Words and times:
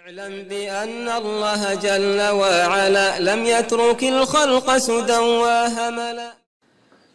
اعلم 0.00 0.48
بأن 0.48 1.08
الله 1.08 1.62
جل 1.74 2.20
وعلا 2.40 3.08
لم 3.20 3.40
يترك 3.44 4.02
الخلق 4.04 4.66
سدى 4.76 5.18
وهملا. 5.42 6.30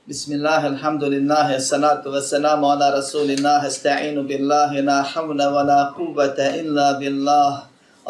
بسم 0.10 0.30
الله 0.38 0.62
الحمد 0.74 1.04
لله 1.14 1.48
الصلاة 1.56 2.04
والسلام 2.06 2.62
على 2.66 2.86
رسول 3.00 3.30
الله. 3.32 3.68
استعين 3.68 4.18
بالله 4.30 4.72
لا 4.90 5.00
حول 5.02 5.40
ولا 5.56 5.82
قوة 5.98 6.40
إلا 6.62 6.88
بالله. 7.02 7.52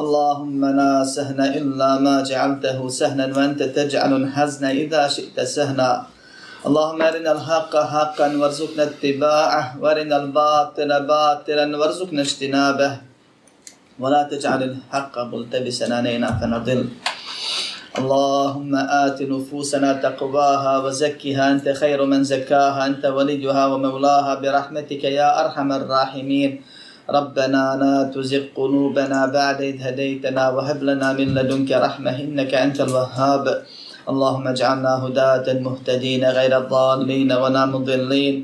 اللهم 0.01 0.61
لا 0.79 0.93
سهل 1.15 1.39
إلا 1.59 1.89
ما 2.05 2.15
جعلته 2.29 2.79
سهلا 2.89 3.25
وأنت 3.37 3.61
تجعل 3.63 4.11
الحزن 4.21 4.63
إذا 4.83 5.07
شئت 5.07 5.37
سهلا 5.39 5.93
اللهم 6.67 6.99
أرنا 7.01 7.31
الحق 7.31 7.73
حقا 7.93 8.27
وارزقنا 8.39 8.83
اتباعه 8.83 9.63
وأرنا 9.81 10.15
الباطل 10.23 10.91
باطلا 11.13 11.65
وارزقنا 11.79 12.21
اجتنابه. 12.27 13.14
ولا 13.99 14.27
تجعل 14.31 14.63
الحق 14.63 15.15
ملتبسا 15.19 15.87
علينا 15.93 16.27
فنضل. 16.39 16.81
اللهم 17.95 18.75
آت 18.75 19.21
نفوسنا 19.21 19.93
تقواها 20.03 20.73
وزكها. 20.83 21.51
أنت 21.51 21.69
خير 21.69 22.05
من 22.05 22.23
زكاها. 22.23 22.85
أنت 22.85 23.05
وليها 23.05 23.63
ومولاها. 23.71 24.35
برحمتك 24.43 25.03
يا 25.03 25.29
أرحم 25.45 25.69
الراحمين. 25.71 26.51
ربنا 27.09 27.63
لا 27.81 27.95
تزغ 28.11 28.43
قلوبنا 28.55 29.19
بعد 29.31 29.61
إذ 29.61 29.77
هديتنا. 29.87 30.43
وهب 30.49 30.83
لنا 30.83 31.13
من 31.13 31.27
لدنك 31.35 31.71
رحمة. 31.71 32.19
إنك 32.19 32.51
أنت 32.53 32.81
الوهاب. 32.81 33.45
اللهم 34.11 34.45
اجعلنا 34.47 34.93
هداة 35.05 35.47
مهتدين 35.67 36.23
غير 36.37 36.57
الضالين 36.57 37.31
ولا 37.31 37.63
مضلين. 37.65 38.35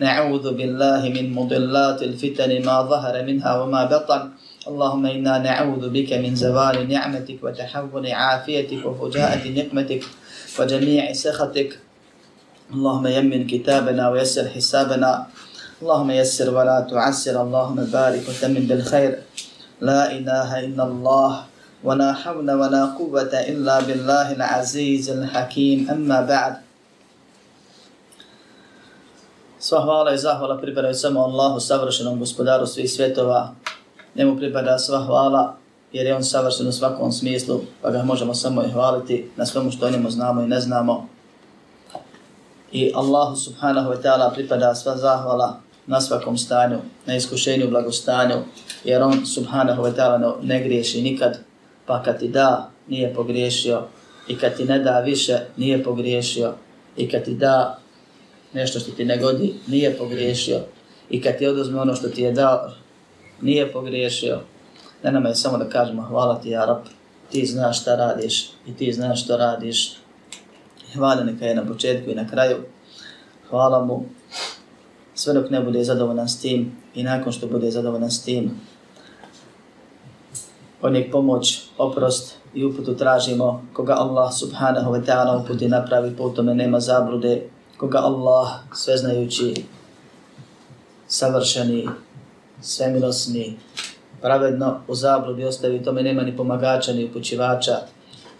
نعوذ 0.00 0.46
بالله 0.52 1.00
من 1.16 1.26
مضلات 1.32 2.02
الفتن. 2.02 2.50
ما 2.60 2.76
ظهر 2.82 3.14
منها 3.24 3.52
وما 3.60 3.82
بطن. 3.84 4.22
اللهم 4.68 5.06
إنا 5.06 5.38
نعوذ 5.38 5.88
بك 5.88 6.12
من 6.12 6.36
زوال 6.36 6.88
نعمتك 6.88 7.38
وتحول 7.42 8.04
عافيتك 8.06 8.84
وفجاءة 8.84 9.48
نقمتك 9.48 10.02
وجميع 10.58 11.12
سخطك. 11.12 11.70
اللهم 12.74 13.06
يمن 13.06 13.46
كتابنا 13.46 14.04
ويسر 14.12 14.48
حسابنا. 14.48 15.26
اللهم 15.82 16.10
يسر 16.10 16.48
ولا 16.52 16.84
تعسر. 16.90 17.42
اللهم 17.42 17.78
بارك 17.88 18.22
وتمن 18.28 18.68
بالخير. 18.68 19.12
لا 19.80 20.12
إله 20.12 20.50
إلا 20.66 20.84
الله 20.84 21.32
ولا 21.84 22.12
حول 22.12 22.48
ولا 22.50 22.82
قوة 22.98 23.32
إلا 23.32 23.80
بالله 23.80 24.26
العزيز 24.36 25.10
الحكيم. 25.10 25.78
أما 25.88 26.20
بعد. 26.28 26.54
Sva 29.58 29.82
hvala 29.82 30.14
i 30.14 30.18
zahvala 30.18 30.60
pripadaju 30.60 30.94
samo 30.94 31.20
Allahu, 31.20 31.60
savršenom 31.60 32.18
gospodaru 32.18 32.66
svih 32.66 32.90
svjetova. 32.90 33.54
Njemu 34.14 34.36
pripada 34.36 34.78
sva 34.78 34.98
hvala, 35.04 35.56
jer 35.92 36.06
je 36.06 36.14
on 36.14 36.24
savršen 36.24 36.68
u 36.68 36.72
svakom 36.72 37.12
smislu, 37.12 37.60
pa 37.82 37.90
ga 37.90 38.02
možemo 38.02 38.34
samo 38.34 38.62
i 38.62 38.70
hvaliti 38.70 39.30
na 39.36 39.46
svemu 39.46 39.70
što 39.70 39.86
o 39.86 39.90
njemu 39.90 40.10
znamo 40.10 40.42
i 40.42 40.48
ne 40.48 40.60
znamo. 40.60 41.08
I 42.72 42.92
Allahu 42.94 43.36
subhanahu 43.36 43.90
wa 43.90 44.02
ta'ala 44.02 44.34
pripada 44.34 44.74
sva 44.74 44.96
zahvala 44.96 45.60
na 45.86 46.00
svakom 46.00 46.38
stanju, 46.38 46.78
na 47.06 47.16
iskušenju, 47.16 47.70
blagostanju, 47.70 48.34
jer 48.84 49.02
on 49.02 49.26
subhanahu 49.26 49.82
wa 49.82 49.92
ta'ala 49.96 50.34
ne 50.42 50.64
griješi 50.64 51.02
nikad, 51.02 51.38
pa 51.86 52.02
kad 52.02 52.18
ti 52.18 52.28
da, 52.28 52.70
nije 52.88 53.14
pogriješio, 53.14 53.82
i 54.28 54.38
kad 54.38 54.56
ti 54.56 54.64
ne 54.64 54.78
da 54.78 55.00
više, 55.00 55.38
nije 55.56 55.84
pogriješio, 55.84 56.52
i 56.96 57.08
kad 57.08 57.24
ti 57.24 57.34
da 57.34 57.78
nešto 58.52 58.80
što 58.80 58.90
ti 58.90 59.04
ne 59.04 59.16
godi, 59.16 59.54
nije 59.66 59.98
pogriješio, 59.98 60.60
i 61.10 61.22
kad 61.22 61.38
ti 61.38 61.46
oduzme 61.46 61.80
ono 61.80 61.94
što 61.94 62.08
ti 62.08 62.22
je 62.22 62.32
dao, 62.32 62.70
nije 63.40 63.72
pogriješio. 63.72 64.40
Ne 65.02 65.12
nama 65.12 65.28
je 65.28 65.34
samo 65.34 65.58
da 65.58 65.68
kažemo 65.68 66.02
hvala 66.02 66.40
ti, 66.40 66.56
Arab, 66.56 66.78
ti 67.30 67.46
znaš 67.46 67.80
šta 67.80 67.96
radiš 67.96 68.50
i 68.66 68.74
ti 68.74 68.92
znaš 68.92 69.24
što 69.24 69.36
radiš. 69.36 69.96
Hvala 70.94 71.24
neka 71.24 71.44
je 71.44 71.54
na 71.54 71.66
početku 71.66 72.10
i 72.10 72.14
na 72.14 72.28
kraju. 72.28 72.56
Hvala 73.50 73.84
mu 73.84 74.04
sve 75.14 75.34
dok 75.34 75.50
ne 75.50 75.60
bude 75.60 75.84
zadovoljan 75.84 76.28
s 76.28 76.40
tim 76.40 76.72
i 76.94 77.02
nakon 77.02 77.32
što 77.32 77.46
bude 77.46 77.70
zadovoljan 77.70 78.10
s 78.10 78.22
tim. 78.22 78.50
Od 80.82 80.92
njeg 80.92 81.10
pomoć, 81.12 81.62
oprost 81.78 82.36
i 82.54 82.64
uputu 82.64 82.94
tražimo 82.94 83.66
koga 83.72 83.94
Allah 83.94 84.34
subhanahu 84.34 84.92
wa 84.92 85.04
ta'ala 85.06 85.42
uputi 85.42 85.68
napravi 85.68 86.16
putome 86.16 86.54
nema 86.54 86.80
zablude, 86.80 87.42
koga 87.76 87.98
Allah 87.98 88.48
sveznajući, 88.74 89.64
savršeni, 91.06 91.88
svemilosni, 92.62 93.56
pravedno 94.20 94.80
u 94.88 94.94
zabludi 94.94 95.44
ostavi, 95.44 95.82
tome 95.82 96.02
nema 96.02 96.22
ni 96.22 96.36
pomagača 96.36 96.92
ni 96.92 97.04
upućivača, 97.04 97.76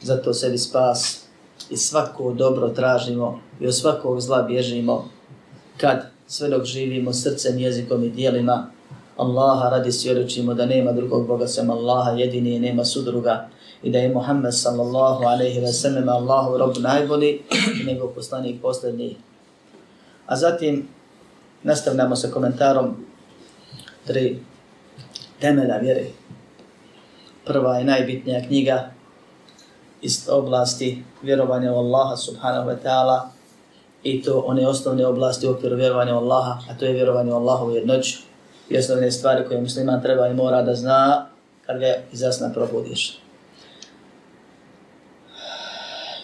zato 0.03 0.35
sebi 0.35 0.59
spas 0.59 1.25
i 1.71 1.77
svako 1.77 2.33
dobro 2.33 2.69
tražimo 2.69 3.41
i 3.61 3.67
od 3.67 3.75
svakog 3.75 4.21
zla 4.21 4.43
bježimo. 4.43 5.09
Kad 5.77 6.11
sve 6.27 6.49
dok 6.49 6.65
živimo 6.65 7.13
srcem, 7.13 7.59
jezikom 7.59 8.05
i 8.05 8.11
dijelima 8.11 8.71
Allaha 9.17 9.69
radi 9.69 9.93
svjedočimo 9.93 10.55
da 10.55 10.67
nema 10.67 10.93
drugog 10.93 11.27
Boga 11.27 11.47
sem 11.47 11.71
Allaha 11.71 12.11
jedini 12.11 12.55
i 12.55 12.61
nema 12.61 12.85
sudruga. 12.85 13.49
I 13.83 13.91
da 13.91 13.99
je 13.99 14.15
Muhammed 14.15 14.55
sallallahu 14.55 15.25
alaihi 15.25 15.61
wa 15.61 15.73
sallam 15.73 16.09
Allahu 16.09 16.59
rob 16.59 16.77
najbolji 16.79 17.41
i 17.83 17.87
njegov 17.87 18.09
poslanik 18.09 18.63
posljednji. 18.63 19.17
A 20.27 20.37
zatim 20.37 20.89
nastavljamo 21.63 22.17
sa 22.17 22.29
komentarom 22.29 22.97
tri 24.09 24.39
temelja 25.41 25.77
vjere. 25.77 26.05
Prva 27.45 27.81
i 27.81 27.85
najbitnija 27.85 28.47
knjiga 28.47 28.91
iz 30.03 30.29
oblasti 30.29 31.03
vjerovanja 31.23 31.73
u 31.73 31.77
Allaha 31.77 32.17
subhanahu 32.17 32.71
wa 32.71 32.77
ta'ala 32.85 33.21
i 34.03 34.23
to 34.23 34.41
one 34.47 34.67
osnovne 34.67 35.07
oblasti 35.07 35.47
u 35.47 35.51
okviru 35.51 35.77
vjerovanja 35.77 36.15
u 36.15 36.19
Allaha, 36.19 36.61
a 36.71 36.79
to 36.79 36.85
je 36.85 36.93
vjerovanje 36.93 37.33
u 37.33 37.37
Allaha 37.37 37.65
u 37.65 37.71
jednoću 37.71 38.19
i 38.69 38.79
osnovne 38.79 39.11
stvari 39.11 39.45
koje 39.49 39.61
musliman 39.61 40.03
treba 40.03 40.29
i 40.29 40.35
mora 40.35 40.63
da 40.63 40.75
zna 40.75 41.27
kad 41.67 41.79
ga 41.79 41.95
iz 42.13 42.21
jasna 42.21 42.51
probudiš. 42.55 43.19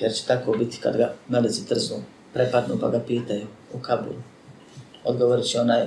Jer 0.01 0.13
će 0.13 0.27
tako 0.27 0.53
biti 0.53 0.79
kad 0.81 0.97
ga 0.97 1.13
meleci 1.29 1.69
trznu, 1.69 1.97
prepadnu 2.33 2.79
pa 2.81 2.89
ga 2.89 3.01
pitaju 3.07 3.47
u 3.75 3.79
Kabulu. 3.79 4.23
Odgovorit 5.05 5.45
će 5.45 5.61
onaj 5.61 5.87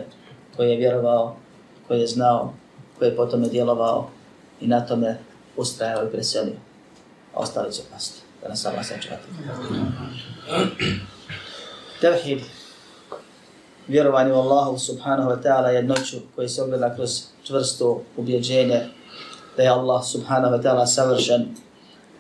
koji 0.56 0.70
je 0.70 0.78
vjerovao 0.78 1.36
koji 1.88 2.00
je 2.00 2.08
znao, 2.08 2.54
koji 3.00 3.10
je 3.10 3.16
potom 3.16 3.44
djelovao 3.44 4.10
i 4.62 4.68
na 4.68 4.86
tome 4.86 5.18
ustrajao 5.58 6.06
i 6.06 6.12
preselio. 6.12 6.56
A 7.34 7.40
ostali 7.40 7.74
će 7.74 7.82
pasti, 7.94 8.22
da 8.42 8.50
nas 8.50 8.66
Allah 8.66 8.86
sačuvati. 8.86 9.24
Tevhid, 12.02 12.40
vjerovanje 13.88 14.34
u 14.34 14.36
Allahu 14.36 14.78
subhanahu 14.78 15.30
wa 15.30 15.42
ta'ala 15.44 15.68
jednoću 15.68 16.18
koji 16.36 16.50
se 16.50 16.62
ogleda 16.62 16.96
kroz 16.96 17.22
čvrsto 17.44 18.02
ubjeđenje 18.18 18.82
da 19.58 19.64
je 19.64 19.70
Allah 19.70 20.06
subhanahu 20.06 20.56
wa 20.56 20.62
ta'ala 20.62 20.86
savršen, 20.86 21.46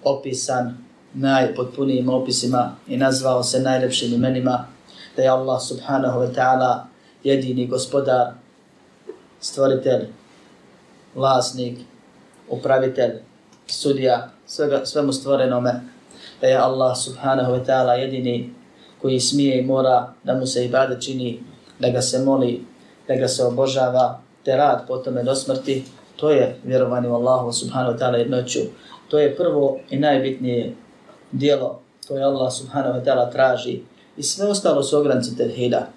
opisan 0.04 0.78
najpotpunijim 1.14 2.10
opisima 2.10 2.76
i 2.88 2.98
nazvao 2.98 3.44
se 3.44 3.60
najlepšim 3.60 4.14
imenima, 4.14 4.68
da 5.16 5.22
je 5.22 5.30
Allah 5.30 5.62
subhanahu 5.62 6.20
wa 6.20 6.34
ta'ala 6.36 6.86
jedini 7.24 7.68
gospodar 7.68 8.34
stvoritelj, 9.40 10.08
vlasnik, 11.16 11.80
upravitelj, 12.50 13.12
sudija, 13.68 14.30
svega, 14.46 14.86
svemu 14.86 15.14
stvorenome, 15.14 15.82
da 16.42 16.48
je 16.48 16.58
Allah 16.58 16.98
subhanahu 16.98 17.52
wa 17.52 17.66
ta'ala 17.66 17.92
jedini 17.92 18.54
koji 19.02 19.20
smije 19.20 19.60
i 19.60 19.66
mora 19.66 20.14
da 20.24 20.34
mu 20.34 20.46
se 20.46 20.66
ibade 20.66 21.02
čini, 21.02 21.40
da 21.80 21.90
ga 21.90 22.02
se 22.02 22.20
moli, 22.20 22.66
da 23.08 23.16
ga 23.16 23.28
se 23.28 23.44
obožava, 23.44 24.22
te 24.44 24.56
rad 24.56 24.88
potome 24.88 25.24
do 25.24 25.36
smrti, 25.36 25.84
to 26.16 26.32
je 26.32 26.60
vjerovanje 26.64 27.08
u 27.08 27.16
Allahu 27.16 27.52
subhanahu 27.54 27.94
wa 27.94 28.00
ta'ala 28.00 28.16
jednoću. 28.16 28.60
To 29.10 29.20
je 29.20 29.36
prvo 29.36 29.80
i 29.90 30.00
najbitnije 30.00 30.76
dijelo 31.32 31.82
koje 32.08 32.24
Allah 32.24 32.54
subhanahu 32.54 33.00
wa 33.00 33.06
ta'ala 33.06 33.32
traži 33.32 33.82
i 34.18 34.24
sve 34.24 34.48
ostalo 34.48 34.84
su 34.84 34.98
ogranci 34.98 35.38
tevhida 35.38 35.88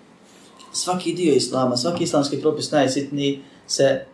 svaki 0.73 1.13
dio 1.13 1.35
islama, 1.35 1.77
svaki 1.77 2.05
islamski 2.05 2.41
propis 2.41 2.71
najsitniji 2.71 3.43
se 3.67 4.05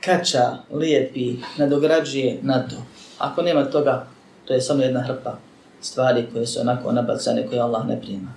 kača, 0.00 0.56
lijepi, 0.72 1.36
nadograđuje 1.58 2.38
na 2.42 2.68
to. 2.68 2.76
Ako 3.18 3.42
nema 3.42 3.64
toga, 3.64 4.06
to 4.44 4.54
je 4.54 4.60
samo 4.60 4.82
jedna 4.82 5.00
hrpa 5.00 5.38
stvari 5.80 6.26
koje 6.32 6.46
su 6.46 6.60
onako 6.60 6.92
nabacane 6.92 7.46
koje 7.46 7.60
Allah 7.60 7.86
ne 7.86 8.00
prima. 8.00 8.32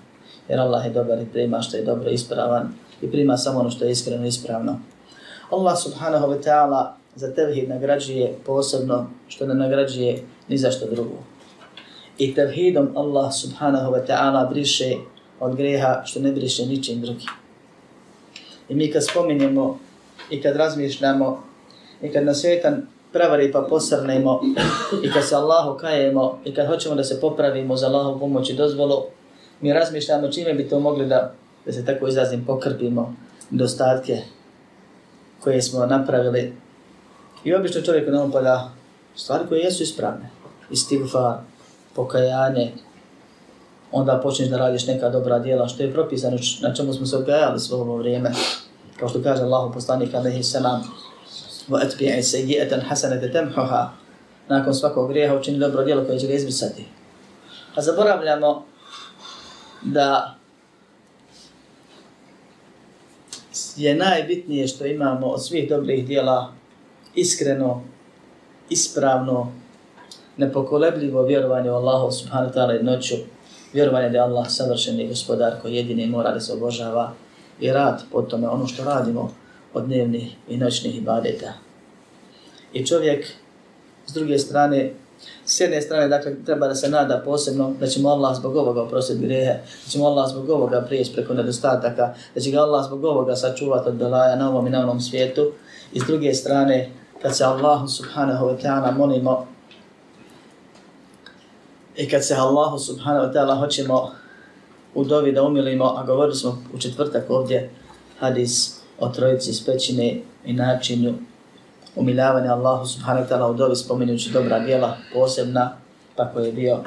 Jer 0.50 0.60
Allah 0.60 0.86
je 0.86 0.92
dobar 0.92 1.22
i 1.22 1.26
prima 1.26 1.62
što 1.62 1.78
je 1.78 1.84
dobro 1.84 2.10
ispravan 2.10 2.74
i 3.02 3.12
prima 3.12 3.38
samo 3.38 3.60
ono 3.60 3.70
što 3.70 3.86
je 3.86 3.92
iskreno 3.92 4.26
ispravno. 4.26 4.80
Allah 5.52 5.78
subhanahu 5.80 6.28
wa 6.28 6.44
ta'ala 6.44 6.94
za 7.16 7.34
tevhid 7.34 7.70
nagrađuje 7.70 8.38
posebno 8.46 9.10
što 9.28 9.46
ne 9.46 9.54
nagrađuje 9.54 10.24
ni 10.48 10.58
za 10.58 10.72
što 10.72 10.86
drugo. 10.86 11.18
I 12.18 12.36
tevhidom 12.36 12.90
Allah 12.96 13.34
subhanahu 13.34 13.92
wa 13.92 14.06
ta'ala 14.08 14.50
briše 14.50 14.96
od 15.40 15.56
greha 15.56 16.02
što 16.06 16.20
ne 16.20 16.32
briše 16.32 16.66
ničim 16.66 17.02
drugim. 17.02 17.39
I 18.70 18.76
mi 18.76 18.92
kad 18.92 19.06
spominjemo 19.06 19.80
i 20.30 20.42
kad 20.42 20.56
razmišljamo 20.56 21.44
i 22.02 22.12
kad 22.12 22.26
nas 22.26 22.42
šetan 22.42 22.88
prevari 23.14 23.52
pa 23.52 23.62
posrnemo 23.62 24.42
i 25.04 25.12
kad 25.12 25.26
se 25.26 25.36
Allahu 25.36 25.78
kajemo 25.78 26.40
i 26.46 26.54
kad 26.54 26.68
hoćemo 26.68 26.96
da 26.96 27.04
se 27.04 27.22
popravimo 27.22 27.76
za 27.76 27.88
Allahu 27.88 28.20
pomoć 28.20 28.50
i 28.50 28.54
dozvolu, 28.54 29.04
mi 29.62 29.74
razmišljamo 29.74 30.28
čime 30.28 30.54
bi 30.54 30.70
to 30.70 30.80
mogli 30.80 31.06
da, 31.06 31.34
da 31.66 31.72
se 31.72 31.86
tako 31.86 32.08
izrazim, 32.08 32.46
pokrpimo 32.46 33.16
dostatke 33.50 34.18
koje 35.40 35.62
smo 35.62 35.86
napravili. 35.86 36.54
I 37.44 37.54
obično 37.54 37.82
čovjek 37.82 38.08
nam 38.08 38.32
pada 38.32 38.72
stvari 39.16 39.44
koje 39.50 39.60
jesu 39.60 39.84
ispravne. 39.84 40.30
Istigfar, 40.72 41.38
pokajanje, 41.96 42.72
onda 43.92 44.20
počneš 44.24 44.50
da 44.50 44.58
radiš 44.58 44.88
neka 44.88 45.10
dobra 45.10 45.40
djela, 45.40 45.68
što 45.68 45.84
je 45.84 45.94
propisano 45.94 46.38
na 46.62 46.74
čemu 46.74 46.94
smo 46.94 47.06
se 47.06 47.18
odgajali 47.18 47.60
svo 47.60 47.78
ovo 47.78 47.98
vrijeme 47.98 48.32
Kao 48.99 49.09
što 49.09 49.23
kaže 49.23 49.43
Allah 49.43 49.71
poslanik 49.75 50.15
alaihi 50.15 50.43
salam, 50.43 50.83
وَأَتْبِعِ 51.71 52.21
سَيِّئَةً 52.21 52.81
حَسَنَةَ 52.81 53.33
تَمْحُهَا 53.33 53.89
Nakon 54.49 54.75
svakog 54.75 55.09
grijeha 55.09 55.35
učini 55.35 55.59
dobro 55.59 55.85
djelo 55.85 56.05
koje 56.05 56.19
će 56.19 56.27
ga 56.27 56.33
izbrisati. 56.33 56.85
A 57.75 57.83
zaboravljamo 57.83 58.65
da 59.83 60.35
je 63.77 63.95
najbitnije 63.95 64.69
što 64.69 64.87
imamo 64.87 65.27
od 65.27 65.47
svih 65.47 65.69
dobrih 65.69 66.07
dijela 66.07 66.53
iskreno, 67.15 67.83
ispravno, 68.71 69.53
nepokolebljivo 70.37 71.23
vjerovanje 71.23 71.71
u 71.71 71.75
Allahu 71.75 72.13
subhanahu 72.13 72.53
ta'ala 72.55 72.71
jednoću, 72.71 73.15
vjerovanje 73.73 74.09
da 74.09 74.19
je 74.19 74.23
Allah 74.23 74.47
savršeni 74.49 75.09
gospodar 75.09 75.53
koji 75.63 75.75
jedini 75.75 76.07
mora 76.07 76.33
da 76.33 76.41
se 76.41 76.53
obožava 76.53 77.13
i 77.60 77.72
rad 77.72 78.04
po 78.12 78.22
tome 78.22 78.48
ono 78.48 78.68
što 78.68 78.84
radimo 78.84 79.32
od 79.74 79.86
dnevnih 79.86 80.36
i 80.48 80.58
noćnih 80.58 80.98
ibadeta. 80.98 81.54
I 82.74 82.86
čovjek 82.86 83.26
s 84.06 84.14
druge 84.14 84.40
strane 84.40 84.94
S 85.46 85.60
jedne 85.60 85.82
strane, 85.82 86.08
dakle, 86.08 86.36
treba 86.46 86.68
da 86.68 86.76
se 86.76 86.90
nada 86.90 87.22
posebno 87.26 87.74
da 87.80 87.88
ćemo 87.88 88.10
Allah 88.10 88.38
zbog 88.38 88.56
ovoga 88.56 88.82
oprostiti 88.82 89.26
grehe, 89.26 89.54
da 89.86 89.92
ćemo 89.92 90.06
Allah 90.06 90.30
zbog 90.30 90.50
ovoga 90.50 90.82
prijeći 90.82 91.14
preko 91.14 91.34
nedostataka, 91.34 92.14
da 92.36 92.42
će 92.42 92.52
ga 92.52 92.60
Allah 92.60 92.86
zbog 92.86 93.04
ovoga 93.04 93.36
sačuvati 93.36 93.90
od 93.90 93.96
belaja 93.96 94.36
na 94.36 94.50
ovom 94.50 94.68
i 94.68 94.70
na 94.70 94.80
onom 94.80 95.02
svijetu. 95.02 95.52
I 95.94 96.00
s 96.00 96.04
druge 96.04 96.34
strane, 96.34 96.90
kad 97.22 97.38
se 97.38 97.44
Allahu 97.44 97.88
subhanahu 97.88 98.46
wa 98.46 98.62
ta'ala 98.64 98.98
molimo 98.98 99.48
i 101.96 102.10
kad 102.10 102.26
se 102.26 102.36
Allahu 102.36 102.80
subhanahu 102.80 103.26
wa 103.26 103.34
ta'ala 103.34 103.60
hoćemo 103.60 104.12
u 104.96 105.04
dovi 105.04 105.32
da 105.32 105.44
umilimo, 105.44 105.86
a 105.98 106.04
govorili 106.04 106.36
smo 106.36 106.64
u 106.74 106.80
četvrtak 106.80 107.30
ovdje 107.30 107.70
hadis 108.20 108.80
o 109.00 109.10
trojici 109.10 109.50
iz 109.50 109.66
pećine 109.66 110.18
i 110.46 110.54
načinu 110.54 111.14
umiljavanja 111.96 112.54
Allahu 112.54 112.86
subhanahu 112.86 113.26
wa 113.26 113.30
ta'ala 113.30 113.52
u 113.52 113.54
dovi 113.54 113.76
spominjući 113.76 114.32
dobra 114.32 114.60
djela 114.60 114.98
posebna, 115.14 115.78
pa 116.16 116.32
koji 116.32 116.46
je 116.46 116.54
bio 116.54 116.84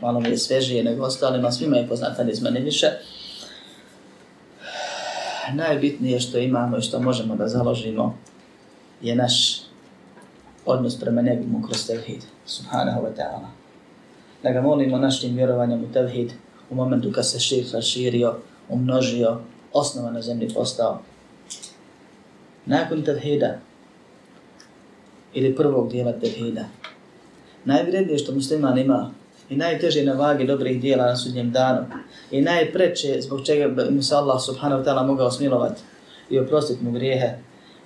malo 0.00 0.20
mi 0.20 0.28
je 0.28 0.38
svežije 0.38 0.84
nego 0.84 1.04
ostalima, 1.04 1.52
svima 1.52 1.76
je 1.76 1.88
poznat 1.88 2.16
hadis, 2.16 2.40
mene 2.40 2.60
više. 2.60 2.86
Najbitnije 5.54 6.20
što 6.20 6.38
imamo 6.38 6.78
i 6.78 6.82
što 6.82 7.00
možemo 7.00 7.36
da 7.36 7.48
založimo 7.48 8.18
je 9.02 9.16
naš 9.16 9.62
odnos 10.66 11.00
prema 11.00 11.22
nebimu 11.22 11.62
kroz 11.62 11.86
tevhid, 11.86 12.22
subhanahu 12.46 13.00
wa 13.00 13.10
ta'ala. 13.16 13.48
Da 14.42 14.50
ga 14.50 14.60
molimo 14.60 14.98
našim 14.98 15.36
vjerovanjem 15.36 15.84
u 15.84 15.92
tevhid 15.92 16.32
u 16.70 16.74
momentu 16.74 17.12
kad 17.12 17.28
se 17.28 17.40
širk 17.40 17.72
raširio, 17.72 18.34
umnožio, 18.68 19.40
osnova 19.72 20.10
na 20.10 20.22
zemlji 20.22 20.48
postao. 20.54 21.02
Nakon 22.66 23.02
tevhida, 23.02 23.58
ili 25.36 25.56
prvog 25.56 25.90
dijela 25.90 26.12
tevhida. 26.12 26.64
Najvrednije 27.64 28.18
što 28.18 28.34
musliman 28.34 28.78
ima 28.78 29.10
i 29.50 29.56
najteže 29.56 30.04
na 30.04 30.12
vagi 30.12 30.46
dobrih 30.46 30.80
dijela 30.80 31.06
na 31.06 31.16
sudnjem 31.16 31.52
danu 31.52 31.86
i 32.30 32.40
najpreće 32.40 33.20
zbog 33.20 33.46
čega 33.46 33.68
bi 33.68 33.90
mu 33.90 34.02
se 34.02 34.14
Allah 34.14 34.42
subhanahu 34.42 34.82
wa 34.82 34.86
ta'ala 34.86 35.06
mogao 35.06 35.30
smilovati 35.30 35.82
i 36.30 36.38
oprostiti 36.38 36.84
mu 36.84 36.92
grijehe 36.92 37.34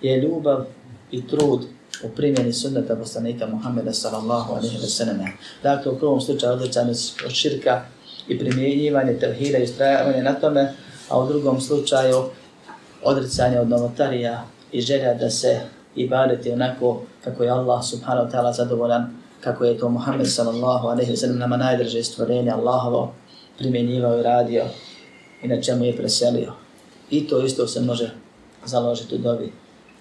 je 0.02 0.20
ljubav 0.20 0.64
i 1.10 1.26
trud 1.26 1.60
u 2.04 2.08
primjeni 2.08 2.52
sunnata 2.52 2.96
poslanika 2.96 3.46
Muhammeda 3.46 3.92
sallallahu 3.92 4.52
alaihi 4.52 4.76
wa 4.76 4.88
sallam. 4.88 5.26
Dakle, 5.62 5.92
u 5.92 5.98
prvom 5.98 6.20
slučaju 6.20 6.52
odličan 6.52 6.88
od 7.26 7.30
širka 7.30 7.82
i 8.30 8.38
primjenjivanje 8.38 9.18
tevhida 9.18 9.58
i 9.58 9.64
ustrajavanje 9.64 10.22
na 10.22 10.32
tome, 10.32 10.74
a 11.08 11.20
u 11.20 11.28
drugom 11.28 11.60
slučaju 11.60 12.16
odricanje 13.02 13.60
od 13.60 13.68
novotarija 13.68 14.44
i 14.72 14.80
želja 14.80 15.14
da 15.14 15.30
se 15.30 15.60
ibadeti 15.96 16.52
onako 16.52 17.02
kako 17.24 17.44
je 17.44 17.50
Allah 17.50 17.84
subhanahu 17.84 18.28
wa 18.28 18.32
ta'ala 18.32 18.52
zadovoljan, 18.56 19.10
kako 19.40 19.64
je 19.64 19.78
to 19.78 19.88
Muhammed 19.88 20.30
sallallahu 20.30 20.88
alaihi 20.88 21.12
wa 21.12 21.16
sallam 21.16 21.38
nama 21.38 21.56
najdrže 21.56 22.02
stvorenje 22.02 22.50
Allahovo 22.50 23.12
primjenjivao 23.58 24.18
i 24.18 24.22
radio 24.22 24.64
i 25.42 25.48
na 25.48 25.62
čemu 25.62 25.84
je 25.84 25.96
preselio. 25.96 26.52
I 27.10 27.28
to 27.28 27.44
isto 27.44 27.66
se 27.66 27.80
može 27.80 28.10
založiti 28.64 29.14
u 29.14 29.18
dobi. 29.18 29.52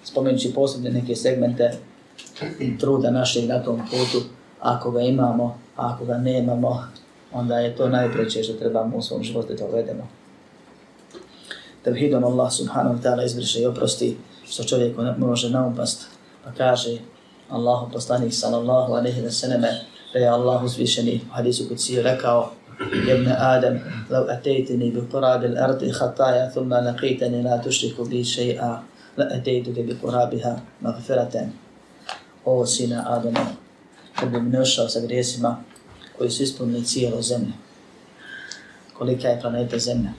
Spomenući 0.04 0.52
posebne 0.54 0.90
neke 0.90 1.16
segmente 1.16 1.70
truda 2.80 3.10
našeg 3.10 3.48
na 3.48 3.62
tom 3.62 3.80
putu, 3.90 4.24
ako 4.60 4.90
ga 4.90 5.00
imamo, 5.00 5.58
a 5.76 5.94
ako 5.94 6.04
ga 6.04 6.18
nemamo, 6.18 6.84
onda 7.32 7.58
je 7.58 7.76
to 7.76 7.88
najpreće 7.88 8.42
što 8.42 8.52
trebamo 8.52 8.96
u 8.96 9.02
svom 9.02 9.22
životu 9.22 9.54
da 9.58 9.64
uvedemo. 9.64 10.08
Tevhidom 11.84 12.24
Allah 12.24 12.52
subhanahu 12.52 12.96
wa 12.96 13.02
ta'ala 13.02 13.24
izbriše 13.24 13.60
i 13.60 13.66
oprosti 13.66 14.16
što 14.44 14.64
čovjek 14.64 14.96
može 15.18 15.50
naumpast. 15.50 16.06
pa 16.44 16.50
kaže 16.52 16.98
Allahu 17.50 17.92
poslanik 17.92 18.34
sallallahu 18.34 18.92
alaihi 18.92 19.22
wa 19.22 19.30
sallam 19.30 19.60
da 20.12 20.18
je 20.18 20.28
Allah 20.28 20.64
uzvišeni 20.64 21.20
u 21.30 21.34
hadisu 21.34 21.68
kuci 21.68 22.02
rekao 22.02 22.50
Ibn 22.80 23.28
Adam, 23.28 23.78
lau 24.10 24.24
atejteni 24.28 24.90
bi 24.90 25.00
l-ardi 25.48 25.92
hataja 25.92 26.50
thumma 26.50 26.80
laqitani 26.80 27.42
la 27.42 27.58
tušriku 27.62 28.04
bi 28.04 28.24
še'a, 28.24 28.80
la 29.16 29.24
atejtuke 29.36 29.82
bi 29.82 29.96
kurabiha 30.00 30.56
magfiraten. 30.80 31.52
O 32.44 32.66
sina 32.66 33.04
Adama, 33.06 33.46
kad 34.16 34.30
bi 34.30 34.40
mi 34.40 34.66
sa 34.66 35.00
grijesima 35.00 35.62
koji 36.20 36.30
su 36.30 36.42
ispunili 36.42 36.84
cijelo 36.84 37.22
zemlje. 37.22 37.52
Kolika 38.98 39.28
je 39.28 39.40
planeta 39.40 39.78
zemlja? 39.78 40.10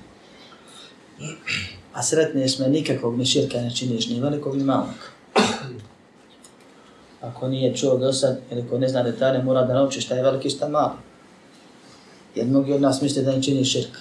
a 1.94 2.04
sretneš 2.04 2.60
me 2.60 2.70
nikakvog 2.70 3.18
ni 3.18 3.26
širka 3.26 3.62
ne 3.62 3.76
činiš, 3.76 4.10
ni 4.10 4.22
velikog 4.22 4.58
ni 4.58 4.64
malog. 4.64 5.12
Ako 7.22 7.48
nije 7.48 7.76
čuo 7.76 7.98
do 7.98 8.14
sad, 8.14 8.40
ili 8.52 8.68
ko 8.70 8.78
ne 8.78 8.88
zna 8.88 9.04
detalje, 9.04 9.44
mora 9.44 9.64
da 9.64 9.74
nauči 9.74 10.02
šta 10.02 10.16
je 10.16 10.24
veliki, 10.24 10.50
šta 10.50 10.70
mali. 10.70 10.98
Jer 12.36 12.48
mnogi 12.48 12.74
od 12.74 12.82
nas 12.82 13.02
misle 13.02 13.24
da 13.24 13.32
ne 13.32 13.44
čini 13.44 13.66
širk. 13.66 13.98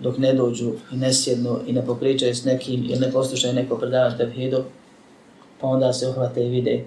Dok 0.00 0.18
ne 0.18 0.32
dođu 0.32 0.72
i 0.92 0.96
ne 0.96 1.12
sjednu 1.12 1.58
i 1.66 1.72
ne 1.72 1.86
popričaju 1.86 2.34
s 2.34 2.44
nekim 2.44 2.84
ili 2.84 2.98
ne 3.00 3.12
poslušaju 3.12 3.54
neko 3.54 3.76
predavač 3.76 4.16
tevhidu, 4.18 4.64
pa 5.60 5.66
onda 5.66 5.92
se 5.92 6.08
uhvate 6.08 6.46
i 6.46 6.50
vide 6.50 6.84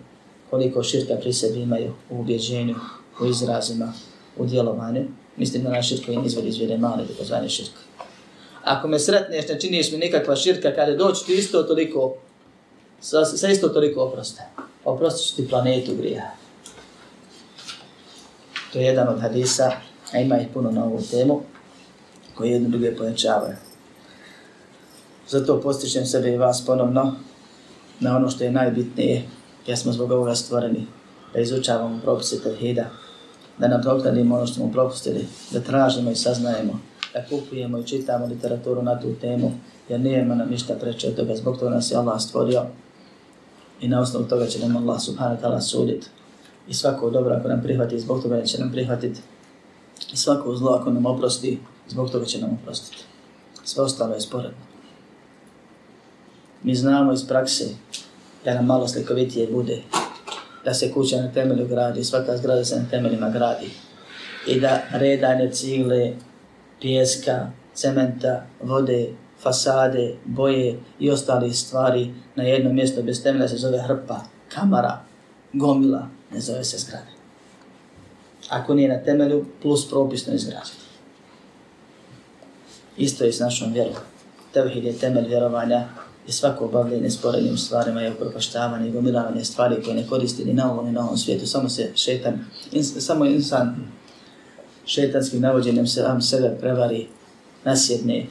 koliko 0.49 0.83
širka 0.83 1.15
pri 1.15 1.33
sebi 1.33 1.61
imaju 1.61 1.93
u 2.09 2.19
ubjeđenju, 2.19 2.75
u 3.21 3.25
izrazima, 3.25 3.93
u 4.37 4.45
djelovanju. 4.45 5.05
Mislim 5.37 5.63
da 5.63 5.69
naš 5.69 5.89
širk 5.89 6.05
koji 6.05 6.19
izvod 6.25 6.45
izvjede 6.45 6.77
male, 6.77 7.05
da 7.05 7.13
pozvani 7.19 7.49
širk 7.49 7.71
ako 8.67 8.87
me 8.87 8.99
sretneš, 8.99 9.47
ne 9.47 9.59
činiš 9.59 9.91
mi 9.91 9.97
nikakva 9.97 10.35
širka, 10.35 10.75
kada 10.75 10.95
doći 10.95 11.25
ti 11.25 11.33
isto 11.33 11.63
toliko, 11.63 12.15
sa, 13.01 13.25
sa 13.25 13.47
isto 13.47 13.69
toliko 13.69 14.01
oproste. 14.01 14.41
Oprosti 14.85 15.29
ću 15.29 15.35
ti 15.35 15.47
planetu 15.49 15.95
grija. 15.95 16.31
To 18.73 18.79
je 18.79 18.85
jedan 18.85 19.07
od 19.07 19.21
hadisa, 19.21 19.71
a 20.13 20.19
ima 20.19 20.39
ih 20.39 20.47
puno 20.53 20.71
na 20.71 20.83
ovu 20.83 21.01
temu, 21.11 21.41
koji 22.35 22.51
jedno 22.51 22.69
druge 22.69 22.95
pojačavaju. 22.95 23.55
Zato 25.29 25.61
postičem 25.61 26.05
sebe 26.05 26.33
i 26.33 26.37
vas 26.37 26.65
ponovno 26.65 27.15
na 27.99 28.15
ono 28.15 28.29
što 28.29 28.43
je 28.43 28.51
najbitnije, 28.51 29.23
jer 29.67 29.77
smo 29.77 29.91
zbog 29.91 30.11
ovoga 30.11 30.35
stvoreni, 30.35 30.87
da 31.33 31.39
izučavamo 31.39 31.99
propise 32.03 32.43
tevhida, 32.43 32.85
da 33.57 33.67
nadoknadimo 33.67 34.35
ono 34.35 34.45
što 34.47 34.55
smo 34.55 34.71
propustili, 34.71 35.27
da 35.51 35.59
tražimo 35.59 36.11
i 36.11 36.15
saznajemo, 36.15 36.79
da 37.13 37.25
kupujemo 37.29 37.77
i 37.77 37.87
čitamo 37.87 38.25
literaturu 38.25 38.81
na 38.81 38.99
tu 38.99 39.13
temu, 39.21 39.51
jer 39.89 39.99
nema 39.99 40.35
nam 40.35 40.49
ništa 40.49 40.73
preče 40.73 41.07
od 41.07 41.15
toga, 41.15 41.35
zbog 41.35 41.57
toga 41.57 41.75
nas 41.75 41.91
je 41.91 41.97
Allah 41.97 42.21
stvorio 42.21 42.65
i 43.81 43.87
na 43.87 44.01
osnovu 44.01 44.25
toga 44.25 44.47
će 44.47 44.59
nam 44.59 44.77
Allah 44.77 45.01
subhanahu 45.01 45.41
wa 45.41 45.41
ta'ala 45.41 45.61
sudit. 45.61 46.09
I 46.67 46.73
svako 46.73 47.09
dobro 47.09 47.35
ako 47.35 47.47
nam 47.47 47.61
prihvati, 47.61 47.99
zbog 47.99 48.23
toga 48.23 48.43
će 48.43 48.59
nam 48.59 48.71
prihvatiti. 48.71 49.21
I 50.13 50.17
svako 50.17 50.55
zlo 50.55 50.71
ako 50.71 50.89
nam 50.89 51.05
oprosti, 51.05 51.59
zbog 51.87 52.11
toga 52.11 52.25
će 52.25 52.41
nam 52.41 52.59
oprostiti. 52.61 53.03
Sve 53.63 53.83
ostalo 53.83 54.13
je 54.13 54.21
sporedno. 54.21 54.57
Mi 56.63 56.75
znamo 56.75 57.13
iz 57.13 57.27
prakse 57.27 57.65
da 58.45 58.53
nam 58.53 58.65
malo 58.65 58.87
slikovitije 58.87 59.47
bude, 59.47 59.81
da 60.65 60.73
se 60.73 60.93
kuća 60.93 61.17
na 61.17 61.31
temelju 61.31 61.67
gradi, 61.67 62.03
svaka 62.03 62.37
zgrada 62.37 62.65
se 62.65 62.75
na 62.75 62.85
temeljima 62.89 63.29
gradi 63.29 63.69
i 64.47 64.59
da 64.59 64.81
redanje 64.91 65.51
cigle 65.51 66.13
pijeska, 66.81 67.51
cementa, 67.73 68.45
vode, 68.61 69.09
fasade, 69.39 70.15
boje 70.25 70.79
i 70.99 71.09
ostale 71.11 71.53
stvari 71.53 72.13
na 72.35 72.43
jedno 72.43 72.73
mjesto 72.73 73.01
bez 73.01 73.23
temelja 73.23 73.47
se 73.47 73.57
zove 73.57 73.79
hrpa. 73.79 74.19
kamara, 74.53 74.99
gomila, 75.53 76.07
ne 76.31 76.39
zove 76.39 76.63
se 76.63 76.77
zgrada. 76.77 77.17
Ako 78.49 78.73
nije 78.73 78.89
na 78.89 79.03
temelju, 79.03 79.45
plus 79.61 79.89
propisno 79.89 80.33
izgrađeno. 80.33 80.87
Isto 82.97 83.23
je 83.23 83.33
s 83.33 83.39
našom 83.39 83.73
vjerom. 83.73 83.93
Tevhid 84.53 84.83
je 84.83 84.97
temelj 84.97 85.27
vjerovanja 85.27 85.87
je 86.27 86.33
svako 86.33 86.65
obavljanje 86.65 87.09
sporednim 87.09 87.57
stvarima 87.57 88.01
je 88.01 88.13
upropaštavanje 88.13 88.87
i 88.87 88.91
gomilavanje 88.91 89.43
stvari 89.43 89.83
koje 89.83 89.95
ne 89.95 90.07
koristi 90.07 90.45
ni 90.45 90.53
na 90.53 90.71
ovom 90.71 90.85
ni 90.85 90.91
na 90.91 91.03
ovom 91.03 91.17
svijetu. 91.17 91.47
Samo 91.47 91.69
se 91.69 91.91
šetan, 91.95 92.45
ins, 92.71 92.93
samo 92.99 93.25
insan 93.25 93.75
šetanskim 94.85 95.41
navođenjem 95.41 95.87
se 95.87 96.03
vam 96.03 96.21
sebe 96.21 96.57
prevari, 96.59 97.07
nasjedne, 97.63 98.25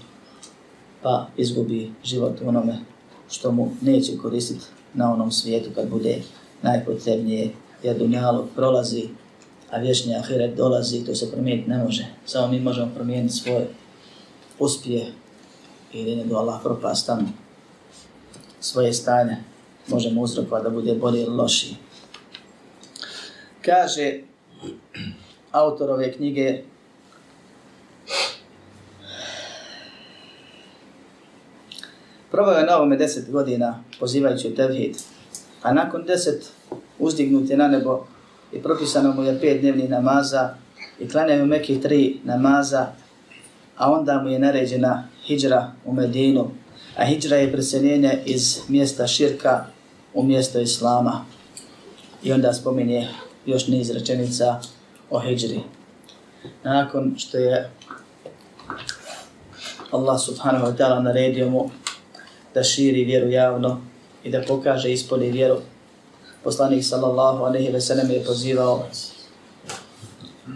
pa 1.02 1.26
izgubi 1.36 1.92
život 2.04 2.40
onome 2.46 2.78
što 3.30 3.52
mu 3.52 3.70
neće 3.80 4.16
koristiti 4.16 4.64
na 4.94 5.12
onom 5.12 5.32
svijetu 5.32 5.70
kad 5.74 5.88
bude 5.88 6.22
najpotrebnije, 6.62 7.50
jer 7.82 7.98
dunjalog 7.98 8.48
prolazi, 8.54 9.08
a 9.70 9.78
vječni 9.78 10.16
ahiret 10.16 10.56
dolazi, 10.56 11.04
to 11.04 11.14
se 11.14 11.30
promijeniti 11.30 11.70
ne 11.70 11.78
može. 11.84 12.06
Samo 12.26 12.48
mi 12.48 12.60
možemo 12.60 12.90
promijeniti 12.94 13.34
svoj 13.34 13.64
uspjeh 14.58 15.06
ili 15.92 16.16
ne 16.16 16.24
do 16.24 16.36
Allah 16.36 16.60
propast 16.62 17.06
tamo 17.06 17.45
svoje 18.60 18.92
stanje 18.92 19.36
možemo 19.88 20.20
uzrokovati 20.20 20.64
da 20.64 20.70
bude 20.70 20.94
bolje 20.94 21.22
ili 21.22 21.36
lošiji. 21.36 21.76
Kaže 23.62 24.20
autor 25.52 25.90
ove 25.90 26.12
knjige 26.12 26.62
Probao 32.30 32.54
je 32.54 32.66
na 32.66 32.76
ovome 32.76 32.96
deset 32.96 33.30
godina 33.30 33.84
pozivajući 34.00 34.48
u 34.48 34.54
tevhid, 34.54 34.96
a 35.62 35.72
nakon 35.72 36.04
deset 36.04 36.52
uzdignut 36.98 37.50
je 37.50 37.56
na 37.56 37.68
nebo 37.68 38.06
i 38.52 38.62
propisano 38.62 39.12
mu 39.12 39.22
je 39.22 39.40
pet 39.40 39.60
dnevnih 39.60 39.90
namaza 39.90 40.54
i 40.98 41.08
klanjaju 41.08 41.46
Mekih 41.46 41.82
tri 41.82 42.20
namaza, 42.24 42.86
a 43.76 43.92
onda 43.92 44.22
mu 44.22 44.28
je 44.28 44.38
naređena 44.38 45.08
hijra 45.24 45.72
u 45.84 45.92
Medinu, 45.92 46.50
a 46.96 47.04
hijra 47.04 47.36
je 47.36 47.52
preseljenje 47.52 48.18
iz 48.24 48.58
mjesta 48.68 49.06
širka 49.06 49.66
u 50.14 50.22
mjesto 50.22 50.60
islama. 50.60 51.24
I 52.22 52.32
onda 52.32 52.52
spominje 52.52 53.08
još 53.46 53.66
niz 53.66 53.90
rečenica 53.90 54.60
o 55.10 55.20
hijri. 55.20 55.60
Nakon 56.64 57.14
što 57.18 57.38
je 57.38 57.70
Allah 59.90 60.20
subhanahu 60.20 60.66
wa 60.66 60.76
ta'ala 60.76 61.02
naredio 61.02 61.50
mu 61.50 61.70
da 62.54 62.62
širi 62.62 63.04
vjeru 63.04 63.30
javno 63.30 63.80
i 64.24 64.30
da 64.30 64.42
pokaže 64.48 64.92
ispolje 64.92 65.30
vjeru, 65.30 65.56
poslanik 66.44 66.84
sallallahu 66.84 67.44
alaihi 67.44 67.72
ve 67.72 67.80
sellem 67.80 68.10
je 68.10 68.24
pozivao 68.24 68.86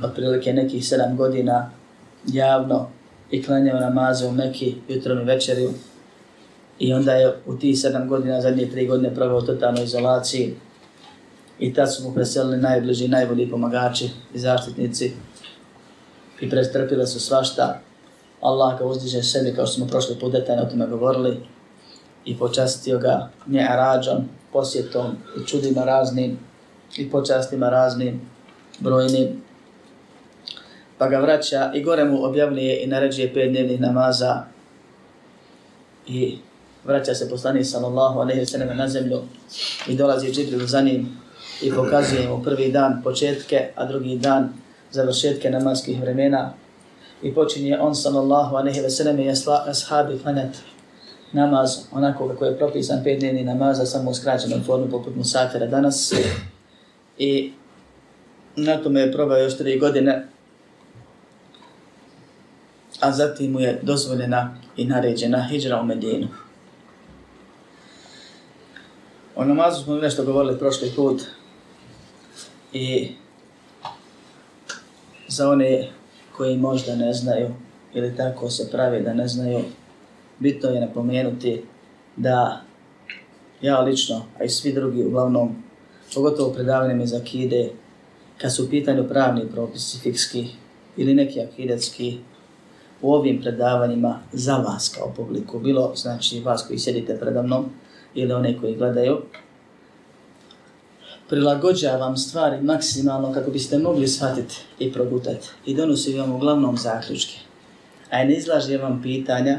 otprilike 0.05 0.53
nekih 0.53 0.89
sedam 0.89 1.17
godina 1.17 1.71
javno 2.27 2.89
i 3.31 3.43
klanjao 3.43 3.81
namaze 3.81 4.27
u 4.27 4.33
Meki 4.33 4.75
jutrom 4.89 5.21
i 5.21 5.25
večerju 5.25 5.73
i 6.81 6.93
onda 6.93 7.13
je 7.13 7.37
u 7.47 7.57
tih 7.57 7.79
sedam 7.79 8.09
godina, 8.09 8.41
zadnje 8.41 8.71
tri 8.71 8.87
godine 8.87 9.15
proveo 9.15 9.39
u 9.39 9.47
totalnoj 9.47 9.85
izolaciji 9.85 10.55
i 11.59 11.75
tad 11.75 11.95
su 11.95 12.03
mu 12.03 12.15
preselili 12.15 12.57
najbliži, 12.57 13.09
najbolji 13.09 13.51
pomagači 13.51 14.11
i 14.35 14.39
zaštitnici 14.39 15.13
i 16.41 16.51
prestrpile 16.51 17.07
su 17.07 17.21
svašta. 17.21 17.81
Allah 18.41 18.79
ga 18.79 18.85
uzdiže 18.85 19.23
sebi 19.23 19.55
kao 19.57 19.67
što 19.67 19.75
smo 19.75 19.87
prošli 19.87 20.17
put 20.21 20.33
detaljno 20.33 20.63
o 20.63 20.67
tome 20.67 20.87
govorili 20.87 21.37
i 22.25 22.39
počastio 22.39 22.99
ga 22.99 23.31
nje'arađom, 23.47 24.23
posjetom 24.53 25.07
i 25.37 25.47
čudima 25.47 25.85
raznim 25.85 26.39
i 26.97 27.11
počastima 27.11 27.69
raznim, 27.69 28.21
brojnim. 28.79 29.43
Pa 30.99 31.09
ga 31.09 31.19
vraća 31.19 31.71
i 31.75 31.83
gore 31.83 32.05
mu 32.05 32.25
objavljuje 32.25 32.83
i 32.83 32.87
naređuje 32.87 33.35
pet 33.35 33.51
dnevnih 33.51 33.81
namaza 33.81 34.45
i 36.07 36.39
vraća 36.85 37.15
se 37.15 37.31
poslanik 37.31 37.67
sallallahu 37.67 38.21
alejhi 38.21 38.41
ve 38.41 38.47
sellem 38.47 38.77
na 38.77 38.89
zemlju 38.89 39.23
i 39.89 39.97
dolazi 39.97 40.33
Džibril 40.33 40.67
za 40.67 40.81
njim 40.81 41.19
i 41.63 41.73
pokazuje 41.73 42.29
mu 42.29 42.43
prvi 42.43 42.73
dan 42.73 43.01
početke, 43.05 43.69
a 43.77 43.87
drugi 43.87 44.19
dan 44.19 44.53
završetke 44.91 45.51
namaskih 45.51 46.01
vremena 46.01 46.53
i 47.23 47.35
počinje 47.35 47.79
on 47.81 47.95
sallallahu 47.95 48.57
alejhi 48.57 48.81
ve 48.81 48.91
sellem 48.91 49.21
i 49.21 49.31
ashabi 49.67 50.19
klanjat 50.23 50.57
namaz 51.33 51.79
onako 51.93 52.29
kako 52.29 52.45
je 52.45 52.59
propisan 52.59 53.05
pet 53.05 53.21
dnevni 53.21 53.45
namaza 53.45 53.87
samo 53.87 54.11
u 54.11 54.15
skraćenoj 54.15 54.61
formi 54.61 54.91
poput 54.91 55.17
musafira 55.17 55.67
danas 55.67 56.13
i 57.19 57.53
na 58.57 58.77
tome 58.77 59.01
je 59.01 59.13
probao 59.13 59.39
još 59.39 59.57
tri 59.59 59.79
godine 59.79 60.27
a 63.01 63.13
zatim 63.13 63.53
mu 63.53 63.61
je 63.61 63.79
dozvoljena 63.83 64.57
i 64.77 64.85
naređena 64.85 65.49
hijra 65.51 65.81
u 65.81 65.85
Medinu. 65.85 66.29
O 69.41 69.45
namazu 69.45 69.83
smo 69.85 69.95
nešto 69.95 70.25
govorili 70.25 70.59
prošli 70.59 70.93
put 70.97 71.23
i 72.73 73.09
za 75.29 75.49
one 75.49 75.89
koji 76.37 76.57
možda 76.57 76.97
ne 76.97 77.13
znaju 77.13 77.49
ili 77.95 78.17
tako 78.17 78.51
se 78.51 78.71
pravi 78.71 79.03
da 79.03 79.15
ne 79.15 79.29
znaju, 79.29 79.61
bitno 80.39 80.71
je 80.71 80.81
napomenuti 80.81 81.63
da 82.17 82.61
ja 83.63 83.81
lično, 83.81 84.23
a 84.41 84.45
i 84.45 84.49
svi 84.49 84.73
drugi 84.73 85.05
uglavnom, 85.05 85.63
pogotovo 86.15 86.53
predavanjem 86.53 87.01
iz 87.01 87.15
akide, 87.15 87.71
kad 88.39 88.55
su 88.55 88.65
u 88.65 88.69
pitanju 88.69 89.09
pravni 89.09 89.49
propisi 89.53 89.99
fikski 89.99 90.47
ili 90.97 91.15
neki 91.15 91.41
akidetski, 91.41 92.19
u 93.03 93.15
ovim 93.15 93.41
predavanjima 93.41 94.19
za 94.33 94.57
vas 94.57 94.89
kao 94.99 95.13
publiku, 95.17 95.59
bilo 95.59 95.93
znači 95.97 96.41
vas 96.41 96.67
koji 96.67 96.79
sjedite 96.79 97.19
predavnom, 97.19 97.71
ili 98.15 98.33
one 98.33 98.59
koji 98.61 98.77
gledaju, 98.77 99.19
prilagođavam 101.29 102.17
stvari 102.17 102.63
maksimalno 102.63 103.33
kako 103.33 103.51
biste 103.51 103.79
mogli 103.79 104.09
shvatiti 104.09 104.57
i 104.79 104.93
progutati. 104.93 105.49
I 105.67 105.75
donosim 105.75 106.19
vam 106.19 106.33
uglavnom 106.33 106.77
zaključke. 106.77 107.39
A 108.11 108.25
ne 108.25 108.35
izlažem 108.35 108.81
vam 108.81 109.03
pitanja, 109.03 109.59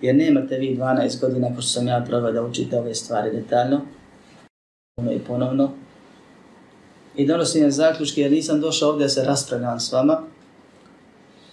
jer 0.00 0.14
nemate 0.14 0.58
vi 0.58 0.76
12 0.76 1.20
godina 1.20 1.56
ko 1.56 1.62
sam 1.62 1.88
ja 1.88 2.04
probao 2.08 2.32
da 2.32 2.42
učite 2.42 2.78
ove 2.78 2.94
stvari 2.94 3.30
detaljno, 3.30 3.80
ono 4.96 5.12
i 5.12 5.18
ponovno, 5.18 5.72
i 7.16 7.26
donosim 7.26 7.62
vam 7.62 7.70
zaključke 7.70 8.20
jer 8.20 8.32
nisam 8.32 8.60
došao 8.60 8.88
ovdje 8.88 9.04
da 9.04 9.08
se 9.08 9.24
raspravljam 9.24 9.80
s 9.80 9.92
vama, 9.92 10.22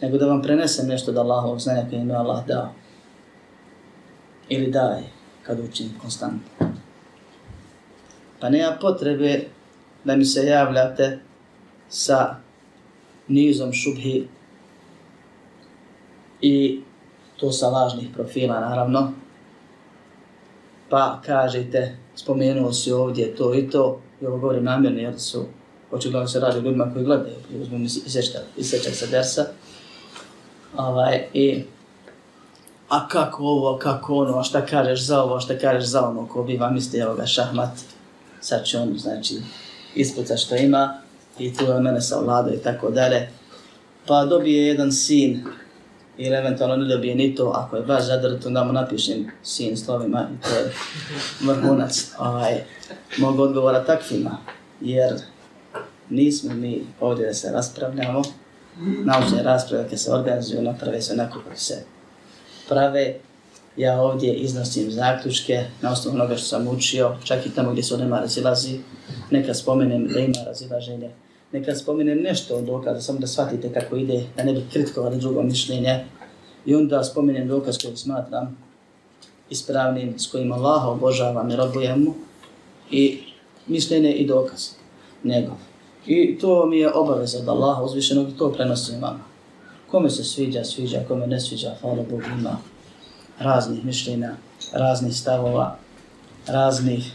nego 0.02 0.18
da 0.18 0.26
vam 0.26 0.42
prenesem 0.42 0.88
nešto 0.88 1.12
da 1.12 1.22
Allahovog 1.22 1.60
znanja 1.60 1.86
koje 1.90 2.00
im 2.00 2.10
je 2.10 2.16
Allah 2.16 2.48
dao. 2.48 2.74
Ili 4.50 4.72
daje 4.72 5.17
kad 5.48 5.60
učim 5.60 5.90
konstantno. 6.02 6.72
Pa 8.40 8.50
nema 8.50 8.78
potrebe 8.82 9.44
da 10.04 10.16
mi 10.16 10.26
se 10.26 10.46
javljate 10.46 11.20
sa 11.90 12.36
nizom 13.28 13.74
šubhi 13.74 14.28
i 16.42 16.82
to 17.38 17.52
sa 17.52 17.68
lažnih 17.68 18.10
profila, 18.14 18.60
naravno. 18.60 19.12
Pa 20.90 21.22
kažete, 21.26 21.98
spomenuo 22.16 22.74
si 22.74 22.92
ovdje 22.92 23.36
to 23.36 23.54
i 23.56 23.70
to, 23.70 24.02
i 24.22 24.26
ovo 24.26 24.38
govorim 24.38 24.64
namjerno, 24.64 25.00
jer 25.00 25.20
su, 25.20 25.46
očigledno 25.92 26.28
se 26.28 26.40
radi 26.40 26.60
ljudima 26.60 26.94
koji 26.94 27.06
gledaju, 27.06 27.36
uzmem 27.62 27.84
isečak 28.58 28.94
sa 28.94 29.06
dersa. 29.06 29.46
Ovaj, 30.78 31.28
i 31.34 31.64
a 32.90 33.08
kako 33.08 33.44
ovo, 33.44 33.78
kako 33.78 34.16
ono, 34.16 34.40
a 34.40 34.44
šta 34.44 34.66
kažeš 34.66 35.06
za 35.06 35.24
ovo, 35.24 35.36
a 35.36 35.40
šta 35.40 35.58
kažeš 35.58 35.90
za 35.90 36.08
ono, 36.08 36.28
ko 36.28 36.44
bi 36.44 36.58
vam 36.58 36.74
misli, 36.74 37.00
evo 37.00 37.16
ga, 37.16 37.26
šahmat, 37.26 37.70
sad 38.42 38.66
će 38.66 38.78
on, 38.80 38.98
znači, 38.98 39.36
ispuca 39.96 40.38
što 40.38 40.56
ima, 40.56 41.02
i 41.40 41.54
tu 41.54 41.66
je 41.66 41.80
mene 41.80 42.02
savlada 42.02 42.54
i 42.54 42.58
tako 42.58 42.90
dalje. 42.90 43.30
Pa 44.08 44.26
dobije 44.26 44.68
jedan 44.68 44.92
sin, 44.92 45.46
ili 46.18 46.36
eventualno 46.36 46.76
ne 46.76 46.96
dobije 46.96 47.16
ni 47.16 47.36
to, 47.36 47.50
ako 47.56 47.76
je 47.76 47.84
baš 47.84 48.06
zadrt, 48.06 48.46
onda 48.46 48.64
mu 48.64 48.74
napišem 48.74 49.32
sin 49.44 49.78
slovima, 49.78 50.28
i 50.34 50.44
to 50.44 50.50
je 50.50 50.74
vrhunac 51.42 52.12
ovaj, 52.20 52.64
mogu 53.18 53.42
odgovora 53.42 53.84
takvima, 53.84 54.38
jer 54.82 55.14
nismo 56.10 56.54
mi 56.54 56.86
ovdje 57.00 57.26
da 57.28 57.34
se 57.34 57.52
raspravljamo, 57.52 58.22
naučne 58.80 59.44
rasprave 59.44 59.90
kad 59.90 60.00
se 60.00 60.12
organizuju, 60.12 60.62
naprave 60.62 61.02
se 61.02 61.14
onako 61.14 61.40
kako 61.40 61.60
se 61.60 61.97
prave. 62.70 63.16
Ja 63.78 64.02
ovdje 64.02 64.34
iznosim 64.34 64.92
zaključke 64.92 65.64
na 65.82 65.92
osnovu 65.92 66.16
onoga 66.16 66.36
što 66.36 66.46
sam 66.46 66.68
učio, 66.68 67.16
čak 67.24 67.46
i 67.46 67.50
tamo 67.50 67.72
gdje 67.72 67.84
se 67.84 67.98
nema 67.98 68.20
razilazi. 68.20 68.80
Neka 69.32 69.54
spomenem 69.54 70.08
da 70.08 70.20
ima 70.20 70.44
razilaženje. 70.46 71.12
Neka 71.52 71.76
spomenem 71.76 72.22
nešto 72.22 72.56
od 72.56 72.64
dokaza, 72.64 73.02
samo 73.02 73.20
da 73.20 73.28
shvatite 73.28 73.74
kako 73.74 73.96
ide, 73.96 74.24
da 74.38 74.44
ne 74.44 74.54
bi 74.54 74.66
kritikovali 74.72 75.18
drugo 75.18 75.44
mišljenje. 75.44 76.06
I 76.66 76.76
onda 76.76 77.04
spomenem 77.04 77.48
dokaz 77.48 77.78
koji 77.78 77.98
smatram 77.98 78.58
ispravnim, 79.50 80.20
s 80.20 80.32
kojim 80.32 80.52
Allah 80.52 80.88
obožavam 80.88 81.52
i 81.52 81.56
robujem 81.56 82.04
mu. 82.04 82.14
i 82.92 83.20
mišljenje 83.68 84.12
i 84.14 84.28
dokaz 84.28 84.70
njegov. 85.24 85.56
I 86.06 86.38
to 86.40 86.66
mi 86.66 86.78
je 86.80 86.94
obaveza 86.94 87.40
od 87.40 87.50
Allaha 87.50 87.84
uzvišenog 87.84 88.30
i 88.30 88.38
to 88.38 88.52
prenosim 88.52 89.02
vama. 89.02 89.27
Kome 89.92 90.10
se 90.10 90.24
sviđa, 90.24 90.64
sviđa, 90.64 91.04
kome 91.08 91.28
ne 91.28 91.40
sviđa, 91.40 91.76
hvala 91.82 92.04
Bog 92.10 92.22
ima 92.40 92.58
raznih 93.40 93.86
mišljenja, 93.86 94.32
raznih 94.74 95.16
stavova, 95.16 95.78
raznih 96.48 97.12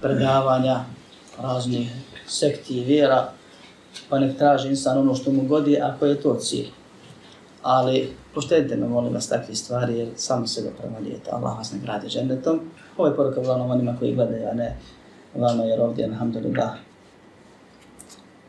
predavanja, 0.00 0.84
raznih 1.42 1.90
sekti 2.26 2.78
i 2.78 2.84
vjera, 2.84 3.32
pa 4.08 4.18
nek 4.18 4.38
traži 4.38 4.68
insan 4.68 4.98
ono 4.98 5.14
što 5.14 5.32
mu 5.32 5.42
godi, 5.42 5.80
ako 5.80 6.06
je 6.06 6.20
to 6.20 6.34
cilj. 6.34 6.66
Ali 7.62 8.12
poštedite 8.34 8.76
me, 8.76 8.88
molim 8.88 9.14
vas, 9.14 9.28
takve 9.28 9.54
stvari, 9.54 9.98
jer 9.98 10.08
samo 10.16 10.46
sebe 10.46 10.70
premalijete. 10.78 11.30
Allah 11.30 11.58
vas 11.58 11.72
ne 11.72 11.78
gradi 11.78 12.08
žendetom. 12.08 12.60
Ovo 12.96 13.08
je 13.08 13.16
poruka 13.16 13.40
uglavnom 13.40 13.70
onima 13.70 13.96
koji 13.98 14.14
gledaju, 14.14 14.48
a 14.48 14.54
ne 14.54 14.76
vama, 15.34 15.64
jer 15.64 15.80
ovdje, 15.80 16.04
alhamdulillah, 16.04 16.70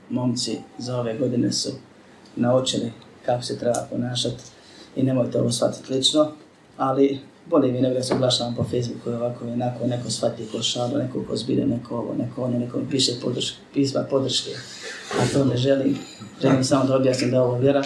momci 0.09 0.57
za 0.77 0.99
ove 0.99 1.17
godine 1.17 1.51
su 1.51 1.69
naučili 2.35 2.91
kako 3.25 3.43
se 3.43 3.59
treba 3.59 3.87
ponašati 3.91 4.43
i 4.95 5.03
nemojte 5.03 5.39
ovo 5.39 5.51
shvatiti 5.51 5.93
lično, 5.93 6.31
ali 6.77 7.19
bolje 7.49 7.71
mi 7.71 7.81
nego 7.81 7.95
da 7.95 8.03
se 8.03 8.13
oglašavam 8.13 8.55
po 8.55 8.63
Facebooku 8.63 9.09
i 9.09 9.13
ovako 9.13 9.45
i 9.45 9.51
onako, 9.51 9.87
neko 9.87 10.09
shvati 10.09 10.47
ko 10.51 10.61
šalu, 10.61 10.97
neko 10.97 11.23
ko 11.23 11.35
zbire, 11.35 11.65
neko 11.65 11.95
ovo, 11.95 12.15
neko 12.17 12.43
ono, 12.43 12.59
neko 12.59 12.79
mi 12.79 12.89
piše 12.89 13.11
podrške, 13.21 13.57
pisma 13.73 14.03
podrške, 14.09 14.51
a 15.19 15.33
to 15.33 15.45
ne 15.45 15.57
želim. 15.57 15.97
Želim 16.41 16.63
samo 16.63 16.83
da 16.83 16.95
objasnim 16.95 17.31
da 17.31 17.43
ovo 17.43 17.57
vjera 17.57 17.83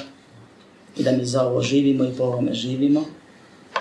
i 0.97 1.03
da 1.03 1.11
mi 1.11 1.25
za 1.25 1.43
ovo 1.43 1.61
živimo 1.61 2.03
i 2.03 2.13
po 2.17 2.23
ovome 2.23 2.53
živimo. 2.53 3.03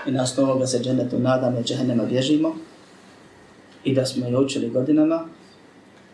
I 0.07 0.11
na 0.11 0.23
osnovu 0.23 0.51
ovoga 0.51 0.67
se 0.67 0.79
džennetu 0.79 1.19
nadamo 1.19 1.61
i 1.61 1.63
džehennema 1.63 2.05
bježimo. 2.05 2.57
I 3.85 3.95
da 3.95 4.07
smo 4.07 4.27
je 4.27 4.39
učili 4.39 4.71
godinama 4.71 5.25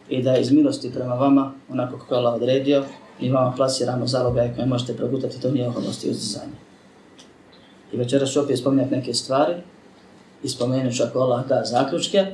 i 0.09 0.23
da 0.23 0.37
iz 0.37 0.52
milosti 0.52 0.92
prema 0.95 1.14
vama, 1.14 1.52
onako 1.68 1.99
kako 1.99 2.14
je 2.14 2.18
Allah 2.18 2.35
odredio, 2.35 2.85
mi 3.20 3.30
vama 3.30 3.52
plasiramo 3.56 4.06
zalogaje 4.06 4.54
koje 4.54 4.66
možete 4.66 4.96
progutati, 4.96 5.40
to 5.40 5.50
nije 5.50 5.68
oholost 5.68 6.04
i 6.04 6.10
uzdizanje. 6.10 6.52
I 7.92 7.96
večeras 7.96 8.30
ću 8.30 8.40
opet 8.40 8.58
spominjati 8.58 8.94
neke 8.94 9.14
stvari 9.14 9.54
i 10.42 10.48
spomenut 10.48 10.94
ću 10.94 11.02
ako 11.02 11.18
Allah 11.18 11.46
da 11.48 11.62
zaključke, 11.64 12.26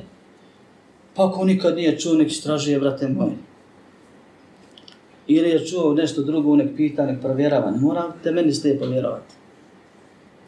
pa 1.15 1.27
ako 1.27 1.45
nikad 1.45 1.75
nije 1.75 1.99
čuo, 1.99 2.13
nek 2.13 2.31
istražuje, 2.31 2.79
brate 2.79 3.07
moj. 3.07 3.31
Ili 5.27 5.49
je 5.49 5.65
čuo 5.65 5.93
nešto 5.93 6.23
drugo, 6.23 6.55
nek 6.55 6.75
pita, 6.77 7.05
nek 7.05 7.21
provjerava, 7.21 7.71
ne 7.71 7.77
mora 7.77 8.11
te 8.23 8.31
meni 8.31 8.53
slijepo 8.53 8.85
vjerovati. 8.85 9.35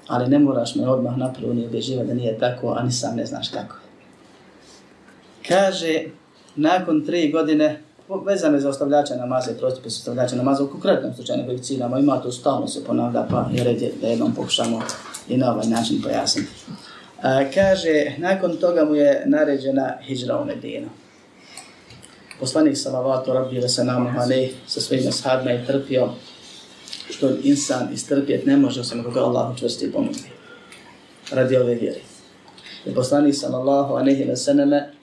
Ali 0.08 0.30
ne 0.30 0.40
moraš 0.40 0.76
me 0.76 0.90
odmah 0.90 1.18
napravo 1.18 1.54
ni 1.54 1.66
obježivati 1.66 2.08
da 2.08 2.14
nije 2.14 2.40
tako, 2.40 2.76
a 2.78 2.84
ni 2.84 2.92
sam 2.92 3.16
ne 3.16 3.26
znaš 3.26 3.50
kako. 3.50 3.76
Kaže, 5.48 6.04
nakon 6.56 7.06
tri 7.06 7.32
godine, 7.32 7.84
vezane 8.16 8.60
za 8.60 8.70
ostavljača 8.70 9.16
namaza 9.16 9.52
i 9.52 9.58
prostupis 9.58 9.98
ostavljača 9.98 10.36
namaza, 10.36 10.64
u 10.64 10.68
konkretnom 10.68 11.14
slučaju 11.16 11.40
nego 11.40 11.58
ciljamo, 11.58 11.98
ima 11.98 12.22
to 12.22 12.32
stalno 12.32 12.68
se 12.68 12.84
ponavlja, 12.84 13.28
pa 13.30 13.50
je 13.54 13.64
red 13.64 13.82
je 13.82 13.94
da 14.02 14.08
jednom 14.08 14.36
pokušamo 14.36 14.82
i 15.28 15.38
na 15.38 15.54
ovaj 15.54 15.68
način 15.68 16.02
pojasniti. 16.02 16.52
A, 17.22 17.44
kaže, 17.54 18.16
nakon 18.18 18.58
toga 18.58 18.86
mu 18.86 18.96
je 18.96 19.24
naređena 19.26 19.94
hijra 20.02 20.40
u 20.42 20.46
Medinu. 20.46 20.88
Poslanik 22.40 22.78
salavatu 22.78 23.34
rabbi 23.34 23.60
ve 23.60 23.70
se 23.70 23.84
namu 23.84 24.10
sa 24.68 24.82
svojim 24.82 25.08
ashabima 25.08 25.52
je 25.52 25.66
trpio 25.66 26.10
što 27.10 27.30
insan 27.44 27.94
istrpjet 27.94 28.46
ne 28.46 28.58
može 28.58 28.82
osim 28.82 29.04
koga 29.04 29.24
Allah 29.24 29.52
učvrsti 29.52 29.92
pomogne 29.92 30.30
radi 31.32 31.58
ove 31.58 31.76
vjere. 31.76 32.00
I 32.86 32.94
poslanik 32.94 33.36
sallallahu 33.36 33.94
alejhi 33.94 34.24
ve 34.24 34.36
selleme 34.36 34.94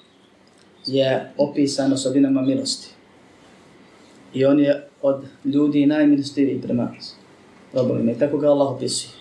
je 0.87 1.33
opisan 1.39 1.93
osobinama 1.93 2.43
milosti. 2.43 2.94
I 4.35 4.45
on 4.45 4.61
je 4.61 4.89
od 5.03 5.25
ljudi 5.45 5.87
najmilostiviji 5.87 6.61
prema. 6.63 6.93
Robovima. 7.73 8.13
I 8.13 8.19
tako 8.19 8.39
ga 8.39 8.51
Allah 8.51 8.71
opisuje. 8.71 9.13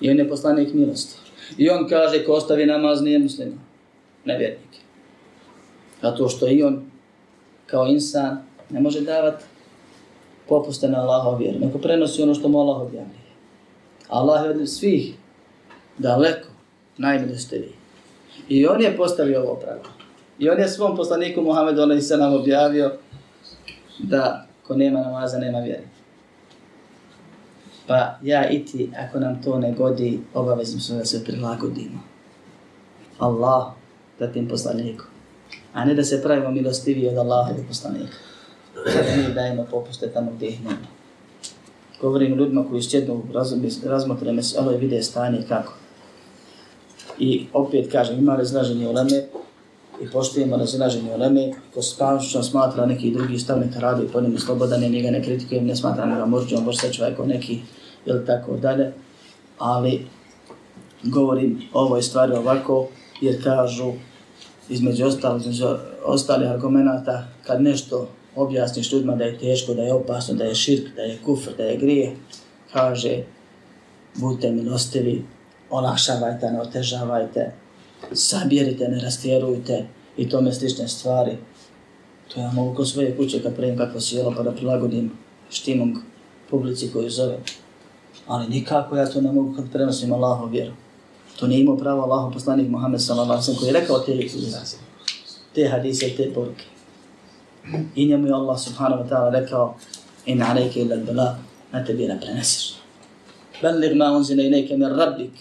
I 0.00 0.10
on 0.10 0.18
je 0.18 0.28
poslanik 0.28 0.74
milosti. 0.74 1.16
I 1.58 1.70
on 1.70 1.88
kaže 1.88 2.24
ko 2.24 2.32
ostavi 2.32 2.66
namaz 2.66 3.02
nije 3.02 3.18
muslima. 3.18 3.56
Nevjernik. 4.24 4.72
Zato 6.02 6.28
što 6.28 6.48
i 6.48 6.62
on 6.62 6.82
kao 7.66 7.86
insan 7.86 8.42
ne 8.70 8.80
može 8.80 9.00
davati 9.00 9.44
popuste 10.48 10.88
na 10.88 11.00
Allahov 11.00 11.38
vjeru. 11.38 11.58
Neko 11.58 11.78
prenosi 11.78 12.22
ono 12.22 12.34
što 12.34 12.48
mu 12.48 12.60
Allah 12.60 12.82
objavlja. 12.82 13.22
Allah 14.08 14.44
je 14.44 14.50
od 14.50 14.68
svih 14.68 15.14
daleko 15.98 16.48
najmilostiviji. 16.98 17.72
I 18.48 18.66
on 18.66 18.82
je 18.82 18.96
postavio 18.96 19.42
ovo 19.42 19.54
pravilo. 19.54 19.92
I 20.38 20.48
on 20.48 20.58
je 20.58 20.68
svom 20.68 20.96
poslaniku 20.96 21.40
Muhammedu 21.40 21.80
Ali 21.82 22.02
se 22.02 22.16
nam 22.16 22.34
objavio 22.34 22.92
da 24.02 24.46
ko 24.66 24.76
nema 24.76 25.00
namaza, 25.00 25.38
nema 25.38 25.58
vjere. 25.58 25.84
Pa 27.86 28.18
ja 28.22 28.50
i 28.50 28.64
ti, 28.64 28.90
ako 28.98 29.20
nam 29.20 29.42
to 29.42 29.58
ne 29.58 29.72
godi, 29.72 30.20
obavezim 30.34 30.80
smo 30.80 30.96
da 30.96 31.04
se 31.04 31.24
prilagodimo. 31.24 32.00
Allah, 33.18 33.72
da 34.18 34.32
tim 34.32 34.48
poslaniku. 34.48 35.04
A 35.72 35.84
ne 35.84 35.94
da 35.94 36.04
se 36.04 36.22
pravimo 36.22 36.50
milostivi 36.50 37.08
od 37.08 37.16
Allaha 37.16 37.50
i 37.52 37.66
poslanika. 37.68 38.16
Da 38.74 39.16
mi 39.16 39.34
dajemo 39.34 39.66
popuste 39.70 40.12
tamo 40.12 40.32
gdje 40.36 40.48
ih 40.48 40.64
nema. 40.64 40.86
Govorim 42.00 42.34
ljudima 42.34 42.64
koji 42.68 42.78
isčednu 42.78 43.22
razmotre 43.84 44.32
meselo 44.32 44.72
i 44.72 44.76
vide 44.76 45.02
stanje 45.02 45.42
kako. 45.48 45.72
I 47.18 47.46
opet 47.52 47.92
kažem, 47.92 48.18
ima 48.18 48.36
razlaženje 48.36 48.88
u 48.88 48.92
leme, 48.92 49.22
i 50.02 50.10
poštujemo 50.12 50.56
razilaženje 50.56 51.14
u 51.14 51.18
Leme, 51.18 51.52
ko 51.74 51.82
spašno 51.82 52.42
smatra 52.42 52.86
neki 52.86 53.10
drugi 53.10 53.38
stav, 53.38 53.58
neka 53.58 53.80
radi 53.80 54.08
po 54.12 54.20
njemu 54.20 54.38
slobodan, 54.38 54.80
njega 54.80 55.10
ne 55.10 55.22
kritikujem, 55.22 55.66
ne 55.66 55.76
smatra 55.76 56.06
ga 56.06 56.26
možda, 56.26 56.56
on 56.58 56.64
možda 56.64 56.92
čovjek 56.92 57.18
neki, 57.26 57.60
ili 58.06 58.26
tako 58.26 58.56
dalje. 58.56 58.92
Ali 59.58 60.06
govorim 61.02 61.62
ovoj 61.72 62.02
stvari 62.02 62.32
ovako, 62.32 62.88
jer 63.20 63.42
kažu, 63.44 63.92
između 64.68 65.06
ostalih, 65.06 65.40
između 65.40 65.66
ostalih 66.04 66.50
argumenta, 66.50 67.24
kad 67.46 67.62
nešto 67.62 68.08
objasniš 68.36 68.92
ljudima 68.92 69.16
da 69.16 69.24
je 69.24 69.38
teško, 69.38 69.74
da 69.74 69.82
je 69.82 69.92
opasno, 69.92 70.34
da 70.34 70.44
je 70.44 70.54
širk, 70.54 70.96
da 70.96 71.02
je 71.02 71.18
kufr, 71.24 71.50
da 71.56 71.64
je 71.64 71.76
grije, 71.76 72.16
kaže, 72.72 73.22
budite 74.14 74.50
milostivi, 74.50 75.24
olakšavajte, 75.70 76.50
ne 76.50 76.60
otežavajte, 76.60 77.52
sabjerite, 78.12 78.88
ne 78.88 79.00
rastjerujte 79.00 79.86
i 80.16 80.28
tome 80.28 80.52
slične 80.52 80.88
stvari. 80.88 81.36
To 82.34 82.40
ja 82.40 82.52
mogu 82.52 82.74
kod 82.74 82.88
svoje 82.88 83.16
kuće 83.16 83.42
kad 83.42 83.56
prejim 83.56 83.78
kakvo 83.78 84.00
sjelo 84.00 84.34
pa 84.36 84.42
da 84.42 84.52
prilagodim 84.52 85.12
štimom 85.50 86.02
publici 86.50 86.90
koju 86.92 87.10
zove. 87.10 87.38
Ali 88.26 88.48
nikako 88.48 88.96
ja 88.96 89.06
to 89.06 89.20
ne 89.20 89.32
mogu 89.32 89.54
kad 89.56 89.72
prenosim 89.72 90.12
Allahov 90.12 90.50
vjeru. 90.50 90.72
To 91.38 91.46
nije 91.46 91.60
imao 91.60 91.76
pravo 91.76 92.02
Allahov 92.02 92.32
poslanik 92.32 92.68
Muhammed 92.68 93.02
sallallahu 93.02 93.42
alaihi 93.42 93.58
koji 93.58 93.68
je 93.68 93.72
rekao 93.72 93.98
te, 93.98 94.28
te 95.54 95.68
hadise 95.68 96.06
i 96.06 96.16
te 96.16 96.34
poruke. 96.34 96.64
I 97.94 98.06
njemu 98.06 98.26
je 98.26 98.32
Allah 98.32 98.60
subhanahu 98.60 99.02
wa 99.02 99.08
ta'ala 99.08 99.30
rekao 99.30 99.74
in 100.26 100.42
alejke 100.42 100.80
illa 100.80 100.94
al-bala, 100.96 101.38
na 101.72 101.84
tebi 101.84 102.06
ne 102.06 102.20
preneseš. 102.20 102.74
Ballig 103.62 103.96
ma 103.96 104.12
unzine 104.12 104.46
inejke 104.46 104.76
min 104.76 104.88
rabbik, 104.88 105.32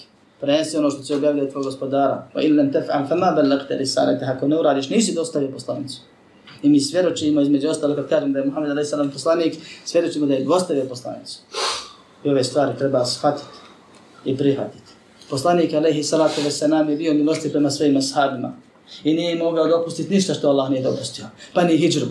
prenesi 0.42 0.78
ono 0.78 0.90
što 0.90 1.04
će 1.04 1.16
objavljati 1.16 1.52
tvoj 1.52 1.64
gospodara. 1.64 2.28
Pa 2.34 2.42
ili 2.42 2.56
lem 2.56 2.74
tef'al, 2.74 3.08
fa 3.10 3.16
ma 3.16 3.32
bellagte 3.32 3.76
li 3.76 3.86
ako 4.28 4.48
ne 4.48 4.60
uradiš, 4.60 4.90
nisi 4.90 5.16
dostavio 5.16 5.52
poslanicu. 5.52 6.02
I 6.64 6.70
mi 6.70 6.80
svjedočimo 6.80 7.42
između 7.42 7.70
ostalo, 7.70 7.96
kad 7.96 8.10
kažem 8.10 8.34
da 8.34 8.40
je 8.40 8.46
Muhammed 8.46 8.78
a.s. 8.78 9.14
poslanik, 9.14 9.56
svjedočimo 9.86 10.26
da 10.26 10.34
je 10.34 10.44
dostavio 10.44 10.86
poslanicu. 10.86 11.40
I 12.24 12.30
ove 12.30 12.44
stvari 12.44 12.78
treba 12.78 13.06
shvatiti 13.06 13.48
i 14.26 14.38
prihvatiti. 14.38 14.92
Poslanik 15.30 15.74
alaihi 15.74 16.04
salatu 16.04 16.42
ve 16.42 16.68
nam 16.68 16.90
je 16.90 16.96
bio 16.96 17.14
milosti 17.14 17.52
prema 17.52 17.70
svojim 17.70 17.98
ashabima. 17.98 18.54
I 19.04 19.14
nije 19.14 19.36
mogao 19.36 19.68
dopustiti 19.68 20.14
ništa 20.14 20.34
što 20.34 20.50
Allah 20.50 20.70
nije 20.70 20.84
dopustio. 20.84 21.26
Pa 21.54 21.64
ni 21.64 21.78
hijđru. 21.78 22.08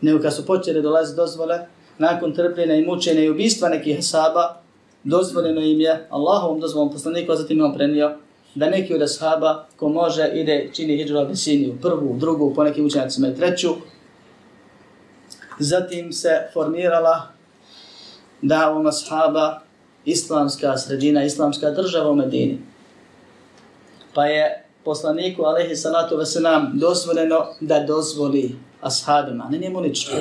Nego 0.00 0.22
kad 0.22 0.34
su 0.34 0.46
počeli 0.46 0.82
dolaziti 0.82 1.16
dozvole, 1.16 1.66
nakon 1.98 2.34
trpljenja 2.34 2.74
i 2.74 2.84
mučenja 2.84 3.20
i 3.20 3.30
ubistva 3.30 3.68
nekih 3.68 3.98
ashaba, 3.98 4.65
dozvoljeno 5.06 5.60
im 5.60 5.80
je, 5.80 6.06
Allahovom 6.10 6.60
dozvolom 6.60 6.92
poslaniku, 6.92 7.32
a 7.32 7.36
zatim 7.36 7.58
imam 7.58 7.74
prenio, 7.74 8.16
da 8.54 8.70
neki 8.70 8.94
od 8.94 9.02
ashaba, 9.02 9.66
ko 9.76 9.88
može, 9.88 10.30
ide, 10.34 10.70
čini 10.72 10.96
hijđu 10.96 11.18
Abisiniju, 11.18 11.78
prvu, 11.82 12.16
drugu, 12.18 12.54
po 12.54 12.64
nekim 12.64 12.86
učenjacima 12.86 13.28
i 13.28 13.34
treću. 13.34 13.74
Zatim 15.58 16.12
se 16.12 16.48
formirala 16.52 17.28
da 18.42 18.72
u 18.72 18.86
ashaba 18.86 19.60
islamska 20.04 20.78
sredina, 20.78 21.24
islamska 21.24 21.70
država 21.70 22.10
u 22.10 22.14
Medini. 22.14 22.58
Pa 24.14 24.26
je 24.26 24.64
poslaniku, 24.84 25.42
alaihi 25.42 25.76
salatu 25.76 26.16
wasalam, 26.16 26.72
dozvoljeno 26.74 27.46
da 27.60 27.80
dozvoli 27.80 28.56
ashabima, 28.80 29.48
ne 29.50 29.58
njemu 29.58 29.80
lično. 29.80 30.14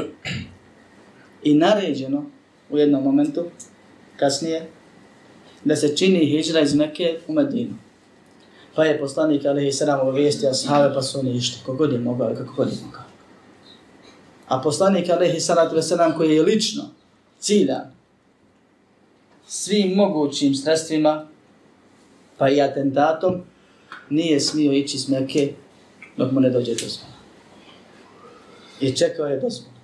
I 1.44 1.54
naređeno 1.54 2.26
u 2.70 2.78
jednom 2.78 3.04
momentu, 3.04 3.44
kasnije, 4.18 4.70
da 5.66 5.76
se 5.76 5.98
čini 5.98 6.26
hijđra 6.26 6.60
iz 6.60 6.76
Mekke 6.76 7.20
u 7.28 7.34
Medinu. 7.34 7.74
Pa 8.76 8.86
je 8.86 9.00
poslanik 9.00 9.46
Alihi 9.46 9.72
Sram 9.72 10.00
obavijestio 10.00 10.50
ashave 10.50 10.94
pa 10.94 11.02
su 11.02 11.20
oni 11.20 11.36
išli, 11.36 11.60
kogod 11.66 11.94
je 11.94 12.00
mogao 12.00 12.32
i 12.32 12.36
kako 12.36 12.54
god 12.58 12.68
je 12.68 12.78
mogao. 12.86 13.04
A 14.48 14.62
poslanik 14.62 15.10
Alihi 15.10 15.40
Sram 15.40 16.14
koji 16.18 16.36
je 16.36 16.44
lično 16.44 16.84
ciljan 17.40 17.96
svim 19.48 19.92
mogućim 19.92 20.56
sredstvima, 20.56 21.28
pa 22.38 22.50
i 22.50 22.62
atentatom, 22.62 23.42
nije 24.10 24.40
smio 24.40 24.72
ići 24.72 24.98
s 24.98 25.08
Mekke 25.08 25.54
dok 26.18 26.32
mu 26.32 26.40
ne 26.40 26.50
dođe 26.50 26.72
dozvola. 26.72 27.16
I 28.80 28.92
čekao 28.92 29.26
je 29.26 29.40
dozvola. 29.40 29.76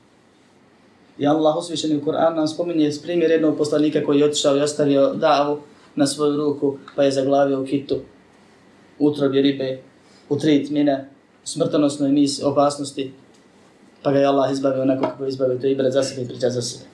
I 1.17 1.27
Allah 1.27 1.57
usvišeni 1.57 1.95
u 1.95 2.05
Kur'an 2.05 2.35
nam 2.35 2.47
spominje 2.47 2.91
primjer 3.03 3.31
jednog 3.31 3.57
poslanika 3.57 4.05
koji 4.05 4.19
je 4.19 4.25
otišao 4.25 4.57
i 4.57 4.61
ostavio 4.61 5.13
davu 5.13 5.59
na 5.95 6.08
svoju 6.08 6.38
ruku, 6.38 6.77
pa 6.95 7.04
je 7.04 7.12
zaglavio 7.12 7.62
u 7.62 7.65
kitu, 7.65 7.95
utrobi 8.99 9.41
ribe, 9.41 9.80
u 10.30 10.38
tri 10.38 10.65
tmine, 10.65 11.10
smrtonosnoj 11.43 12.12
mis, 12.12 12.43
opasnosti, 12.43 13.12
pa 14.04 14.12
ga 14.12 14.19
je 14.19 14.25
Allah 14.25 14.51
izbavio 14.51 14.82
onako 14.82 15.01
kako 15.01 15.23
je 15.23 15.30
izbavio 15.30 15.58
to 15.58 15.67
ibrat 15.67 15.93
za 15.93 16.04
sebe 16.04 16.21
i 16.21 16.27
priča 16.27 16.49
za 16.49 16.62
sebe. 16.62 16.86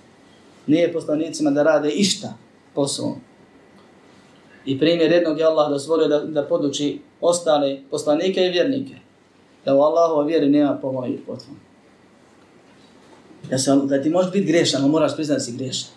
Nije 0.68 0.94
poslanicima 0.94 1.52
da 1.52 1.64
rade 1.64 1.90
išta 1.90 2.34
po 2.74 2.88
svom. 2.88 3.16
I 4.66 4.80
primjer 4.80 5.12
jednog 5.12 5.40
je 5.40 5.46
Allah 5.46 5.70
dozvolio 5.70 6.08
da, 6.08 6.20
da 6.20 6.44
poduči 6.44 7.00
ostale 7.22 7.80
poslanike 7.90 8.42
i 8.42 8.50
vjernike. 8.50 8.96
Da 9.66 9.76
u 9.76 9.82
Allahova 9.82 10.24
vjeri 10.24 10.50
nema 10.50 10.78
pomoći 10.82 11.12
i 11.12 11.18
potvom. 11.18 11.58
Da, 13.50 13.58
se, 13.58 13.72
da 13.84 14.02
ti 14.02 14.10
možeš 14.10 14.32
biti 14.32 14.46
grešan, 14.46 14.82
ali 14.82 14.92
moraš 14.92 15.16
priznati 15.16 15.40
da 15.40 15.44
si 15.44 15.58
grešan. 15.58 15.90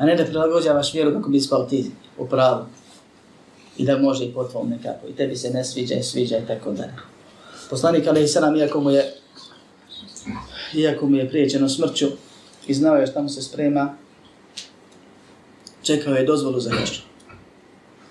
A 0.00 0.06
ne 0.06 0.16
da 0.16 0.24
prilagođavaš 0.24 0.94
vjeru 0.94 1.12
kako 1.12 1.28
bi 1.28 1.36
ispao 1.36 1.64
ti 1.64 1.90
u 2.18 2.26
pravu. 2.26 2.64
I 3.76 3.84
da 3.84 3.98
može 3.98 4.24
i 4.24 4.32
potvom 4.32 4.70
nekako. 4.70 5.06
I 5.08 5.12
tebi 5.12 5.36
se 5.36 5.50
ne 5.50 5.64
sviđa 5.64 5.94
i 5.94 6.02
sviđa 6.02 6.38
i 6.38 6.46
tako 6.46 6.72
dalje. 6.72 6.92
Poslanik 7.70 8.06
Ali 8.06 8.22
Isalam, 8.22 8.56
iako 8.56 8.80
mu 8.80 8.90
je 8.90 9.14
iako 10.74 11.06
mu 11.06 11.16
je 11.16 11.28
priječeno 11.28 11.68
smrću 11.68 12.06
i 12.66 12.74
znao 12.74 12.96
je 12.96 13.06
šta 13.06 13.22
mu 13.22 13.28
se 13.28 13.42
sprema, 13.42 13.96
čekao 15.82 16.14
je 16.14 16.24
dozvolu 16.24 16.60
za 16.60 16.70
hijđu. 16.70 17.00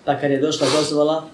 Pa 0.06 0.20
kad 0.20 0.32
je 0.32 0.42
došla 0.42 0.68
dozvola, 0.78 1.28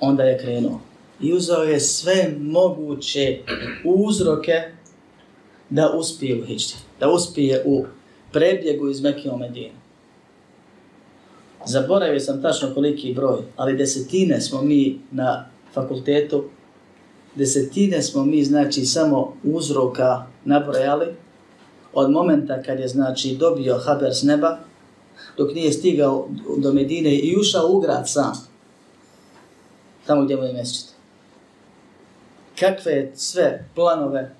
onda 0.00 0.22
je 0.22 0.38
krenuo. 0.38 0.80
I 1.20 1.32
uzao 1.32 1.62
je 1.62 1.80
sve 1.80 2.34
moguće 2.40 3.38
uzroke 3.84 4.62
da 5.70 5.90
uspije 5.90 6.42
u 6.42 6.46
hijđi. 6.46 6.74
Da 7.00 7.10
uspije 7.10 7.62
u 7.66 7.84
prebjegu 8.34 8.88
iz 8.88 9.00
Mekije 9.00 9.32
u 9.32 9.38
Medinu. 9.38 9.74
Zaboravio 11.66 12.20
sam 12.20 12.42
tačno 12.42 12.74
koliki 12.74 13.14
broj, 13.14 13.38
ali 13.56 13.76
desetine 13.76 14.40
smo 14.40 14.62
mi 14.62 15.00
na 15.10 15.46
fakultetu, 15.74 16.44
desetine 17.34 18.02
smo 18.02 18.24
mi, 18.24 18.44
znači, 18.44 18.84
samo 18.84 19.36
uzroka 19.44 20.26
nabrojali 20.44 21.06
od 21.92 22.10
momenta 22.10 22.62
kad 22.62 22.80
je, 22.80 22.88
znači, 22.88 23.36
dobio 23.36 23.78
haber 23.78 24.14
s 24.14 24.22
neba, 24.22 24.58
dok 25.36 25.54
nije 25.54 25.72
stigao 25.72 26.28
do 26.58 26.72
Medine 26.72 27.14
i 27.14 27.36
ušao 27.40 27.68
u 27.70 27.80
grad 27.80 28.10
sam, 28.10 28.32
tamo 30.06 30.24
gdje 30.24 30.36
mu 30.36 30.42
je 30.42 30.52
mjesečit. 30.52 30.94
Kakve 32.58 33.10
sve 33.14 33.68
planove 33.74 34.34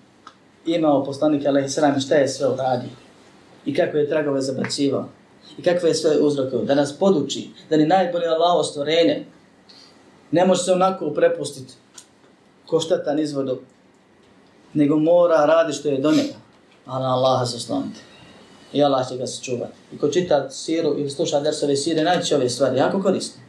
imao 0.67 1.05
poslanik 1.05 1.47
Alehi 1.47 1.69
Sram 1.69 2.01
šta 2.01 2.15
je 2.15 2.29
sve 2.29 2.49
uradio 2.49 3.04
i 3.67 3.75
kako 3.75 3.97
je 3.97 4.09
tragove 4.09 4.41
zabacivao 4.41 5.09
i 5.59 5.63
kakve 5.63 5.91
je 5.91 5.95
sve 5.95 6.19
uzroke 6.21 6.57
da 6.57 6.75
nas 6.75 6.99
poduči, 6.99 7.49
da 7.71 7.77
ni 7.77 7.87
najbolje 7.87 8.27
Allaho 8.27 8.63
stvorenje 8.63 9.25
ne 10.31 10.47
može 10.47 10.63
se 10.63 10.73
onako 10.73 11.11
prepustiti 11.11 11.75
ko 12.67 12.81
štatan 12.81 13.19
izvodu, 13.19 13.59
nego 14.75 14.97
mora 14.97 15.47
radi 15.47 15.73
što 15.73 15.89
je 15.89 15.99
do 15.99 16.11
njega, 16.11 16.35
a 16.87 16.99
na 16.99 17.15
Allaha 17.15 17.47
se 17.47 17.57
osloniti. 17.57 18.01
I 18.73 18.83
Allah 18.83 19.09
će 19.09 19.17
ga 19.17 19.27
sačuvati. 19.27 19.73
I 19.93 19.99
ko 19.99 20.09
čita 20.09 20.51
siru 20.51 20.95
ili 20.99 21.11
sluša 21.11 21.41
dersove 21.41 21.77
sire, 21.77 22.03
najće 22.03 22.37
ove 22.37 22.49
stvari, 22.49 22.79
jako 22.79 23.03
korisne. 23.03 23.44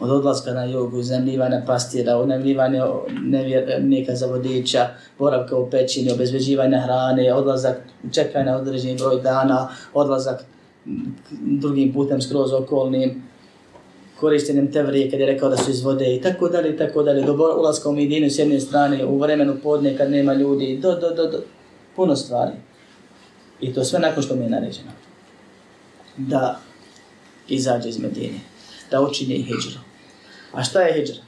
Od 0.00 0.10
odlaska 0.10 0.52
na 0.52 0.64
jogu, 0.64 1.02
zemljivanja 1.02 1.62
pastira, 1.66 2.18
unemljivanja 2.18 2.86
nevjernika 3.22 4.14
za 4.14 4.26
vodiča, 4.26 4.88
boravka 5.18 5.56
u 5.56 5.70
pećini, 5.70 6.12
obezbeđivanja 6.12 6.80
hrane, 6.80 7.34
odlazak, 7.34 7.76
čekanja 8.12 8.56
određeni 8.56 8.98
broj 8.98 9.20
dana, 9.22 9.68
odlazak 9.94 10.44
drugim 11.40 11.92
putem 11.92 12.22
skroz 12.22 12.52
okolnim, 12.52 13.22
korištenjem 14.20 14.72
tevrije 14.72 15.10
kad 15.10 15.20
je 15.20 15.26
rekao 15.26 15.48
da 15.48 15.56
su 15.56 15.70
iz 15.70 15.82
vode 15.82 16.16
i 16.16 16.20
tako 16.20 16.48
dalje 16.48 16.74
i 16.74 16.76
tako 16.76 17.02
dalje. 17.02 17.22
Do 17.22 17.32
ulaska 17.58 17.88
u 17.88 17.92
Medinu 17.92 18.30
s 18.30 18.38
jedne 18.38 18.60
strane, 18.60 19.06
u 19.06 19.18
vremenu 19.18 19.56
podne 19.62 19.96
kad 19.96 20.10
nema 20.10 20.34
ljudi, 20.34 20.78
do, 20.82 20.94
do, 20.94 21.10
do, 21.14 21.30
do, 21.30 21.38
puno 21.96 22.16
stvari. 22.16 22.52
I 23.60 23.74
to 23.74 23.84
sve 23.84 23.98
nakon 23.98 24.22
što 24.22 24.36
mi 24.36 24.44
je 24.44 24.50
naređeno. 24.50 24.90
Da 26.16 26.60
izađe 27.48 27.88
iz 27.88 27.98
Medine. 27.98 28.40
Da 28.90 29.00
učini 29.00 29.34
hijđru. 29.34 29.85
A 30.52 30.64
šta 30.64 30.80
je 30.82 30.94
hijđra? 30.94 31.22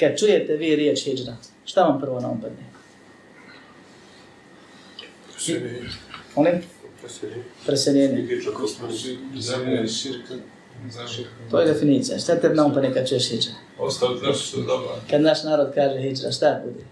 Kad 0.00 0.18
čujete 0.18 0.56
vi 0.56 0.76
riječ 0.76 1.04
hijđra, 1.04 1.36
šta 1.64 1.82
vam 1.82 2.00
prvo 2.00 2.20
na 2.20 2.28
umpadne? 2.30 2.70
Molim? 6.36 6.62
Preseljenje. 7.00 7.44
Preseljenje. 7.66 8.28
To 11.50 11.60
je 11.60 11.66
definicija. 11.72 12.18
Šta 12.18 12.40
te 12.40 12.48
na 12.48 12.66
umpadne 12.66 12.94
kad 12.94 13.08
čuješ 13.08 13.28
hijđra? 13.30 13.52
Ostaviti 13.78 14.26
nešto 14.26 14.44
što 14.44 14.60
je 14.60 14.66
dobro. 14.66 14.88
Kad 15.10 15.20
naš 15.20 15.42
narod 15.42 15.72
kaže 15.74 16.00
hijđra, 16.00 16.32
šta 16.32 16.62
bude? 16.64 16.84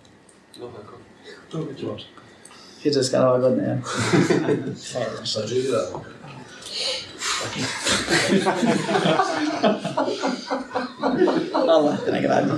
To 1.51 1.59
bi 1.59 1.75
to. 1.81 1.99
Hidžarska 2.83 3.21
nova 3.21 3.39
godina, 3.39 3.63
ja. 3.63 3.79
Sa 5.25 5.47
džira. 5.47 5.79
Allah 11.69 11.97
te 12.05 12.13
nagradi. 12.13 12.51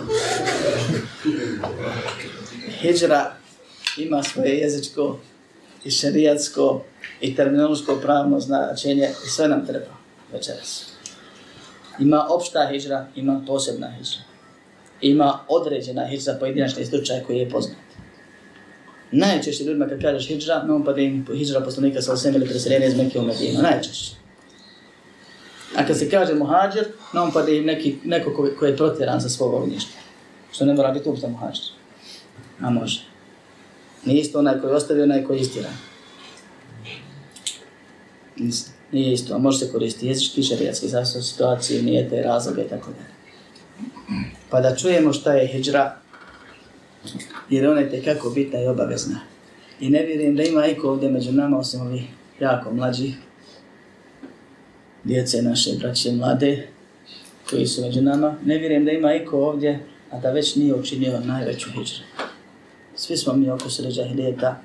Hidžra 2.80 3.32
ima 3.96 4.22
svoje 4.22 4.58
jezičko 4.58 5.18
i 5.84 5.90
šerijatsko 5.90 6.82
i 7.20 7.36
terminološko 7.36 7.96
pravno 8.02 8.40
značenje 8.40 9.08
i 9.26 9.28
sve 9.28 9.48
nam 9.48 9.66
treba 9.66 9.96
večeras. 10.32 10.86
Ima 11.98 12.26
opšta 12.28 12.68
hijra, 12.70 13.06
ima 13.16 13.44
posebna 13.46 13.90
hijra. 13.90 14.22
Ima 15.00 15.38
određena 15.48 16.06
hijra, 16.06 16.36
pojedinačni 16.40 16.86
slučaj 16.86 17.22
koji 17.26 17.38
je 17.38 17.50
poznat. 17.50 17.76
Najčešće 19.12 19.64
ljudima 19.64 19.88
kad 19.88 20.02
kažeš 20.02 20.28
hijra, 20.28 20.62
no 20.62 20.84
pa 20.84 20.92
da 20.92 21.00
im 21.00 21.26
hijra 21.34 21.60
poslanika 21.60 22.02
sa 22.02 22.12
osem 22.12 22.34
ili 22.34 22.46
preseljenje 22.46 22.86
iz 22.86 22.96
Mekke 22.96 23.18
u 23.18 23.22
Medinu. 23.22 23.62
Najčešće. 23.62 24.19
A 25.76 25.86
kad 25.86 25.98
se 25.98 26.10
kaže 26.10 26.34
muhađir, 26.34 26.84
na 27.12 27.22
on 27.22 27.32
pade 27.32 27.62
neki, 27.62 27.96
neko 28.04 28.34
ko, 28.34 28.48
ko 28.58 28.66
je 28.66 28.76
protjeran 28.76 29.20
za 29.20 29.28
svog 29.28 29.54
ognjišta. 29.54 29.98
Što 30.52 30.64
ne 30.64 30.74
mora 30.74 30.90
biti 30.90 31.08
uopšte 31.08 31.28
muhađir. 31.28 31.64
A 32.60 32.70
može. 32.70 33.02
Nije 34.04 34.20
isto 34.20 34.38
onaj 34.38 34.60
koji 34.60 34.70
je 34.70 34.76
ostavio, 34.76 35.04
onaj 35.04 35.24
koji 35.24 35.40
istiran. 35.40 35.72
Nije 38.92 39.12
isto, 39.12 39.34
a 39.34 39.38
može 39.38 39.58
se 39.58 39.72
koristiti 39.72 40.06
jezički, 40.06 40.42
šarijatski 40.42 40.88
zastav 40.88 41.22
situacije, 41.22 41.82
nije 41.82 42.08
te 42.10 42.22
razloge 42.22 42.62
i 42.62 42.68
tako 42.68 42.90
dalje. 42.90 43.10
Pa 44.50 44.60
da 44.60 44.76
čujemo 44.76 45.12
šta 45.12 45.32
je 45.32 45.46
hijđra, 45.46 45.96
jer 47.50 47.68
ona 47.68 47.80
je 47.80 47.90
tekako 47.90 48.30
bitna 48.30 48.62
i 48.62 48.66
obavezna. 48.66 49.20
I 49.80 49.90
ne 49.90 50.02
vjerujem 50.02 50.36
da 50.36 50.42
ima 50.42 50.66
iko 50.66 50.90
ovdje 50.90 51.10
među 51.10 51.32
nama, 51.32 51.58
osim 51.58 51.80
ovih 51.80 52.02
jako 52.40 52.72
mlađih, 52.72 53.14
djece 55.04 55.42
naše, 55.42 55.70
braće 55.78 56.12
mlade, 56.12 56.66
koji 57.50 57.66
su 57.66 57.82
među 57.82 58.02
nama, 58.02 58.36
ne 58.44 58.58
vjerujem 58.58 58.84
da 58.84 58.90
ima 58.90 59.14
iko 59.14 59.38
ovdje, 59.38 59.80
a 60.10 60.18
da 60.18 60.30
već 60.30 60.56
nije 60.56 60.74
učinio 60.74 61.20
najveću 61.20 61.70
hijđru. 61.70 62.04
Svi 62.94 63.16
smo 63.16 63.32
mi 63.32 63.50
oko 63.50 63.70
sređa 63.70 64.04
hiljeta, 64.04 64.62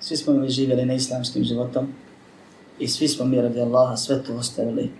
svi 0.00 0.16
smo 0.16 0.34
mi 0.34 0.48
živjeli 0.48 0.86
na 0.86 0.94
islamskim 0.94 1.44
životom 1.44 1.94
i 2.78 2.88
svi 2.88 3.08
smo 3.08 3.24
mi 3.24 3.40
radi 3.40 3.60
Allaha 3.60 3.96
sve 3.96 4.22
to 4.22 4.34
ostavili 4.34 4.90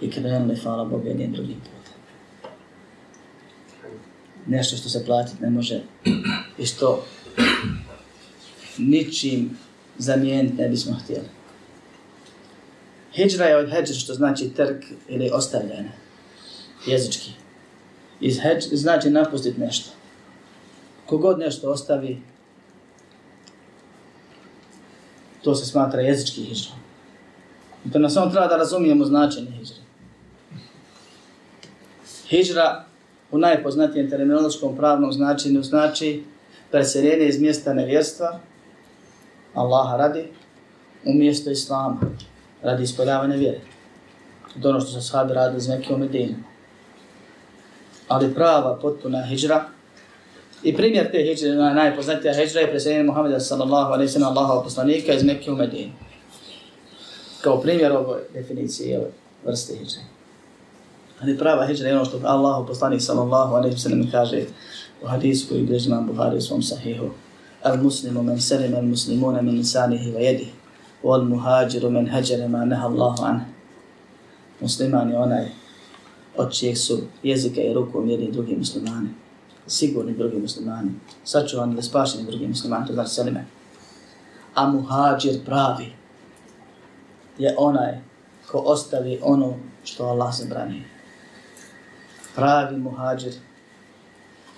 i 0.00 0.10
krenuli, 0.10 0.56
hvala 0.56 0.84
Bogu, 0.84 1.06
jednim 1.06 1.32
drugim 1.32 1.56
putem 1.60 1.78
nešto 4.48 4.76
što 4.76 4.88
se 4.88 5.04
platiti 5.06 5.42
ne 5.42 5.50
može 5.50 5.80
i 6.58 6.66
što 6.66 7.04
ničim 8.78 9.58
zamijeniti 9.98 10.56
ne 10.56 10.68
bismo 10.68 10.96
htjeli. 11.04 11.26
Hidžra 13.12 13.46
je 13.46 13.56
od 13.56 13.70
heđra 13.70 13.94
što 13.94 14.14
znači 14.14 14.48
trk 14.48 14.84
ili 15.08 15.30
ostavljanje, 15.32 15.90
jezički. 16.86 17.30
Iz 18.20 18.40
heđ 18.40 18.64
znači 18.72 19.10
napustiti 19.10 19.60
nešto. 19.60 19.90
Kogod 21.06 21.38
nešto 21.38 21.70
ostavi, 21.70 22.22
to 25.42 25.54
se 25.54 25.66
smatra 25.66 26.00
jezički 26.00 26.42
hijra. 26.42 26.70
I 27.84 27.90
to 27.90 27.98
nas 27.98 28.12
samo 28.12 28.30
treba 28.30 28.46
da 28.46 28.56
razumijemo 28.56 29.04
značenje 29.04 29.50
hijđre. 29.50 29.76
Hijra 32.28 32.84
u 33.30 33.38
najpoznatijem 33.38 34.10
terminološkom 34.10 34.76
pravnom 34.76 35.12
značenju 35.12 35.62
znači 35.62 36.24
preseljenje 36.70 37.26
iz 37.26 37.40
mjesta 37.40 37.74
nevjerstva, 37.74 38.40
Allaha 39.54 39.96
radi, 39.96 40.24
u 41.04 41.12
mjesto 41.12 41.50
Islama, 41.50 42.00
radi 42.62 42.82
ispoljavanja 42.82 43.36
vjere. 43.36 43.60
To 44.62 44.68
ono 44.68 44.80
što 44.80 44.90
se 44.90 45.08
sahabi 45.08 45.34
radi 45.34 45.56
iz 45.56 45.68
Mekke 45.68 45.94
u 45.94 45.98
Medinu. 45.98 46.34
Ali 48.08 48.34
prava, 48.34 48.78
potpuna 48.82 49.26
hijra, 49.26 49.64
i 50.62 50.76
primjer 50.76 51.10
te 51.10 51.18
hijre, 51.18 51.54
najpoznatija 51.54 52.34
hijra 52.34 52.60
je 52.60 52.70
preseljenje 52.70 53.02
Muhammeda 53.02 53.40
sallallahu 53.40 53.92
alaihi 53.92 54.12
sallam 54.12 54.36
Allahova 54.36 54.62
poslanika 54.62 55.12
iz 55.12 55.24
Mekke 55.24 55.50
u 55.50 55.56
Medinu. 55.56 55.92
Kao 57.40 57.60
primjer 57.60 57.92
ovoj 57.92 58.20
definiciji, 58.34 58.96
ovoj 58.96 59.10
vrste 59.46 59.74
hijre. 59.74 60.00
Ali 61.20 61.38
prava 61.38 61.66
hijra 61.66 61.88
je 61.88 61.94
ono 61.94 62.04
što 62.04 62.20
Allahu 62.24 62.66
poslanik 62.66 63.02
sallallahu 63.02 63.54
alaihi 63.54 63.78
sallam 63.78 64.10
kaže 64.10 64.42
u 65.02 65.06
hadisu 65.06 65.48
koji 65.48 65.62
bilježi 65.62 65.88
imam 65.88 66.06
Buhari 66.06 66.36
u 66.36 66.40
svom 66.40 66.62
sahihu. 66.62 67.06
Al 67.62 67.76
muslimu 67.76 68.22
men 68.22 68.40
selim 68.40 68.74
al 68.74 68.82
muslimuna 68.82 69.42
min 69.42 69.56
lisanihi 69.56 70.12
wa 70.12 70.18
jedihi. 70.18 70.57
Wal 71.02 71.28
muhađiru 71.28 71.90
men 71.90 72.06
hađere 72.06 72.48
ma 72.48 72.64
neha 72.64 72.86
Allahu 72.86 73.24
anhu 73.24 73.58
musliman 74.60 75.10
je 75.10 75.18
onaj 75.18 75.46
od 76.36 76.52
čijeg 76.52 76.78
su 76.78 76.98
jezika 77.22 77.60
i 77.60 77.74
ruku 77.74 78.00
mjeri 78.00 78.32
drugi 78.32 78.56
muslimani. 78.56 79.08
Sigurni 79.66 80.12
drugi 80.12 80.36
muslimani. 80.36 80.90
Sačuvani 81.24 81.72
ili 81.72 81.82
spašeni 81.82 82.24
drugi 82.24 82.48
muslimani, 82.48 82.86
to 82.86 82.92
znači 82.92 83.10
selime. 83.10 83.44
A 84.54 84.70
muhađir 84.70 85.44
pravi 85.44 85.92
je 87.38 87.54
onaj 87.58 88.00
ko 88.50 88.58
ostavi 88.58 89.18
ono 89.22 89.54
što 89.84 90.04
Allah 90.04 90.34
zabrani. 90.34 90.82
Pravi 92.34 92.76
muhađir 92.76 93.32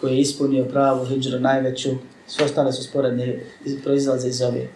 koji 0.01 0.13
je 0.13 0.21
ispunio 0.21 0.65
pravu 0.65 1.05
hijđru 1.05 1.41
najveću, 1.41 1.91
sve 2.27 2.45
ostale 2.45 2.73
su 2.73 2.83
sporedne 2.83 3.45
proizlaze 3.85 4.29
iz 4.29 4.43
ove, 4.43 4.69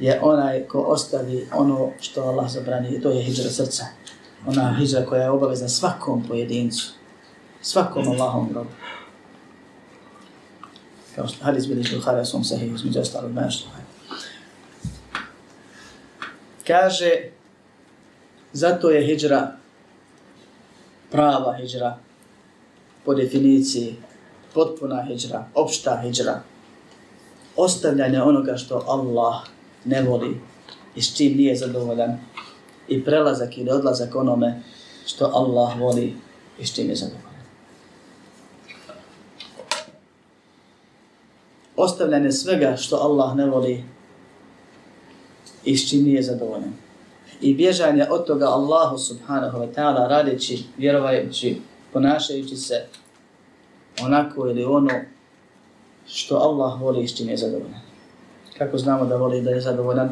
je 0.00 0.20
onaj 0.22 0.68
ko 0.68 0.80
ostavi 0.80 1.48
ono 1.54 1.90
što 2.00 2.22
Allah 2.22 2.50
zabrani, 2.50 3.00
to 3.02 3.10
je 3.10 3.22
hijđra 3.22 3.50
srca 3.50 3.84
ona 4.46 4.76
hijra 4.78 5.06
koja 5.06 5.22
je 5.22 5.30
obavezna 5.30 5.68
svakom 5.68 6.24
pojedincu, 6.28 6.92
svakom 7.62 8.08
Allahom 8.08 8.48
robu. 8.54 8.70
Kao 11.14 11.28
što 11.28 11.44
hadis 11.44 11.66
bili 11.66 11.84
što 11.84 11.96
Bukhari 11.96 12.26
svom 12.26 12.44
sahihu, 12.44 12.74
između 12.74 13.00
ostalog 13.00 13.32
nešto. 13.32 13.68
Kaže, 16.66 17.10
zato 18.52 18.90
je 18.90 19.06
hijra 19.06 19.52
prava 21.10 21.56
hijra 21.56 21.98
po 23.04 23.14
definiciji, 23.14 23.96
potpuna 24.54 25.02
hijra, 25.02 25.44
opšta 25.54 26.00
hijra, 26.02 26.42
ostavljanje 27.56 28.22
onoga 28.22 28.56
što 28.56 28.84
Allah 28.86 29.42
ne 29.84 30.02
voli 30.02 30.40
i 30.96 31.02
s 31.02 31.16
čim 31.16 31.36
nije 31.36 31.56
zadovoljan, 31.56 32.18
i 32.90 33.04
prelazak 33.04 33.58
ili 33.58 33.70
odlazak 33.70 34.14
onome 34.16 34.62
što 35.06 35.30
Allah 35.34 35.80
voli 35.80 36.14
i 36.58 36.66
s 36.66 36.74
čim 36.74 36.88
je 36.88 36.96
zadovoljan. 36.96 37.30
Ostavljanje 41.76 42.32
svega 42.32 42.76
što 42.76 42.96
Allah 42.96 43.36
ne 43.36 43.46
voli 43.46 43.84
i 45.64 45.76
s 45.76 45.90
čim 45.90 46.02
nije 46.02 46.22
zadovoljan. 46.22 46.72
I 47.40 47.54
bježanje 47.54 48.06
od 48.10 48.26
toga 48.26 48.46
Allahu 48.46 48.98
subhanahu 48.98 49.58
wa 49.58 49.74
ta'ala 49.74 50.08
radeći, 50.08 50.64
vjerovajući, 50.76 51.60
ponašajući 51.92 52.56
se 52.56 52.86
onako 54.02 54.46
ili 54.46 54.64
ono 54.64 54.90
što 56.06 56.36
Allah 56.36 56.80
voli 56.80 57.04
i 57.04 57.08
s 57.08 57.16
čim 57.16 57.28
je 57.28 57.36
zadovoljan. 57.36 57.89
Kako 58.60 58.78
znamo 58.78 59.04
da 59.06 59.16
voli 59.16 59.42
da 59.42 59.50
je 59.50 59.60
zadovoljan? 59.60 60.08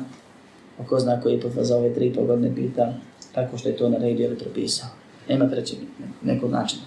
Ako 0.81 0.99
zna 0.99 1.21
koji 1.21 1.41
put 1.41 1.53
za 1.61 1.77
ove 1.77 1.95
tri 1.95 2.13
pogodne 2.15 2.55
pita, 2.55 2.93
tako 3.35 3.59
što 3.59 3.69
je 3.69 3.77
to 3.77 3.89
naredio 3.89 4.27
ili 4.27 4.39
propisao. 4.39 4.89
Nema 5.29 5.49
treće 5.49 5.77
nekog 6.23 6.51
načina. 6.51 6.83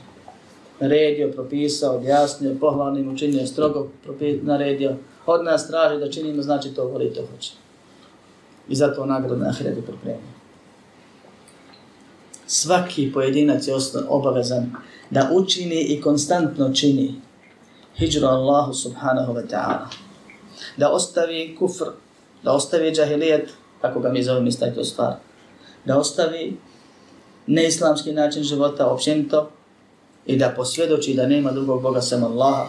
Naredio, 0.79 1.31
propisao, 1.31 1.95
objasnio, 1.95 2.55
pohvalnim 2.59 3.13
učinio, 3.13 3.47
strogo 3.47 3.87
naredio. 4.41 4.95
Od 5.25 5.43
nas 5.43 5.67
traži 5.67 5.99
da 5.99 6.11
činimo, 6.11 6.41
znači 6.41 6.69
to 6.69 6.85
voli 6.85 7.13
to 7.13 7.21
hoće. 7.31 7.53
I 8.69 8.75
zato 8.75 9.05
nagradu 9.05 9.37
na 9.37 9.49
ahiretu 9.49 9.81
pripremio. 9.81 10.31
Svaki 12.47 13.11
pojedinac 13.13 13.67
je 13.67 13.73
obavezan 14.09 14.71
da 15.09 15.29
učini 15.33 15.81
i 15.81 16.01
konstantno 16.01 16.73
čini 16.73 17.15
hijđru 17.95 18.27
Allahu 18.27 18.73
subhanahu 18.73 19.33
wa 19.33 19.47
ta'ala. 19.47 20.10
Da 20.77 20.89
ostavi 20.89 21.55
kufr, 21.59 21.85
da 22.43 22.51
ostavi 22.51 22.91
džahilijet, 22.91 23.49
kako 23.81 23.99
ga 23.99 24.09
mi 24.09 24.23
zovemo 24.23 24.47
isto 24.47 24.65
to 24.75 24.83
stvar, 24.83 25.13
da 25.85 25.97
ostavi 25.97 26.57
neislamski 27.47 28.11
način 28.11 28.43
života 28.43 28.87
općenito 28.87 29.49
i 30.25 30.37
da 30.37 30.53
posvjedoči 30.55 31.13
da 31.13 31.27
nema 31.27 31.51
drugog 31.51 31.81
Boga 31.81 32.01
sem 32.01 32.23
Allaha 32.23 32.67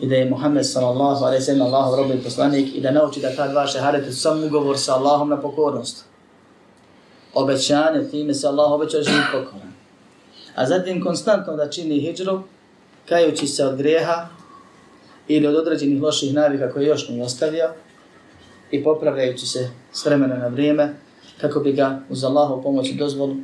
i 0.00 0.06
da 0.06 0.14
je 0.14 0.30
Muhammed 0.30 0.66
sallallahu 0.66 1.24
alaihi 1.24 1.44
sallam 1.44 1.74
Allahov 1.74 1.94
rob 1.94 2.10
i 2.10 2.22
poslanik 2.22 2.76
i 2.76 2.80
da 2.80 2.90
nauči 2.90 3.20
da 3.20 3.36
ta 3.36 3.48
dva 3.48 3.66
šehadete 3.66 4.12
su 4.12 4.20
sam 4.20 4.44
ugovor 4.44 4.78
sa 4.78 4.94
Allahom 4.94 5.28
na 5.28 5.40
pokornost. 5.40 6.04
Obećanje, 7.34 8.08
time 8.10 8.34
se 8.34 8.46
Allah 8.46 8.72
obeća 8.72 9.02
živ 9.02 9.22
pokoran. 9.32 9.72
A 10.54 10.66
zatim 10.66 11.04
konstantno 11.04 11.56
da 11.56 11.70
čini 11.70 12.00
hijđru, 12.00 12.42
kajući 13.08 13.46
se 13.46 13.66
od 13.66 13.76
greha 13.76 14.28
ili 15.28 15.46
od 15.46 15.54
određenih 15.54 16.02
loših 16.02 16.34
navika 16.34 16.72
koje 16.72 16.86
još 16.86 17.08
nije 17.08 17.24
ostavio, 17.24 17.70
i 18.72 18.84
popravljajući 18.84 19.46
se 19.46 19.70
s 19.92 20.06
vremena 20.06 20.36
na 20.36 20.46
vrijeme, 20.46 20.94
kako 21.40 21.60
bi 21.60 21.72
ga 21.72 22.00
uz 22.08 22.24
Allahov 22.24 22.62
pomoć 22.62 22.90
i 22.90 22.96
dozvolu 22.96 23.36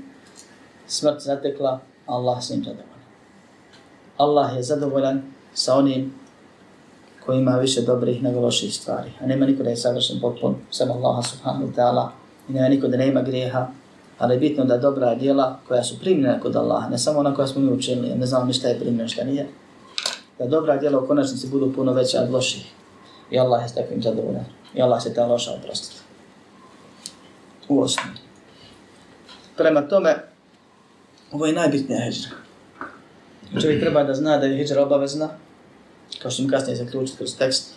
smrt 0.86 1.20
zatekla, 1.20 1.80
Allah 2.06 2.42
s 2.42 2.50
njim 2.50 2.64
zadovoljan. 2.64 2.98
Allah 4.16 4.56
je 4.56 4.62
zadovoljan 4.62 5.22
sa 5.54 5.74
onim 5.74 6.14
koji 7.26 7.38
ima 7.38 7.58
više 7.58 7.82
dobrih 7.82 8.22
nego 8.22 8.40
loših 8.40 8.74
stvari. 8.74 9.10
A 9.20 9.26
nema 9.26 9.46
niko 9.46 9.62
da 9.62 9.70
je 9.70 9.76
savršen 9.76 10.20
potpun, 10.20 10.54
sam 10.70 10.90
Allah 10.90 11.26
subhanahu 11.26 11.66
wa 11.66 11.74
ta'ala. 11.76 12.08
I 12.48 12.52
nema 12.52 12.68
niko 12.68 12.88
da 12.88 12.96
nema 12.96 13.22
grijeha, 13.22 13.68
ali 14.18 14.34
je 14.34 14.38
bitno 14.38 14.64
da 14.64 14.78
dobra 14.78 15.14
djela 15.14 15.58
koja 15.68 15.82
su 15.82 15.98
primljena 16.00 16.40
kod 16.40 16.56
Allaha, 16.56 16.88
ne 16.88 16.98
samo 16.98 17.18
ona 17.18 17.34
koja 17.34 17.46
smo 17.46 17.60
mi 17.60 17.72
učinili, 17.72 18.14
ne 18.14 18.26
znamo 18.26 18.44
ni 18.44 18.52
šta 18.52 18.68
je 18.68 18.78
primljena, 18.78 19.08
šta 19.08 19.24
nije, 19.24 19.48
da 20.38 20.46
dobra 20.46 20.76
djela 20.76 20.98
u 20.98 21.06
konačnici 21.06 21.48
budu 21.48 21.72
puno 21.72 21.92
veća 21.92 22.20
od 22.20 22.30
loših. 22.30 22.66
I 23.30 23.38
Allah 23.38 23.62
je 23.62 23.68
s 23.68 23.74
takvim 23.74 24.02
zadovoljan 24.02 24.44
i 24.74 24.82
Allah 24.82 25.02
se 25.02 25.14
ta 25.14 25.26
loša 25.26 25.52
oprostiti. 25.52 26.00
U 27.68 27.80
osnovi. 27.80 28.18
Prema 29.56 29.82
tome, 29.82 30.16
ovo 31.32 31.46
je 31.46 31.52
najbitnija 31.52 32.00
hijra. 32.00 32.28
Čovjek 33.60 33.80
treba 33.80 34.04
da 34.04 34.14
zna 34.14 34.36
da 34.38 34.46
je 34.46 34.56
hijra 34.56 34.82
obavezna, 34.82 35.28
kao 36.22 36.30
što 36.30 36.42
mi 36.42 36.48
kasnije 36.48 36.76
zaključiti 36.76 37.18
kroz 37.18 37.36
tekst, 37.36 37.74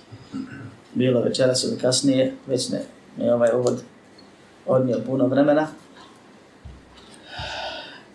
bilo 0.94 1.22
večeras 1.22 1.64
ili 1.64 1.80
kasnije, 1.80 2.34
već 2.48 2.70
ne, 2.70 2.82
ne 3.18 3.34
ovaj 3.34 3.50
uvod 3.56 3.82
odnio 4.66 5.02
puno 5.06 5.28
vremena, 5.28 5.68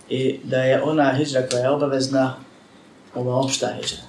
i 0.08 0.40
da 0.44 0.56
je 0.62 0.82
ona 0.82 1.12
hijra 1.12 1.48
koja 1.50 1.62
je 1.62 1.70
obavezna, 1.70 2.34
ova 3.14 3.36
opšta 3.36 3.66
hijra. 3.66 4.05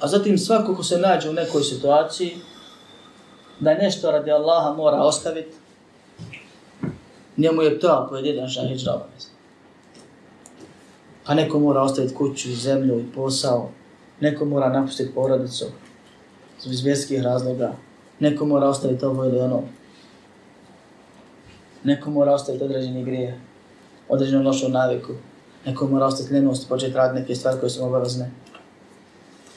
A 0.00 0.08
zatim 0.08 0.38
svako 0.38 0.74
ko 0.74 0.82
se 0.82 0.98
nađe 0.98 1.30
u 1.30 1.32
nekoj 1.32 1.62
situaciji, 1.62 2.36
da 3.60 3.74
nešto 3.74 4.10
radi 4.10 4.30
Allaha 4.30 4.72
mora 4.76 4.96
ostaviti, 4.96 5.56
njemu 7.36 7.62
je 7.62 7.80
to 7.80 8.06
pojedinačna 8.10 8.62
hijđra 8.68 8.94
obaveza. 8.94 9.28
Pa 11.26 11.34
neko 11.34 11.58
mora 11.58 11.82
ostaviti 11.82 12.14
kuću 12.14 12.54
zemlju 12.54 13.00
i 13.00 13.12
posao, 13.14 13.70
neko 14.20 14.44
mora 14.44 14.68
napustiti 14.68 15.14
porodicu 15.14 15.64
iz 16.64 16.84
vjerskih 16.84 17.22
razloga, 17.22 17.72
neko 18.20 18.44
mora 18.44 18.68
ostaviti 18.68 19.04
ovo 19.04 19.24
ili 19.24 19.40
ono, 19.40 19.62
neko 21.84 22.10
mora 22.10 22.34
ostaviti 22.34 22.64
određeni 22.64 23.04
grije, 23.04 23.40
određenu 24.08 24.42
lošu 24.42 24.68
naviku, 24.68 25.12
neko 25.66 25.86
mora 25.86 26.06
ostaviti 26.06 26.34
lenost, 26.34 26.68
početi 26.68 26.94
raditi 26.94 27.20
neke 27.20 27.34
stvari 27.34 27.60
koje 27.60 27.70
su 27.70 27.84
obavezne. 27.84 28.30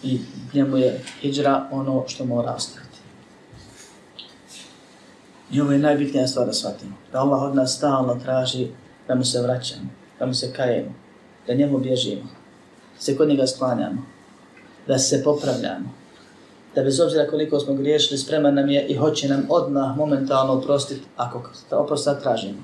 I 0.03 0.19
njemu 0.53 0.77
je 0.77 1.03
hijđra 1.21 1.67
ono 1.71 2.03
što 2.07 2.25
mora 2.25 2.51
ostaviti. 2.51 2.99
I 5.51 5.61
ovo 5.61 5.71
je 5.71 5.79
najbitnija 5.79 6.27
stvar 6.27 6.45
da 6.45 6.53
shvatimo. 6.53 6.93
Da 7.11 7.19
Allah 7.19 7.41
od 7.41 7.55
nas 7.55 7.75
stalno 7.75 8.19
traži 8.23 8.67
da 9.07 9.15
mu 9.15 9.25
se 9.25 9.41
vraćamo, 9.41 9.89
da 10.19 10.25
mu 10.25 10.33
se 10.33 10.53
kajemo, 10.53 10.93
da 11.47 11.53
njemu 11.53 11.79
bježimo, 11.79 12.29
da 12.95 13.01
se 13.01 13.17
kod 13.17 13.27
njega 13.27 13.47
sklanjamo, 13.47 14.05
da 14.87 14.97
se 14.97 15.23
popravljamo, 15.23 15.93
da 16.75 16.83
bez 16.83 16.99
obzira 16.99 17.27
koliko 17.27 17.59
smo 17.59 17.73
griješili, 17.73 18.17
spreman 18.17 18.55
nam 18.55 18.69
je 18.69 18.87
i 18.87 18.95
hoće 18.95 19.27
nam 19.27 19.45
odmah 19.49 19.97
momentalno 19.97 20.53
oprostiti 20.53 21.01
ako 21.15 21.49
oprost 21.71 22.03
sad 22.03 22.21
tražimo, 22.21 22.63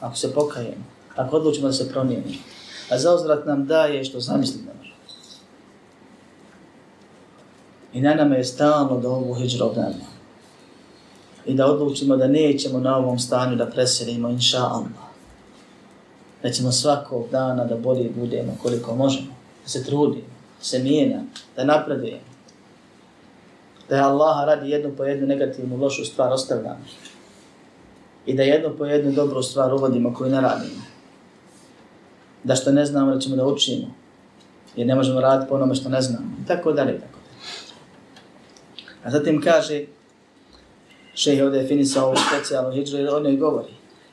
ako 0.00 0.16
se 0.16 0.34
pokajemo, 0.34 0.84
ako 1.16 1.36
odlučimo 1.36 1.66
da 1.66 1.72
se 1.72 1.88
promijenimo. 1.88 2.34
a 2.90 2.98
za 2.98 3.14
uzvrat 3.14 3.46
nam 3.46 3.66
daje 3.66 4.04
što 4.04 4.20
zamisliti 4.20 4.64
ne 4.66 4.72
može. 4.78 4.92
I 7.96 8.00
na 8.00 8.14
nama 8.14 8.34
je 8.34 8.44
stalno 8.44 9.00
da 9.00 9.08
ovu 9.08 9.34
hijđru 9.34 9.66
obnemo. 9.66 10.04
I 11.46 11.54
da 11.54 11.66
odlučimo 11.66 12.16
da 12.16 12.26
nećemo 12.26 12.80
na 12.80 12.96
ovom 12.96 13.18
stanju 13.18 13.56
da 13.56 13.66
preselimo, 13.66 14.28
inša 14.28 14.58
Allah. 14.58 15.06
Da 16.42 16.50
ćemo 16.50 16.72
svakog 16.72 17.28
dana 17.30 17.64
da 17.64 17.76
bolje 17.76 18.10
budemo 18.16 18.56
koliko 18.62 18.94
možemo. 18.94 19.26
Da 19.62 19.68
se 19.68 19.84
trudimo, 19.84 20.26
da 20.58 20.64
se 20.64 20.78
mijenja, 20.78 21.20
da 21.56 21.64
napredujemo. 21.64 22.36
Da 23.88 23.96
je 23.96 24.02
Allah 24.02 24.46
radi 24.46 24.70
jednu 24.70 24.92
po 24.96 25.04
jednu 25.04 25.26
negativnu, 25.26 25.76
lošu 25.76 26.04
stvar 26.04 26.32
ostavljamo. 26.32 26.84
I 28.26 28.34
da 28.34 28.42
jednu 28.42 28.76
po 28.78 28.84
jednu 28.84 29.12
dobru 29.12 29.42
stvar 29.42 29.74
uvodimo 29.74 30.14
koju 30.14 30.30
ne 30.30 30.40
radimo. 30.40 30.82
Da 32.44 32.54
što 32.54 32.72
ne 32.72 32.86
znamo 32.86 33.14
da 33.14 33.20
ćemo 33.20 33.36
da 33.36 33.46
učimo. 33.46 33.86
Jer 34.76 34.86
ne 34.86 34.94
možemo 34.94 35.20
raditi 35.20 35.48
po 35.48 35.54
onome 35.54 35.74
što 35.74 35.88
ne 35.88 36.02
znamo. 36.02 36.26
I 36.44 36.46
tako 36.46 36.72
dalje, 36.72 37.00
tako 37.00 37.15
A 39.06 39.10
zatim 39.10 39.40
kaže, 39.40 39.84
šehe 41.14 41.44
ovdje 41.44 41.62
definisao 41.62 42.06
ovu 42.06 42.16
specijalnu 42.16 42.72
hijđru, 42.72 42.98
jer 42.98 43.08
o 43.14 43.20
njoj 43.20 43.36
govori. 43.36 43.72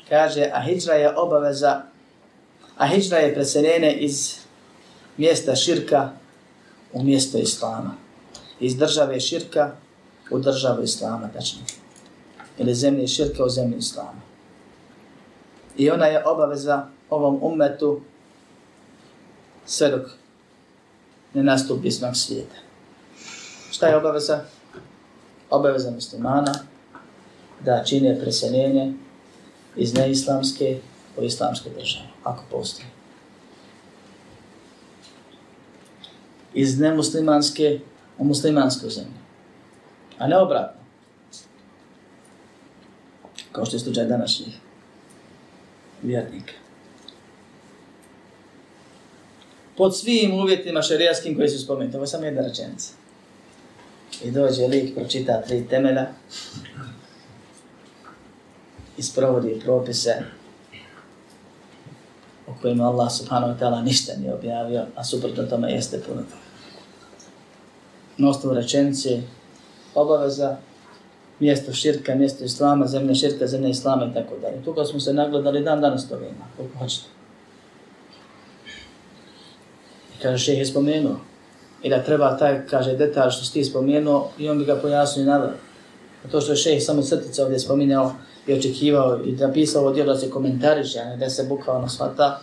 Kaže, 0.10 0.50
a 0.54 0.62
hijđra 0.62 0.94
je 0.94 1.18
obaveza, 1.18 1.82
a 2.78 2.88
hijđra 2.88 3.18
je 3.18 3.34
preselene 3.34 3.94
iz 3.94 4.36
mjesta 5.18 5.56
širka 5.56 6.10
u 6.94 7.04
mjesto 7.04 7.38
islama. 7.38 7.96
Iz 8.60 8.78
države 8.78 9.20
širka 9.20 9.72
u 10.32 10.40
državu 10.40 10.84
islama, 10.84 11.30
tačno. 11.34 11.62
Ili 12.58 12.76
zemlje 12.76 13.08
širka 13.08 13.44
u 13.44 13.50
zemlji 13.50 13.78
islama. 13.78 14.22
I 15.78 15.90
ona 15.90 16.06
je 16.06 16.28
obaveza 16.28 16.88
ovom 17.10 17.40
ummetu 17.42 18.02
sve 19.66 19.90
dok 19.90 20.06
ne 21.34 21.44
nastupi 21.44 21.92
smak 21.92 22.16
svijeta. 22.16 22.56
Šta 23.72 23.88
je 23.88 23.98
obaveza? 23.98 24.44
Obaveza 25.54 25.92
muslimana 25.92 26.54
da 27.66 27.84
čine 27.84 28.20
preseljenje 28.20 28.94
iz 29.76 29.94
neislamske 29.94 30.80
u 31.18 31.24
islamske 31.24 31.70
države, 31.70 32.06
ako 32.24 32.44
postoji. 32.52 32.88
Iz 36.54 36.80
nemuslimanske 36.80 37.80
u 38.18 38.26
muslimansku 38.26 38.90
zemlju. 38.90 39.24
A 40.18 40.28
ne 40.28 40.38
obratno. 40.38 40.82
Kao 43.52 43.66
što 43.66 43.76
je 43.76 43.80
slučaj 43.80 44.06
današnjih 44.06 44.56
vjernika. 46.02 46.54
Pod 49.78 49.98
svim 49.98 50.34
uvjetima 50.34 50.82
šarijaskim 50.82 51.36
koji 51.36 51.50
su 51.50 51.60
spomenuti. 51.60 51.98
Ovo 51.98 52.04
je 52.04 52.08
samo 52.08 52.26
jedna 52.26 52.42
rečenica 52.42 53.03
i 54.24 54.32
dođe 54.32 54.68
lik, 54.68 54.96
pročita 54.96 55.42
tri 55.42 55.68
temelja 55.68 56.08
isprovodi 58.98 59.62
propise 59.64 60.24
o 62.48 62.52
kojima 62.62 62.88
Allah 62.90 63.12
subhanahu 63.12 63.54
wa 63.54 63.60
ta'ala 63.60 63.84
ništa 63.84 64.14
nije 64.20 64.34
objavio, 64.34 64.86
a 64.96 65.04
suprotno 65.04 65.44
tome 65.44 65.72
jeste 65.72 66.02
puno 66.08 66.22
toga. 66.22 66.44
Na 68.18 68.30
osnovu 68.30 68.56
rečenice, 68.56 69.22
obaveza, 69.96 70.58
mjesto 71.40 71.74
širka, 71.74 72.16
mjesto 72.16 72.44
islama, 72.44 72.88
zemlja 72.88 73.16
širka, 73.16 73.48
zemlja 73.48 73.70
islama 73.70 74.06
i 74.06 74.14
tako 74.14 74.38
dalje. 74.42 74.64
Tukao 74.64 74.86
smo 74.86 75.00
se 75.00 75.14
nagledali 75.14 75.64
dan 75.64 75.82
danas 75.82 76.10
toga 76.10 76.26
ima, 76.26 76.46
koliko 76.58 76.78
hoćete. 76.78 77.08
I 80.18 80.22
kaže, 80.22 80.46
šeheh 80.46 80.60
je 80.60 80.66
spomenuo, 80.66 81.20
i 81.84 81.90
da 81.90 82.04
treba 82.04 82.38
taj, 82.38 82.68
kaže, 82.68 82.96
detalj 82.98 83.32
što 83.32 83.46
si 83.46 83.54
ti 83.54 83.64
spomenuo 83.64 84.30
i 84.38 84.50
on 84.50 84.60
bi 84.60 84.66
ga 84.66 84.76
pojasnio 84.76 85.24
i 85.24 85.26
nadal. 85.26 85.50
A 86.26 86.32
to 86.32 86.42
što 86.42 86.52
je 86.52 86.58
šeh 86.58 86.84
samo 86.84 87.02
crtica 87.02 87.44
ovdje 87.44 87.60
spominjao 87.60 88.14
i 88.48 88.54
očekivao 88.54 89.20
i 89.26 89.32
napisao 89.32 89.82
ovo 89.82 89.94
djelo 89.94 90.14
da 90.14 90.20
se 90.20 90.30
komentariše, 90.30 91.00
a 91.00 91.06
ne 91.06 91.18
da 91.18 91.30
se 91.30 91.44
bukvalno 91.44 91.90
shvata. 91.90 92.40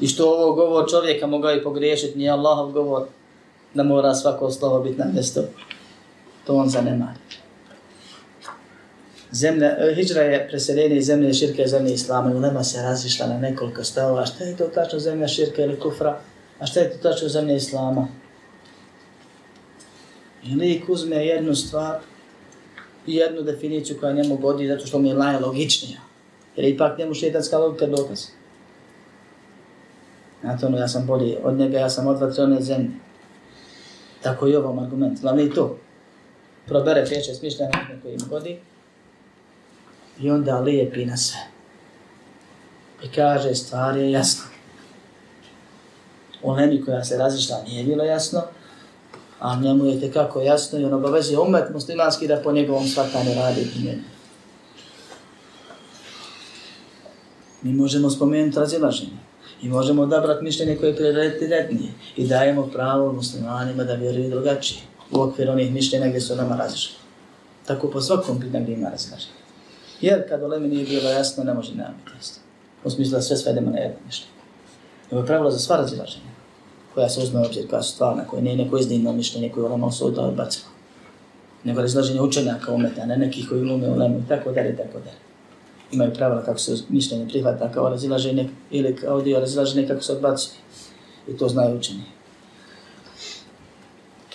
I 0.00 0.06
što 0.06 0.30
ovo 0.30 0.54
govor 0.54 0.90
čovjeka 0.90 1.26
mogao 1.26 1.54
i 1.54 1.62
pogriješiti, 1.62 2.18
nije 2.18 2.30
Allahov 2.30 2.72
govor 2.72 3.06
da 3.74 3.82
mora 3.82 4.14
svako 4.14 4.50
slovo 4.50 4.80
biti 4.80 4.98
na 4.98 5.04
mjesto. 5.12 5.40
To 6.46 6.54
on 6.54 6.68
zanemari. 6.68 7.18
Zemlja, 9.30 9.66
e, 9.78 9.94
hijra 9.94 10.22
je 10.22 10.48
preseljenje 10.48 10.96
iz 10.96 11.06
zemlje 11.06 11.34
širke 11.34 11.62
i 11.62 11.68
zemlje 11.68 11.94
islama. 11.94 12.36
Ulema 12.36 12.64
se 12.64 12.82
razišla 12.82 13.26
na 13.26 13.38
nekoliko 13.38 13.84
stavova. 13.84 14.26
Šta 14.26 14.44
je 14.44 14.56
to 14.56 14.64
tačno 14.64 14.98
zemlja 14.98 15.28
širke 15.28 15.62
ili 15.62 15.80
kufra? 15.80 16.18
A 16.58 16.66
šta 16.66 16.80
je 16.80 16.90
to 16.90 17.10
tačno 17.10 17.28
zemlja 17.28 17.54
islama? 17.54 18.08
Lik 20.54 20.88
uzme 20.88 21.26
jednu 21.26 21.54
stvar 21.54 21.98
i 23.06 23.14
jednu 23.14 23.42
definiciju 23.42 23.96
koja 24.00 24.12
njemu 24.12 24.36
godi 24.36 24.68
zato 24.68 24.86
što 24.86 24.98
mi 24.98 25.08
je 25.08 25.14
najlogičnija. 25.14 26.00
Jer 26.56 26.68
ipak 26.68 26.98
njemu 26.98 27.14
šetanska 27.14 27.58
logika 27.58 27.86
dokaz. 27.86 28.26
Znate 30.40 30.66
ono, 30.66 30.78
ja 30.78 30.88
sam 30.88 31.06
bolji 31.06 31.36
od 31.42 31.54
njega, 31.58 31.78
ja 31.78 31.90
sam 31.90 32.06
od 32.06 32.38
one 32.38 32.60
zemlje. 32.60 32.90
Tako 34.22 34.48
i 34.48 34.56
ovom 34.56 34.78
argument. 34.78 35.20
Glavni 35.20 35.54
to. 35.54 35.78
Probere 36.66 37.06
pječe 37.06 37.34
smišljanja 37.34 37.72
koji 38.02 38.12
im 38.12 38.20
godi. 38.28 38.58
I 40.20 40.30
onda 40.30 40.60
lijepi 40.60 41.04
na 41.04 41.16
sve. 41.16 41.38
I 43.04 43.08
kaže, 43.08 43.54
stvar 43.54 43.96
je 43.96 44.10
jasna. 44.10 44.44
U 46.42 46.52
Lemi 46.52 46.84
koja 46.84 47.04
se 47.04 47.16
razišla 47.16 47.62
nije 47.62 47.84
bilo 47.84 48.04
jasno, 48.04 48.42
a 49.40 49.56
njemu 49.60 49.86
je 49.86 50.00
tekako 50.00 50.40
jasno 50.40 50.78
i 50.78 50.84
on 50.84 50.94
obavezi 50.94 51.36
umet 51.36 51.64
muslimanski 51.72 52.26
da 52.26 52.36
po 52.36 52.52
njegovom 52.52 52.86
shvatanju 52.86 53.34
radi 53.34 53.60
i 53.60 53.70
primjeni. 53.70 54.02
Mi 57.62 57.72
možemo 57.72 58.10
spomenuti 58.10 58.58
razilaženje 58.58 59.18
i 59.62 59.68
možemo 59.68 60.02
odabrati 60.02 60.44
mišljenje 60.44 60.76
koje 60.76 60.90
je 60.90 60.96
prioritetnije 60.96 61.92
i 62.16 62.26
dajemo 62.26 62.66
pravo 62.66 63.12
muslimanima 63.12 63.84
da 63.84 63.94
vjeruju 63.94 64.30
drugačije 64.30 64.80
u 65.10 65.20
okviru 65.20 65.52
onih 65.52 65.72
mišljenja 65.72 66.08
gdje 66.08 66.20
su 66.20 66.36
nama 66.36 66.56
razilaženje. 66.56 66.98
Tako 67.66 67.90
po 67.90 68.00
svakom 68.00 68.40
pitanju 68.40 68.64
gdje 68.64 68.74
ima 68.74 68.88
razilaženje. 68.88 69.32
Jer 70.00 70.28
kad 70.28 70.42
u 70.42 70.60
nije 70.60 70.84
bilo 70.84 71.10
jasno, 71.10 71.44
ne 71.44 71.54
može 71.54 71.74
nema 71.74 71.94
biti 72.04 72.16
jasno. 72.16 72.42
U 72.84 72.90
smislu 72.90 73.12
da 73.12 73.22
sve 73.22 73.36
svedemo 73.36 73.70
na 73.70 73.78
jedno 73.78 73.98
mišljenje. 74.06 74.32
Ovo 75.10 75.20
je 75.20 75.26
pravilo 75.26 75.50
za 75.50 75.58
sva 75.58 75.76
razilaženja 75.76 76.35
koja 76.96 77.08
se 77.08 77.20
uzme 77.20 77.40
obzir 77.40 77.70
kao 77.70 77.82
stvarna, 77.82 78.24
koja 78.24 78.42
nije 78.42 78.56
neko 78.56 78.78
izdivno 78.78 79.12
mišljenje 79.12 79.48
koje 79.48 79.64
ulema 79.64 79.86
osuda 79.86 80.22
odbacila. 80.22 80.66
Nego 81.64 81.80
razlaženje 81.80 82.20
učenjaka 82.20 82.72
umeta, 82.72 83.06
ne 83.06 83.16
nekih 83.16 83.48
koji 83.48 83.60
glume 83.60 83.88
ulemu 83.88 84.18
i 84.18 84.28
tako 84.28 84.52
dalje, 84.52 84.76
tako 84.76 84.98
dalje. 84.98 85.16
Imaju 85.92 86.14
pravila 86.14 86.44
kako 86.44 86.58
se 86.58 86.76
mišljenje 86.88 87.28
prihvata 87.28 87.72
kao 87.72 87.88
razilaženje 87.88 88.48
ili 88.70 88.96
kao 88.96 89.20
dio 89.20 89.40
razilaženje 89.40 89.88
kako 89.88 90.02
se 90.02 90.12
odbacuje. 90.12 90.54
I 91.28 91.36
to 91.36 91.48
znaju 91.48 91.76
učenje. 91.76 92.02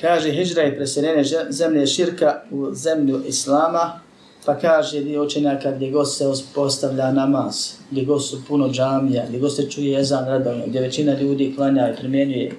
Kaže, 0.01 0.31
hijra 0.31 0.63
i 0.63 0.75
preseljenje 0.75 1.23
zemlje 1.49 1.87
širka 1.87 2.41
u 2.51 2.73
zemlju 2.73 3.23
Islama, 3.25 3.99
pa 4.45 4.55
kaže 4.59 5.01
dio 5.01 5.23
učenjaka 5.23 5.71
gdje 5.71 5.91
god 5.91 6.13
se 6.13 6.25
postavlja 6.55 7.11
namaz, 7.11 7.73
gdje 7.91 8.05
god 8.05 8.25
su 8.25 8.45
puno 8.47 8.69
džamija, 8.69 9.25
gdje 9.27 9.39
god 9.39 9.55
se 9.55 9.69
čuje 9.69 9.91
jezan 9.91 10.27
redovno, 10.27 10.63
gdje 10.67 10.81
većina 10.81 11.13
ljudi 11.13 11.53
klanja 11.55 11.89
i 11.89 11.95
primjenjuje, 11.95 12.55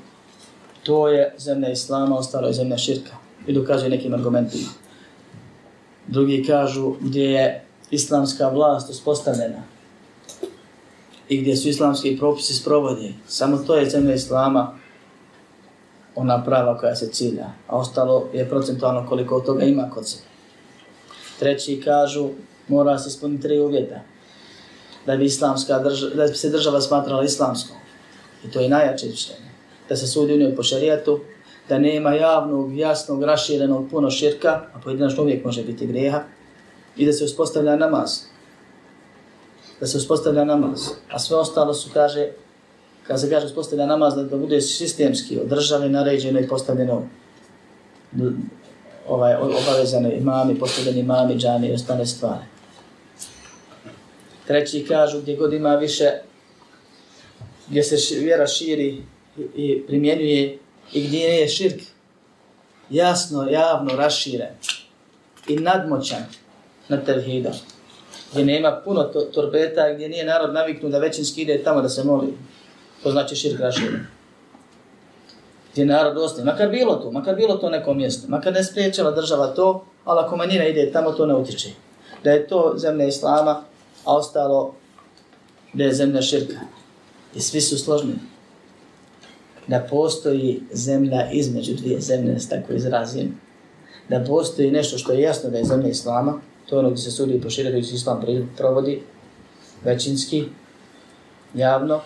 to 0.83 1.09
je 1.09 1.35
zemlja 1.39 1.71
Islama, 1.71 2.19
ostalo 2.19 2.47
je 2.47 2.53
zemlja 2.53 2.79
širka. 2.79 3.13
I 3.47 3.53
dokazuje 3.53 3.91
nekim 3.91 4.15
argumentima. 4.15 4.69
Drugi 6.07 6.45
kažu 6.45 6.95
gdje 7.01 7.25
je 7.25 7.65
islamska 7.91 8.49
vlast 8.49 8.91
uspostavljena 8.91 9.63
i 11.29 11.41
gdje 11.41 11.57
su 11.57 11.69
islamski 11.69 12.17
propisi 12.19 12.55
sprovodi, 12.55 13.15
samo 13.27 13.57
to 13.57 13.77
je 13.77 13.91
zemlja 13.91 14.15
Islama, 14.15 14.79
ona 16.15 16.45
prava 16.45 16.79
koja 16.79 16.95
se 16.95 17.09
cilja, 17.09 17.47
a 17.69 17.77
ostalo 17.77 18.29
je 18.33 18.49
procentualno 18.49 19.07
koliko 19.09 19.37
od 19.37 19.45
toga 19.47 19.65
ima 19.65 19.91
kod 19.91 20.09
sebe. 20.09 20.32
Treći 21.43 21.81
kažu, 21.85 22.29
mora 22.69 22.99
se 22.99 23.09
ispuniti 23.09 23.43
tri 23.43 23.61
uvjeta. 23.61 24.01
Da 25.07 25.17
bi, 25.17 25.25
islamska 25.25 25.79
država, 25.79 26.15
da 26.15 26.27
bi 26.27 26.35
se 26.35 26.51
država 26.51 26.81
smatrala 26.81 27.25
islamskom. 27.25 27.77
I 28.45 28.51
to 28.51 28.61
je 28.61 28.69
najjače 28.69 29.07
mišljenje. 29.07 29.51
Da 29.89 29.97
se 29.97 30.07
sudi 30.07 30.35
u 30.35 30.39
njoj 30.39 30.57
po 30.57 30.63
šarijetu, 30.63 31.21
da 31.69 31.79
nema 31.79 32.15
javnog, 32.15 32.79
jasnog, 32.79 33.23
raširenog 33.23 33.91
puno 33.91 34.11
širka, 34.11 34.49
a 34.75 34.81
pojedinačno 34.85 35.23
uvijek 35.23 35.45
može 35.45 35.65
biti 35.65 35.87
greha, 35.87 36.23
i 36.97 37.07
da 37.07 37.13
se 37.13 37.25
uspostavlja 37.25 37.77
namaz. 37.77 38.21
Da 39.81 39.87
se 39.87 39.97
uspostavlja 39.97 40.45
namaz. 40.45 40.89
A 41.11 41.19
sve 41.19 41.37
ostalo 41.37 41.75
su, 41.75 41.91
kaže, 41.95 42.29
kada 43.07 43.19
se 43.19 43.31
kaže 43.31 43.47
uspostavlja 43.47 43.87
namaz, 43.87 44.15
da, 44.15 44.23
da 44.23 44.37
bude 44.37 44.61
sistemski, 44.61 45.41
održali, 45.41 45.89
naređeno 45.89 46.41
i 46.41 46.49
postavljeno 46.49 47.03
ovaj, 49.09 49.35
obavezane 49.35 50.17
imami, 50.17 50.59
postavljeni 50.59 51.01
imami, 51.01 51.37
džani 51.37 51.69
i 51.69 51.73
ostane 51.73 52.07
stvari. 52.07 52.45
Treći 54.47 54.87
kažu 54.89 55.21
gdje 55.21 55.37
god 55.37 55.53
ima 55.53 55.77
više 55.77 56.11
gdje 57.69 57.83
se 57.83 58.19
vjera 58.19 58.47
širi 58.47 59.03
i, 59.57 59.83
primjenjuje 59.87 60.59
i 60.93 61.07
gdje 61.07 61.19
je 61.19 61.49
širk 61.49 61.81
jasno, 62.91 63.49
javno 63.51 63.97
raširen 63.97 64.55
i 65.49 65.57
nadmoćan 65.57 66.25
na 66.89 67.05
tevhidom. 67.05 67.53
Gdje 68.33 68.45
nema 68.45 68.81
puno 68.85 69.03
to, 69.03 69.21
torbeta, 69.21 69.93
gdje 69.95 70.09
nije 70.09 70.25
narod 70.25 70.55
naviknut 70.55 70.93
da 70.93 70.99
većinski 70.99 71.43
ide 71.43 71.63
tamo 71.65 71.83
da 71.83 71.89
se 71.89 72.05
moli. 72.05 72.35
To 73.03 73.11
znači 73.11 73.37
širk 73.37 73.61
raširen. 73.61 74.07
Gdje 75.73 75.87
narod 75.87 76.19
ostaje. 76.19 76.45
Makar 76.45 76.69
bilo 76.69 76.95
to, 76.95 77.11
makar 77.11 77.37
bilo 77.37 77.57
to 77.57 77.71
neko 77.71 77.95
mjesto. 77.95 78.29
Makar 78.29 78.53
ne 78.53 78.65
spriječila 78.65 79.11
država 79.11 79.47
to, 79.47 79.85
ali 80.05 80.21
ako 80.21 80.37
manjina 80.37 80.67
ide 80.67 80.93
tamo, 80.93 81.13
to 81.13 81.27
ne 81.27 81.35
utječe. 81.35 81.69
Da 82.25 82.31
je 82.31 82.47
to 82.47 82.75
zemlja 82.77 83.07
Islama, 83.07 83.63
a 84.05 84.17
ostalo 84.17 84.75
da 85.73 85.85
je 85.85 85.95
zemlja 85.95 86.23
širka. 86.23 86.61
I 87.35 87.41
svi 87.41 87.61
su 87.61 87.79
složni. 87.79 88.15
Da 89.67 89.87
postoji 89.91 90.63
zemlja 90.73 91.31
između 91.31 91.75
dvije 91.75 92.01
zemlje, 92.01 92.41
s 92.41 92.49
tako 92.49 92.73
izrazim. 92.73 93.41
Da 94.09 94.25
postoji 94.25 94.71
nešto 94.71 94.99
što 94.99 95.13
je 95.13 95.21
jasno 95.21 95.51
da 95.51 95.59
je 95.59 95.65
zemlja 95.65 95.89
Islama, 95.89 96.41
to 96.69 96.77
je 96.77 96.79
ono 96.79 96.91
gdje 96.91 97.03
se 97.03 97.11
sudi 97.11 97.41
po 97.41 97.51
šire, 97.51 97.71
gdje 97.71 97.83
se 97.83 97.95
Islam 97.95 98.25
provodi, 98.57 99.03
većinski, 99.85 100.45
javno, 101.55 102.01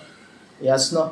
jasno. 0.62 1.10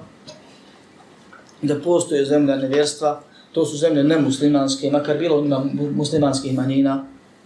Da 1.64 1.80
postoje 1.80 2.24
zemlja 2.24 2.56
nevjerstva, 2.56 3.20
to 3.52 3.64
su 3.66 3.76
zemlje 3.76 4.04
nemuslimanske, 4.04 4.90
makar 4.90 5.18
bilo 5.18 5.44
ima 5.44 5.64
muslimanskih 5.96 6.54
manjina, 6.54 7.04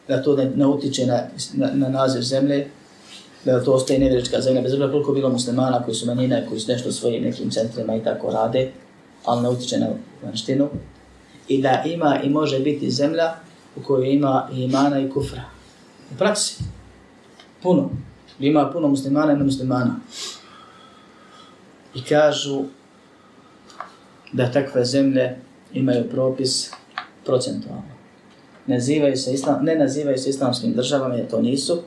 da 0.09 0.23
to 0.23 0.37
ne, 0.37 0.51
ne 0.57 0.67
utiče 0.67 1.07
na, 1.07 1.21
na, 1.55 1.71
na 1.75 1.89
naziv 1.89 2.23
zemlje, 2.23 2.67
da 3.45 3.65
to 3.65 3.73
ostaje 3.73 4.01
nevjerička 4.01 4.41
zemlja, 4.41 4.63
bez 4.63 4.73
obzira 4.73 4.91
koliko 4.91 5.13
bilo 5.13 5.29
muslimana 5.29 5.83
koji 5.85 5.95
su 5.95 6.07
manjine, 6.07 6.47
koji 6.49 6.61
su 6.61 6.73
nešto 6.73 6.93
svojim 6.93 7.23
nekim 7.23 7.51
centrima 7.51 7.97
i 7.97 8.05
tako 8.05 8.31
rade, 8.31 8.71
ali 9.25 9.43
ne 9.43 9.49
utiče 9.49 9.79
na 9.79 9.87
vanštinu. 10.23 10.69
I 11.49 11.63
da 11.63 11.83
ima 11.87 12.21
i 12.25 12.29
može 12.29 12.61
biti 12.61 12.91
zemlja 12.91 13.35
u 13.77 13.83
kojoj 13.83 14.13
ima 14.13 14.49
i 14.53 14.63
imana 14.63 15.01
i 15.01 15.11
kufra. 15.11 15.43
U 16.15 16.19
praksi. 16.19 16.65
Puno. 17.63 17.91
Ima 18.41 18.71
puno 18.73 18.89
muslimana 18.89 19.33
i 19.33 19.37
nemuslimana. 19.37 20.01
I 21.95 22.03
kažu 22.03 22.65
da 24.33 24.51
takve 24.53 24.85
zemlje 24.85 25.37
imaju 25.73 26.09
propis 26.11 26.71
procentualno. 27.25 27.83
Nazivaju 28.67 29.17
se 29.17 29.33
islam, 29.33 29.65
ne 29.65 29.77
nazivaju 29.77 30.19
se 30.19 30.31
islamskim 30.31 30.73
državama, 30.73 31.15
jer 31.15 31.29
to 31.29 31.43
nisu, 31.43 31.83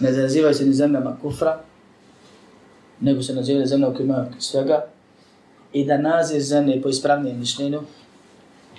ne 0.00 0.12
nazivaju 0.12 0.54
se 0.54 0.66
ni 0.66 0.74
zemljama 0.74 1.16
kufra, 1.22 1.60
nego 3.00 3.22
se 3.22 3.34
nazivaju 3.34 3.66
zemlje 3.66 3.88
u 3.88 3.94
kojima 3.94 4.14
ima 4.14 4.26
svega, 4.38 4.84
i 5.72 5.84
da 5.84 5.98
naziv 5.98 6.40
zemlje 6.40 6.82
po 6.82 6.88
ispravnijem 6.88 7.38
mišljenju, 7.38 7.80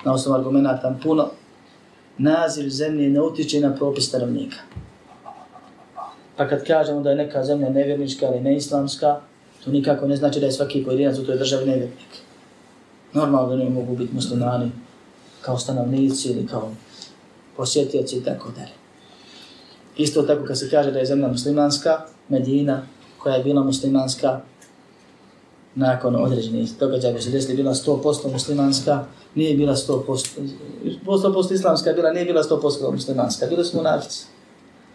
na 0.05 0.13
osnovu 0.13 0.37
argumenta 0.37 0.95
puno, 1.03 1.29
naziv 2.17 2.69
zemlje 2.69 3.09
ne 3.09 3.21
utiče 3.21 3.59
na 3.59 3.75
propis 3.75 4.07
stanovnika. 4.07 4.57
Pa 6.37 6.47
kad 6.47 6.63
kažemo 6.63 7.01
da 7.01 7.09
je 7.09 7.15
neka 7.15 7.43
zemlja 7.43 7.69
nevjernička 7.69 8.25
ili 8.27 8.41
neislamska, 8.41 9.19
to 9.63 9.71
nikako 9.71 10.07
ne 10.07 10.15
znači 10.15 10.39
da 10.39 10.45
je 10.45 10.51
svaki 10.51 10.83
pojedinac 10.83 11.17
u 11.17 11.25
toj 11.25 11.37
državi 11.37 11.65
nevjernik. 11.65 12.24
Normalno 13.15 13.49
da 13.49 13.55
ne 13.55 13.69
mogu 13.69 13.95
biti 13.95 14.13
muslimani 14.13 14.71
kao 15.41 15.57
stanovnici 15.57 16.29
ili 16.29 16.47
kao 16.47 16.71
posjetioci 17.57 18.17
i 18.17 18.23
tako 18.23 18.51
dalje. 18.51 18.73
Isto 19.97 20.21
tako 20.21 20.45
kad 20.45 20.59
se 20.59 20.69
kaže 20.69 20.91
da 20.91 20.99
je 20.99 21.05
zemlja 21.05 21.27
muslimanska, 21.27 22.01
Medina, 22.29 22.87
koja 23.17 23.35
je 23.35 23.43
bila 23.43 23.63
muslimanska, 23.63 24.41
nakon 25.75 26.15
određenih 26.15 26.69
događaja 26.79 27.13
koji 27.13 27.23
se 27.23 27.31
desili, 27.31 27.55
bila 27.55 27.73
100% 27.73 28.31
muslimanska, 28.31 29.05
nije 29.35 29.55
bila 29.55 29.75
100%, 29.75 30.27
100% 31.05 31.53
islamska 31.53 31.93
bila, 31.93 32.11
nije 32.11 32.25
bila 32.25 32.43
100% 32.43 32.91
muslimanska, 32.91 33.45
bili 33.45 33.65
smo 33.65 33.79
munafici. 33.79 34.25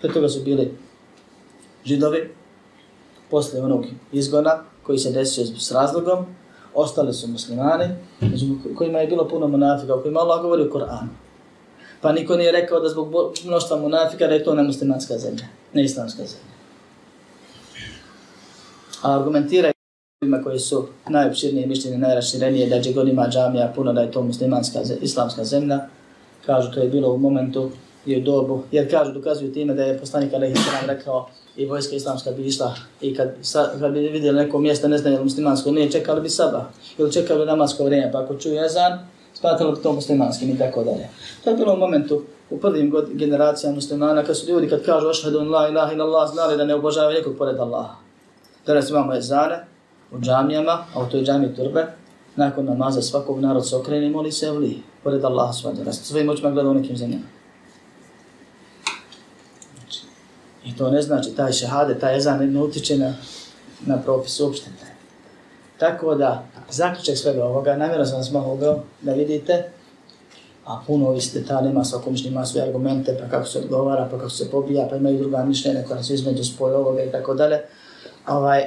Pre 0.00 0.12
toga 0.12 0.28
su 0.28 0.40
bili 0.44 0.74
židovi, 1.84 2.30
posle 3.30 3.60
onog 3.60 3.86
izgona 4.12 4.62
koji 4.82 4.98
se 4.98 5.10
desio 5.10 5.46
s 5.46 5.72
razlogom, 5.72 6.26
ostali 6.74 7.12
su 7.12 7.28
muslimani, 7.28 7.84
među 8.20 8.46
kojima 8.76 8.98
je 8.98 9.06
bilo 9.06 9.28
puno 9.28 9.48
munafika, 9.48 9.94
o 9.94 10.00
kojima 10.00 10.20
Allah 10.20 10.42
govori 10.42 10.62
u 10.62 10.70
Koranu. 10.70 11.08
Pa 12.00 12.12
niko 12.12 12.36
nije 12.36 12.52
rekao 12.52 12.80
da 12.80 12.88
zbog 12.88 13.14
mnoštva 13.44 13.76
munafika 13.76 14.26
da 14.26 14.34
je 14.34 14.44
to 14.44 14.54
nemuslimanska 14.54 15.18
zemlja, 15.18 15.44
ne 15.72 15.84
islamska 15.84 16.22
zemlja. 16.22 16.54
A 19.02 19.18
argumentiraju 19.18 19.72
ima 20.24 20.42
koji 20.42 20.58
su 20.58 20.86
najopširnije 21.08 21.66
mišljenje, 21.66 21.98
najraširenije, 21.98 22.68
da 22.68 22.76
je 22.76 22.92
god 22.92 23.08
ima 23.08 23.28
džamija 23.28 23.72
puno 23.76 23.92
da 23.92 24.00
je 24.00 24.10
to 24.10 24.22
muslimanska, 24.22 24.80
islamska 25.00 25.44
zemlja. 25.44 25.78
Kažu 26.46 26.72
to 26.72 26.80
je 26.80 26.88
bilo 26.88 27.12
u 27.12 27.18
momentu 27.18 27.70
i 28.06 28.18
u 28.18 28.20
dobu, 28.20 28.62
jer 28.72 28.90
kažu, 28.90 29.12
dokazuju 29.12 29.52
time 29.52 29.74
da 29.74 29.84
je 29.84 29.98
poslanik 29.98 30.34
Alehi 30.34 30.54
Sram 30.54 30.86
rekao 30.86 31.28
i 31.60 31.66
vojska 31.66 31.96
islamska 31.96 32.30
bi 32.30 32.46
išla 32.46 32.74
i 33.00 33.14
kad, 33.14 33.34
sa, 33.42 33.70
kad 33.80 33.92
bi 33.92 34.00
vidjeli 34.00 34.38
neko 34.38 34.58
mjesto, 34.58 34.88
ne 34.88 34.98
znam 34.98 35.12
je 35.12 35.20
muslimansko, 35.20 35.70
ne 35.70 35.90
čekali 35.90 36.20
bi 36.20 36.28
sabah 36.28 36.62
ili 36.98 37.12
čekali 37.12 37.46
namasko 37.46 37.84
vrijeme, 37.84 38.12
pa 38.12 38.22
ako 38.22 38.34
čuju 38.34 38.54
jezan, 38.54 38.98
smatrali 39.34 39.82
to 39.82 39.92
muslimanskim 39.92 40.50
i 40.50 40.58
tako 40.58 40.84
dalje. 40.84 41.08
To 41.44 41.50
je 41.50 41.56
bilo 41.56 41.74
u 41.74 41.76
momentu 41.76 42.22
u 42.50 42.58
prvim 42.58 42.90
god 42.90 43.08
generacijama 43.12 43.74
muslimana 43.74 44.22
kad 44.22 44.36
su 44.36 44.50
ljudi 44.50 44.68
kad 44.68 44.84
kažu 44.84 45.08
ašhadu 45.08 45.40
in 45.40 45.50
la 45.50 45.68
ilaha 45.68 45.92
in 45.92 46.00
Allah 46.00 46.30
znali 46.30 46.56
da 46.56 46.64
ne 46.64 46.74
obožavaju 46.74 47.18
nikog 47.18 47.36
pored 47.38 47.58
Allaha. 47.58 47.94
Danas 48.66 48.90
imamo 48.90 49.12
jezane 49.12 49.64
u 50.12 50.18
džamijama, 50.20 50.84
a 50.94 51.02
u 51.02 51.08
toj 51.10 51.22
džami 51.22 51.54
turbe, 51.56 51.86
nakon 52.36 52.64
namaza 52.64 53.02
svakog 53.02 53.40
narod 53.40 53.68
se 53.68 53.76
okrene 53.76 54.06
i 54.06 54.10
moli 54.10 54.32
se 54.32 54.46
evli 54.46 54.82
pored 55.04 55.24
Allaha 55.24 55.52
svada. 55.52 55.92
Svojim 55.92 56.28
očima 56.28 56.50
gleda 56.50 56.70
u 56.70 56.74
nekim 56.74 56.96
zemljama. 56.96 57.24
Znači, 59.74 60.00
I 60.64 60.76
to 60.76 60.90
ne 60.90 61.02
znači 61.02 61.30
taj 61.30 61.52
šehade, 61.52 61.98
taj 61.98 62.16
ezan 62.16 62.52
ne 62.52 62.60
utiče 62.60 62.98
na, 62.98 63.14
na 63.86 64.02
propis 64.02 64.40
uopšte. 64.40 64.70
Tako 65.78 66.14
da, 66.14 66.44
zaključak 66.70 67.16
svega 67.16 67.44
ovoga, 67.44 67.76
namjerno 67.76 68.06
sam 68.06 68.16
vas 68.16 68.30
malo 68.30 68.52
ugao 68.52 68.82
da 69.02 69.12
vidite, 69.12 69.64
a 70.64 70.80
puno 70.86 71.08
ovih 71.08 71.30
detalja 71.34 71.70
ima, 71.70 71.84
svako 71.84 72.10
mišljenje 72.10 72.32
ima 72.32 72.46
svoje 72.46 72.66
argumente, 72.66 73.18
pa 73.20 73.28
kako 73.28 73.46
se 73.46 73.58
odgovara, 73.58 74.08
pa 74.10 74.18
kako 74.18 74.30
se 74.30 74.50
pobija, 74.50 74.86
pa 74.90 74.96
imaju 74.96 75.18
druga 75.18 75.44
mišljenja 75.44 75.82
koja 75.88 76.02
se 76.02 76.14
između 76.14 76.44
spoj 76.44 76.74
ovoga 76.74 77.02
i 77.02 77.12
tako 77.12 77.34
dalje. 77.34 77.60
Ovaj, 78.26 78.64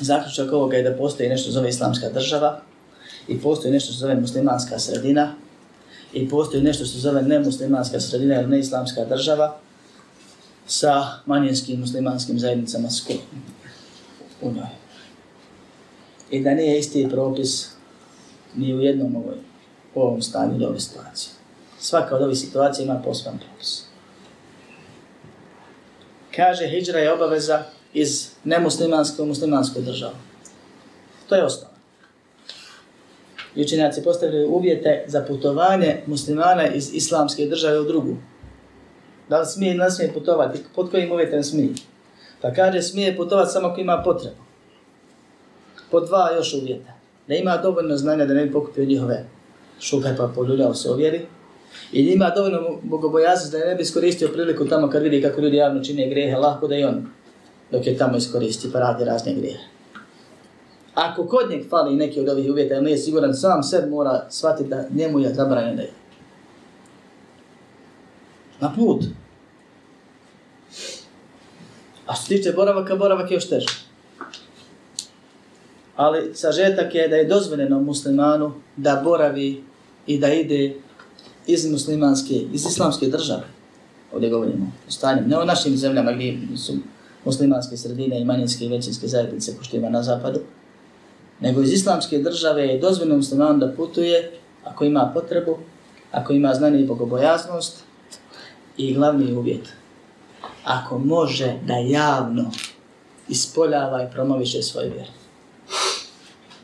zaključak 0.00 0.52
ovoga 0.52 0.76
je 0.76 0.82
da 0.82 0.96
postoji 0.96 1.28
nešto 1.28 1.50
zove 1.50 1.68
islamska 1.68 2.08
država 2.08 2.60
i 3.28 3.40
postoji 3.40 3.72
nešto 3.72 3.92
što 3.92 4.00
zove 4.00 4.14
muslimanska 4.14 4.78
sredina 4.78 5.34
i 6.12 6.28
postoji 6.28 6.62
nešto 6.62 6.84
što 6.84 6.98
zove 6.98 7.22
nemuslimanska 7.22 8.00
sredina 8.00 8.40
ili 8.40 8.50
neislamska 8.50 9.04
država 9.04 9.56
sa 10.66 11.20
manjinskim 11.26 11.80
muslimanskim 11.80 12.38
zajednicama 12.38 12.88
u 14.42 14.52
njoj 14.52 14.82
i 16.32 16.40
da 16.40 16.54
nije 16.54 16.78
isti 16.78 17.08
propis 17.10 17.70
ni 18.54 18.74
u 18.74 18.80
jednom 18.80 19.16
ovoj, 19.16 19.34
u 19.94 20.00
ovom 20.00 20.22
stanju 20.22 20.54
ili 20.54 20.64
ove 20.64 20.80
situacije. 20.80 21.32
Svaka 21.78 22.16
od 22.16 22.22
ovih 22.22 22.38
situacija 22.38 22.84
ima 22.84 23.02
poseban 23.04 23.38
propis. 23.38 23.82
Kaže, 26.36 26.66
hijđra 26.66 26.98
je 26.98 27.12
obaveza 27.12 27.62
iz 27.94 28.30
nemuslimanske 28.44 29.22
u 29.22 29.26
muslimansku 29.26 29.80
državu. 29.80 30.14
To 31.28 31.34
je 31.34 31.44
osnova. 31.44 31.72
I 33.54 33.62
učenjaci 33.62 34.02
postavili 34.02 34.46
uvjete 34.46 35.04
za 35.08 35.24
putovanje 35.28 36.02
muslimana 36.06 36.66
iz 36.66 36.94
islamske 36.94 37.46
države 37.46 37.80
u 37.80 37.84
drugu. 37.84 38.16
Da 39.32 39.38
li 39.40 39.46
smije 39.46 39.70
ili 39.70 39.78
ne 39.78 39.90
smije 39.90 40.12
putovati? 40.12 40.60
Pod 40.74 40.90
kojim 40.90 41.12
uvjetem 41.12 41.42
smije? 41.42 41.68
Pa 42.40 42.52
kaže, 42.52 42.82
smije 42.82 43.16
putovati 43.16 43.52
samo 43.52 43.68
ako 43.68 43.80
ima 43.80 44.02
potrebu 44.04 44.36
po 45.90 46.00
dva 46.00 46.30
još 46.36 46.54
uvjeta. 46.54 46.92
Da 47.28 47.34
ima 47.34 47.56
dovoljno 47.56 47.96
znanja 47.96 48.24
da 48.24 48.34
ne 48.34 48.46
bi 48.46 48.52
pokupio 48.52 48.84
njihove 48.84 49.24
šupe 49.80 50.08
pa 50.16 50.28
poljuljao 50.34 50.74
se 50.74 50.90
ovjeri. 50.90 51.26
I 51.92 52.04
da 52.04 52.10
ima 52.10 52.30
dovoljno 52.30 52.78
bogobojaznost 52.82 53.52
da 53.52 53.58
ne 53.58 53.74
bi 53.74 53.82
iskoristio 53.82 54.28
priliku 54.28 54.68
tamo 54.68 54.90
kad 54.90 55.02
vidi 55.02 55.22
kako 55.22 55.40
ljudi 55.40 55.56
javno 55.56 55.84
čine 55.84 56.08
grehe, 56.08 56.36
lahko 56.36 56.68
da 56.68 56.76
i 56.76 56.84
on 56.84 57.06
dok 57.70 57.86
je 57.86 57.96
tamo 57.96 58.16
iskoristi 58.16 58.72
pa 58.72 58.78
radi 58.78 59.04
razne 59.04 59.34
grehe. 59.34 59.64
Ako 60.94 61.26
kod 61.26 61.50
njeg 61.50 61.68
fali 61.70 61.96
neki 61.96 62.20
od 62.20 62.28
ovih 62.28 62.50
uvjeta, 62.50 62.74
ili 62.74 62.90
je 62.90 62.98
siguran, 62.98 63.34
sam 63.34 63.62
sebi 63.62 63.90
mora 63.90 64.26
shvatiti 64.30 64.68
da 64.68 64.84
njemu 64.94 65.20
je 65.20 65.34
zabranjeno 65.34 65.76
da 65.76 65.82
je. 65.82 65.92
Na 68.60 68.72
put. 68.76 69.04
A 72.06 72.14
što 72.14 72.28
tiče 72.28 72.52
boravaka, 72.52 72.96
boravak 72.96 73.30
je 73.30 73.34
još 73.34 73.48
teži. 73.48 73.66
ali 75.96 76.34
sažetak 76.34 76.94
je 76.94 77.08
da 77.08 77.16
je 77.16 77.24
dozvoljeno 77.24 77.80
muslimanu 77.80 78.52
da 78.76 79.00
boravi 79.04 79.64
i 80.06 80.18
da 80.18 80.32
ide 80.32 80.74
iz 81.46 81.70
muslimanske, 81.70 82.34
iz 82.52 82.66
islamske 82.66 83.06
države. 83.06 83.42
Ovdje 84.12 84.30
govorimo 84.30 84.72
o 84.88 84.90
stanju, 84.90 85.22
ne 85.26 85.38
o 85.38 85.44
našim 85.44 85.76
zemljama 85.76 86.12
gdje 86.12 86.38
su 86.56 86.72
muslimanske 87.24 87.76
sredine 87.76 88.20
i 88.20 88.24
manjinske 88.24 88.64
i 88.64 88.68
većinske 88.68 89.08
zajednice, 89.08 89.56
ko 89.56 89.64
što 89.64 89.76
ima 89.76 89.90
na 89.90 90.02
zapadu, 90.02 90.40
nego 91.40 91.62
iz 91.62 91.72
islamske 91.72 92.18
države 92.18 92.66
je 92.66 92.78
dozvoljeno 92.78 93.16
muslimanu 93.16 93.58
da 93.58 93.72
putuje 93.72 94.30
ako 94.64 94.84
ima 94.84 95.10
potrebu, 95.14 95.58
ako 96.12 96.32
ima 96.32 96.54
znanje 96.54 96.80
i 96.80 96.86
bogobojaznost 96.86 97.84
i 98.76 98.94
glavni 98.94 99.32
uvjet, 99.32 99.68
ako 100.64 100.98
može 100.98 101.58
da 101.66 101.74
javno 101.74 102.50
ispoljava 103.28 104.02
i 104.02 104.10
promoviše 104.12 104.62
svoju 104.62 104.92
vjeru. 104.92 105.10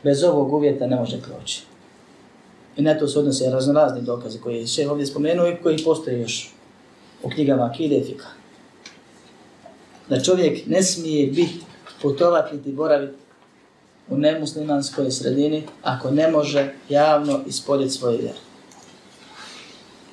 Bez 0.03 0.23
ovog 0.23 0.53
uvjeta 0.53 0.87
ne 0.87 0.95
može 0.95 1.21
proći. 1.21 1.63
I 2.77 2.81
na 2.81 2.99
to 2.99 3.07
se 3.07 3.19
odnose 3.19 3.49
raznorazni 3.49 4.01
dokaze 4.01 4.39
koje 4.39 4.59
je 4.59 4.67
še 4.67 4.89
ovdje 4.89 5.05
spomenuo 5.05 5.47
i 5.47 5.57
koji 5.63 5.83
postoje 5.83 6.21
još 6.21 6.51
u 7.23 7.29
knjigama 7.29 7.65
Akide 7.65 7.97
i 7.97 8.03
Fika. 8.03 8.27
Da 10.09 10.21
čovjek 10.21 10.67
ne 10.67 10.83
smije 10.83 11.27
biti 11.27 11.59
putovati 12.01 12.69
i 12.69 12.71
boraviti 12.71 13.17
u 14.09 14.17
nemuslimanskoj 14.17 15.11
sredini 15.11 15.63
ako 15.83 16.11
ne 16.11 16.31
može 16.31 16.73
javno 16.89 17.39
ispoljeti 17.47 17.93
svoju 17.93 18.17
vjeru. 18.17 18.48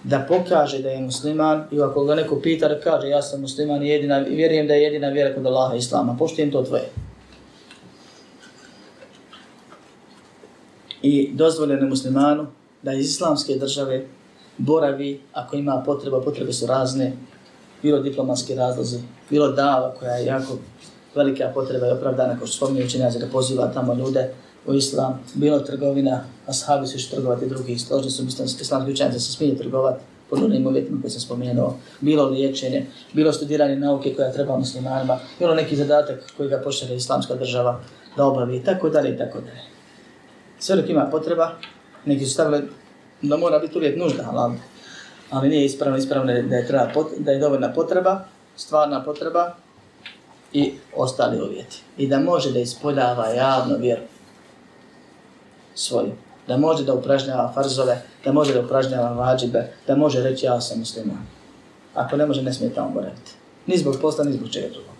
Da 0.06 0.20
pokaže 0.28 0.78
da 0.82 0.90
je 0.90 1.00
musliman 1.00 1.64
i 1.72 1.80
ako 1.82 2.04
ga 2.04 2.14
neko 2.14 2.40
pita 2.40 2.68
da 2.68 2.80
kaže 2.80 3.08
ja 3.08 3.22
sam 3.22 3.40
musliman 3.40 3.82
i 3.82 3.88
jedina, 3.88 4.18
vjerujem 4.18 4.66
da 4.66 4.74
je 4.74 4.82
jedina 4.82 5.08
vjera 5.08 5.34
kod 5.34 5.46
Allaha 5.46 5.74
i 5.74 5.78
Islama, 5.78 6.16
poštujem 6.18 6.50
to 6.50 6.62
tvoje. 6.62 6.90
I 11.02 11.30
dozvoljeno 11.32 11.88
muslimanu 11.88 12.46
da 12.82 12.92
iz 12.92 13.10
islamske 13.10 13.54
države 13.54 14.04
boravi 14.58 15.20
ako 15.32 15.56
ima 15.56 15.82
potreba, 15.86 16.20
potrebe 16.20 16.52
su 16.52 16.66
razne, 16.66 17.12
bilo 17.82 18.00
diplomatski 18.00 18.54
razlozi, 18.54 18.98
bilo 19.30 19.48
dava 19.48 19.94
koja 19.98 20.12
je 20.12 20.26
jako 20.26 20.58
velika 21.14 21.50
potreba 21.54 21.86
i 21.86 21.90
opravdana, 21.90 22.38
kao 22.38 22.46
što 22.46 22.56
spominje 22.56 22.84
učenjaci 22.84 23.18
da 23.18 23.26
poziva 23.26 23.70
tamo 23.74 23.94
ljude 23.94 24.30
u 24.66 24.74
islam, 24.74 25.20
bila 25.34 25.58
trgovina, 25.58 26.24
ashabi 26.46 26.86
su 26.86 26.96
išli 26.96 27.10
trgovati 27.10 27.48
drugi, 27.48 27.78
složni 27.78 28.10
su 28.10 28.22
islamski 28.60 28.92
učenci 28.92 29.20
se 29.20 29.32
smije 29.32 29.58
trgovati 29.58 30.00
pod 30.30 30.42
onim 30.42 30.66
uvjetima 30.66 31.00
koje 31.00 31.10
sam 31.10 31.20
spomenuo, 31.20 31.76
bilo 32.00 32.24
liječenje, 32.24 32.86
bilo 33.12 33.32
studiranje 33.32 33.76
nauke 33.76 34.14
koja 34.14 34.32
treba 34.32 34.58
muslimanima, 34.58 35.18
bilo 35.38 35.54
neki 35.54 35.76
zadatak 35.76 36.32
koji 36.36 36.48
ga 36.48 36.60
pošalje 36.64 36.96
islamska 36.96 37.34
država 37.34 37.80
da 38.16 38.24
obavi 38.24 38.56
i 38.56 38.64
tako 38.64 38.88
dalje 38.88 39.14
i 39.14 39.18
tako 39.18 39.40
dalje. 39.40 39.62
Sve 40.58 40.76
dok 40.76 40.88
ima 40.88 41.08
potreba, 41.10 41.52
neki 42.04 42.24
su 42.24 42.32
stavili 42.32 42.62
da 43.22 43.36
mora 43.36 43.58
biti 43.58 43.78
uvijek 43.78 43.98
nužda, 43.98 44.30
ali, 44.32 44.54
ali 45.30 45.48
nije 45.48 45.64
ispravno, 45.64 45.98
ispravno 45.98 46.26
da 46.26 46.56
je, 46.56 46.66
treba, 46.66 46.88
da 47.18 47.32
je 47.32 47.38
dovoljna 47.38 47.72
potreba, 47.72 48.24
stvarna 48.56 49.04
potreba, 49.04 49.54
i 50.52 50.72
ostali 50.96 51.42
uvjeti. 51.42 51.82
I 51.98 52.08
da 52.08 52.18
može 52.18 52.52
da 52.52 52.58
ispoljava 52.58 53.28
javno 53.28 53.76
vjeru 53.76 54.02
svoju. 55.76 56.12
Da 56.48 56.56
može 56.56 56.84
da 56.84 56.94
upražnjava 56.94 57.52
farzove, 57.54 58.02
da 58.24 58.32
može 58.32 58.54
da 58.54 58.60
upražnjava 58.60 59.12
vađibe, 59.12 59.72
da 59.86 59.96
može 59.96 60.22
reći 60.22 60.46
ja 60.46 60.60
sam 60.60 60.78
musliman. 60.78 61.26
Ako 61.94 62.16
ne 62.16 62.26
može, 62.26 62.42
ne 62.42 62.52
smije 62.52 62.74
tamo 62.74 62.90
boraviti. 62.90 63.32
Ni 63.66 63.78
zbog 63.78 63.96
posla, 64.00 64.24
ni 64.24 64.32
zbog 64.32 64.50
čega 64.50 64.68
drugog. 64.68 64.94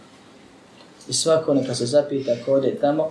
I 1.09 1.13
svako 1.13 1.55
neka 1.55 1.75
se 1.75 1.87
zapita 1.87 2.33
ko 2.45 2.53
ode 2.53 2.75
tamo, 2.81 3.11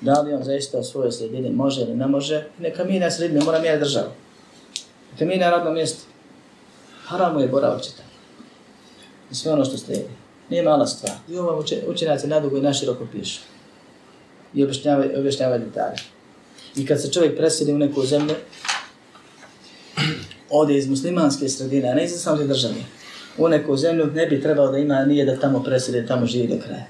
da 0.00 0.20
li 0.20 0.32
on 0.32 0.42
zaista 0.42 0.78
u 0.78 0.84
svojoj 0.84 1.12
sredini 1.12 1.50
može 1.50 1.80
ili 1.80 1.96
ne 1.96 2.06
može, 2.06 2.44
neka 2.58 2.84
mi 2.84 2.98
na 2.98 3.10
sredini, 3.10 3.44
mora 3.44 3.58
ja 3.58 3.78
državu. 3.78 4.10
Neka 5.12 5.24
mi 5.24 5.36
na 5.36 5.50
radnom 5.50 5.74
mjestu. 5.74 6.06
Haramo 7.04 7.40
je 7.40 7.48
boraviti 7.48 7.96
tamo. 7.96 8.08
I 9.30 9.34
sve 9.34 9.52
ono 9.52 9.64
što 9.64 9.78
slijedi. 9.78 10.10
Nije 10.50 10.62
mala 10.62 10.86
stvar. 10.86 11.12
I 11.28 11.38
ovo 11.38 11.64
učenjaci 11.88 12.26
nadugo 12.26 12.56
i 12.56 12.60
naširoko 12.60 13.06
pišu. 13.12 13.40
I 14.54 14.64
objašnjavaju 14.64 15.18
objašnjava 15.18 15.58
detalje. 15.58 15.96
I 16.76 16.86
kad 16.86 17.02
se 17.02 17.12
čovjek 17.12 17.36
preseli 17.36 17.72
u 17.72 17.78
neku 17.78 18.06
zemlju, 18.06 18.34
ode 20.50 20.76
iz 20.76 20.88
muslimanske 20.88 21.48
sredine, 21.48 21.88
a 21.88 21.94
ne 21.94 22.04
iz 22.04 22.12
islamske 22.12 22.46
države, 22.46 22.74
u 23.38 23.48
neku 23.48 23.76
zemlju 23.76 24.06
ne 24.06 24.26
bi 24.26 24.42
trebalo 24.42 24.70
da 24.70 24.78
ima 24.78 25.04
nije 25.04 25.24
da 25.24 25.40
tamo 25.40 25.62
preseli, 25.62 26.06
tamo 26.06 26.26
živi 26.26 26.48
do 26.48 26.62
kraja. 26.64 26.86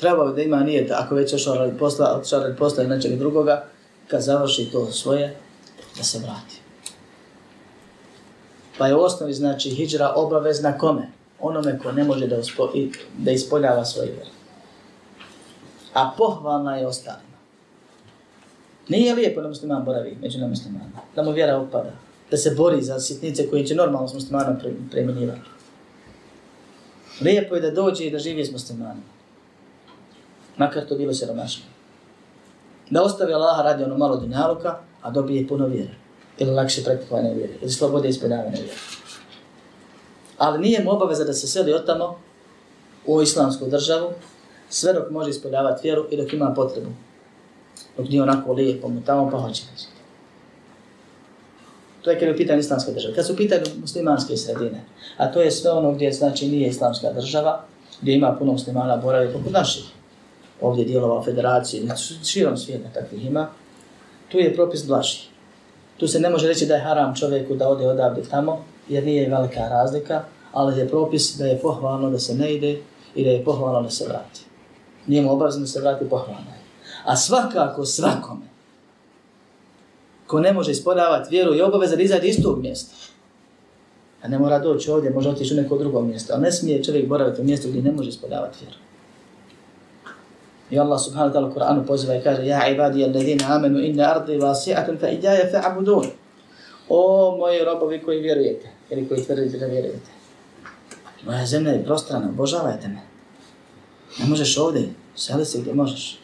Trebalo 0.00 0.32
bi 0.32 0.36
da 0.36 0.42
ima 0.42 0.60
nije 0.60 0.84
da 0.84 1.00
ako 1.00 1.14
već 1.14 1.34
ošao 1.34 1.54
radi 1.54 1.78
posla, 1.78 2.20
ošao 2.22 2.40
radi 2.40 2.56
posla 2.56 2.82
ili 2.82 2.94
nečeg 2.94 3.18
drugoga, 3.18 3.64
kad 4.08 4.22
završi 4.22 4.68
to 4.72 4.92
svoje, 4.92 5.36
da 5.96 6.02
se 6.02 6.18
vrati. 6.18 6.60
Pa 8.78 8.86
je 8.86 8.94
u 8.94 9.00
osnovi 9.00 9.32
znači 9.32 9.70
hijđra 9.70 10.12
obavezna 10.16 10.78
kome? 10.78 11.16
onome 11.40 11.78
ko 11.78 11.92
ne 11.92 12.04
može 12.04 12.26
da, 12.26 12.38
uspo, 12.38 12.72
da 13.18 13.30
ispoljava 13.30 13.84
svoje 13.84 14.10
vjere. 14.10 14.30
A 15.94 16.10
pohvalna 16.18 16.76
je 16.76 16.86
ostalima. 16.86 17.35
Nije 18.88 19.14
lijepo 19.14 19.42
da 19.42 19.48
musliman 19.48 19.84
boravi 19.84 20.16
među 20.22 20.38
nam 20.38 20.50
muslimanima, 20.50 21.00
da 21.16 21.22
mu 21.22 21.32
vjera 21.32 21.58
upada, 21.58 21.92
da 22.30 22.36
se 22.36 22.54
bori 22.56 22.82
za 22.82 23.00
sitnice 23.00 23.50
koje 23.50 23.66
će 23.66 23.74
normalno 23.74 24.08
s 24.08 24.14
muslimanom 24.14 24.56
preminjivati. 24.90 25.40
Lijepo 27.20 27.54
je 27.54 27.60
da 27.60 27.70
dođe 27.70 28.04
i 28.04 28.10
da 28.10 28.18
živi 28.18 28.44
s 28.44 28.52
muslimanima. 28.52 29.06
Makar 30.56 30.86
to 30.86 30.96
bilo 30.96 31.14
siromašno. 31.14 31.64
Da 32.90 33.02
ostavi 33.02 33.34
Allaha 33.34 33.62
radi 33.62 33.84
ono 33.84 33.98
malo 33.98 34.16
dunjaluka, 34.16 34.78
a 35.02 35.10
dobije 35.10 35.48
puno 35.48 35.66
vjere. 35.66 35.94
Ili 36.38 36.50
lakše 36.50 36.84
praktikovane 36.84 37.34
vjere. 37.34 37.52
Ili 37.62 37.70
slobode 37.70 38.08
ispredavane 38.08 38.50
vjere 38.50 38.72
ali 40.38 40.58
nije 40.58 40.84
mu 40.84 40.90
obaveza 40.90 41.24
da 41.24 41.32
se 41.32 41.46
seli 41.46 41.72
od 41.72 41.86
tamo 41.86 42.18
u 43.06 43.22
islamsku 43.22 43.66
državu, 43.66 44.10
sve 44.68 44.92
dok 44.92 45.10
može 45.10 45.30
ispoljavati 45.30 45.80
vjeru 45.88 46.06
i 46.10 46.16
dok 46.16 46.32
ima 46.32 46.54
potrebu. 46.56 46.90
Dok 47.96 48.08
nije 48.08 48.22
onako 48.22 48.52
lijepo 48.52 48.88
mu 48.88 49.00
tamo, 49.06 49.30
pa 49.30 49.38
hoće 49.38 49.62
reći. 49.72 49.86
To 52.02 52.10
je 52.10 52.18
kada 52.18 52.26
je 52.26 52.34
u 52.34 52.36
pitanju 52.36 52.60
islamske 52.60 52.92
države. 52.92 53.14
Kad 53.14 53.26
su 53.26 53.32
u 53.32 53.36
pitanju 53.36 53.64
muslimanske 53.80 54.36
sredine, 54.36 54.84
a 55.16 55.32
to 55.32 55.40
je 55.40 55.50
sve 55.50 55.70
ono 55.70 55.92
gdje 55.92 56.12
znači 56.12 56.48
nije 56.48 56.68
islamska 56.68 57.12
država, 57.12 57.64
gdje 58.00 58.14
ima 58.14 58.36
puno 58.38 58.52
muslimana 58.52 58.96
boravi 58.96 59.32
poput 59.32 59.52
naših, 59.52 59.84
ovdje 60.60 60.84
dijelova 60.84 61.22
federacije, 61.22 61.82
širom 62.24 62.56
svijeta 62.56 62.88
takvih 62.94 63.26
ima, 63.26 63.48
tu 64.28 64.38
je 64.38 64.54
propis 64.54 64.86
blaži. 64.86 65.18
Tu 65.96 66.08
se 66.08 66.20
ne 66.20 66.30
može 66.30 66.48
reći 66.48 66.66
da 66.66 66.74
je 66.74 66.80
haram 66.80 67.14
čovjeku 67.14 67.54
da 67.54 67.68
ode 67.68 67.88
odavde 67.88 68.22
tamo, 68.30 68.64
jer 68.88 69.04
nije 69.04 69.28
velika 69.28 69.68
razlika, 69.68 70.22
ali 70.52 70.80
je 70.80 70.88
propis 70.88 71.36
da 71.36 71.46
je 71.46 71.58
pohvalno 71.58 72.10
da 72.10 72.18
se 72.18 72.34
ne 72.34 72.54
ide 72.54 72.78
i 73.14 73.24
da 73.24 73.30
je 73.30 73.44
pohvalno 73.44 73.82
da 73.82 73.90
se 73.90 74.04
vrati. 74.08 74.40
Nije 75.06 75.22
mu 75.22 75.32
obavezno 75.32 75.60
da 75.60 75.66
se 75.66 75.80
vrati 75.80 76.08
pohvalno. 76.08 76.55
A 77.06 77.16
svakako 77.16 77.84
svakome 77.84 78.46
ko 80.26 80.40
ne 80.40 80.52
može 80.52 80.70
ispodavati 80.70 81.30
vjeru 81.30 81.54
i 81.54 81.62
obaveza 81.62 81.96
da 81.96 82.02
izađe 82.02 82.28
iz 82.28 82.42
tog 82.42 82.62
mjesta. 82.62 82.94
A 84.22 84.28
ne 84.28 84.38
mora 84.38 84.58
doći 84.58 84.90
ovdje, 84.90 85.10
može 85.10 85.28
otići 85.28 85.54
u 85.54 85.56
neko 85.56 85.78
drugo 85.78 86.02
mjesto. 86.02 86.32
Ali 86.32 86.42
ne 86.42 86.52
smije 86.52 86.84
čovjek 86.84 87.08
boraviti 87.08 87.40
u 87.40 87.44
mjestu 87.44 87.68
gdje 87.68 87.82
ne 87.82 87.92
može 87.92 88.08
ispodavati 88.08 88.58
vjeru. 88.60 88.76
I 90.70 90.78
Allah 90.78 91.00
subhanahu 91.00 91.34
wa 91.34 91.38
ta'ala 91.38 91.50
u 91.50 91.54
Kur'anu 91.54 91.86
poziva 91.86 92.14
i 92.16 92.22
kaže 92.22 92.46
Ja 92.46 92.68
ibadi 92.68 93.04
alladhina 93.04 93.44
amenu 93.48 93.80
inna 93.80 94.14
ardi 94.14 94.38
vasi'atun 94.38 95.00
fa 95.00 95.08
iđaje 95.08 95.52
fa'abudun. 95.52 96.06
O 96.88 97.36
moji 97.38 97.64
robovi 97.64 98.02
koji 98.02 98.20
vjerujete 98.20 98.70
ili 98.90 99.08
koji 99.08 99.24
tvrdite 99.24 99.58
da 99.58 99.66
vjerujete. 99.66 100.10
Moja 101.26 101.46
zemlja 101.46 101.70
je 101.70 101.84
prostrana, 101.84 102.28
obožavajte 102.28 102.88
me. 102.88 103.00
Ne 104.18 104.26
možeš 104.26 104.58
ovdje, 104.58 104.88
seli 105.16 105.44
se 105.44 105.58
gdje 105.58 105.74
možeš. 105.74 106.18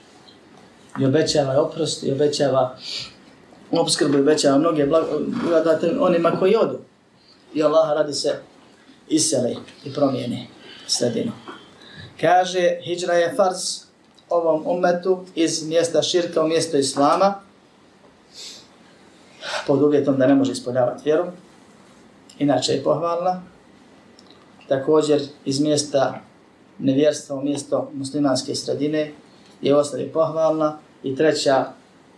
I 1.00 1.04
obećava 1.04 1.62
oprost, 1.62 2.02
i 2.02 2.12
obećava 2.12 2.76
obskrbu, 3.70 4.18
i 4.18 4.20
obećava 4.20 4.58
mnoge 4.58 4.86
blagodate 4.86 5.98
onima 6.00 6.30
koji 6.38 6.56
odu. 6.56 6.78
I 7.54 7.62
Allah 7.62 7.92
radi 7.92 8.12
se 8.12 8.38
iseli 9.08 9.56
i 9.84 9.92
promijeni 9.94 10.48
sredinu. 10.86 11.32
Kaže, 12.20 12.78
hijra 12.82 13.14
je 13.14 13.34
farz 13.36 13.82
ovom 14.28 14.62
umetu 14.66 15.24
iz 15.34 15.66
mjesta 15.68 16.02
širka 16.02 16.44
u 16.44 16.48
mjesto 16.48 16.76
islama, 16.76 17.34
pod 19.66 19.82
uvjetom 19.82 20.18
da 20.18 20.26
ne 20.26 20.34
može 20.34 20.52
ispoljavati 20.52 21.02
vjeru, 21.04 21.24
inače 22.38 22.72
je 22.72 22.84
pohvalna. 22.84 23.42
Također 24.68 25.22
iz 25.44 25.60
mjesta 25.60 26.20
nevjerstva 26.78 27.36
u 27.36 27.42
mjesto 27.42 27.90
muslimanske 27.94 28.54
sredine 28.54 29.12
je 29.62 29.76
ostaje 29.76 30.12
pohvalna. 30.12 30.78
I 31.02 31.16
treća, 31.16 31.64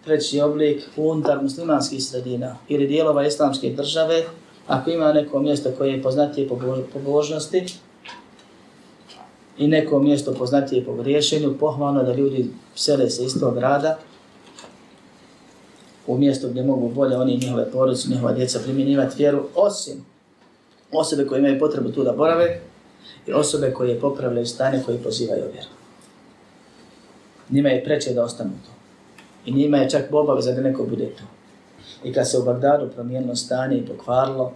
treći 0.05 0.41
oblik 0.41 0.83
unutar 0.97 1.43
muslimanskih 1.43 2.05
sredina 2.05 2.57
ili 2.69 2.87
dijelova 2.87 3.27
islamske 3.27 3.71
države, 3.71 4.25
ako 4.67 4.91
ima 4.91 5.13
neko 5.13 5.39
mjesto 5.39 5.71
koje 5.79 5.93
je 5.93 6.03
poznatije 6.03 6.49
po 6.49 6.59
pobožnosti 6.93 7.67
i 9.59 9.67
neko 9.67 9.99
mjesto 9.99 10.35
poznatije 10.35 10.85
po 10.85 10.95
griješenju, 10.95 11.59
pohvalno 11.61 12.03
da 12.03 12.15
ljudi 12.15 12.51
sele 12.75 13.11
se 13.11 13.25
iz 13.25 13.41
tog 13.41 13.55
grada 13.55 13.99
u 16.07 16.19
mjesto 16.19 16.49
gdje 16.49 16.63
mogu 16.63 16.89
bolje 16.89 17.17
oni 17.17 17.37
njihove 17.37 17.71
porodice, 17.71 18.09
njihova 18.09 18.33
djeca 18.33 18.59
primjenjivati 18.65 19.17
vjeru, 19.19 19.45
osim 19.55 20.05
osobe 20.93 21.27
koje 21.27 21.39
imaju 21.39 21.59
potrebu 21.59 21.93
tu 21.93 22.05
da 22.05 22.13
borave 22.13 22.61
i 23.27 23.33
osobe 23.33 23.73
koje 23.73 24.01
popravljaju 24.01 24.47
stanje 24.47 24.83
koje 24.87 25.03
pozivaju 25.03 25.45
vjeru. 25.53 25.84
Njima 27.51 27.69
je 27.69 27.85
preče 27.85 28.13
da 28.13 28.25
ostanu 28.25 28.51
tu. 28.65 28.71
I 29.45 29.53
njima 29.53 29.77
je 29.77 29.91
čak 29.91 30.13
obaveza 30.13 30.53
da 30.53 30.61
neko 30.61 30.85
bude 30.85 31.07
tu. 31.07 31.23
I 32.05 32.13
kad 32.13 32.31
se 32.31 32.39
u 32.39 32.45
Bagdadu 32.45 32.91
promijenilo 32.95 33.37
stanje 33.37 33.77
i 33.77 33.87
pokvarilo 33.87 34.53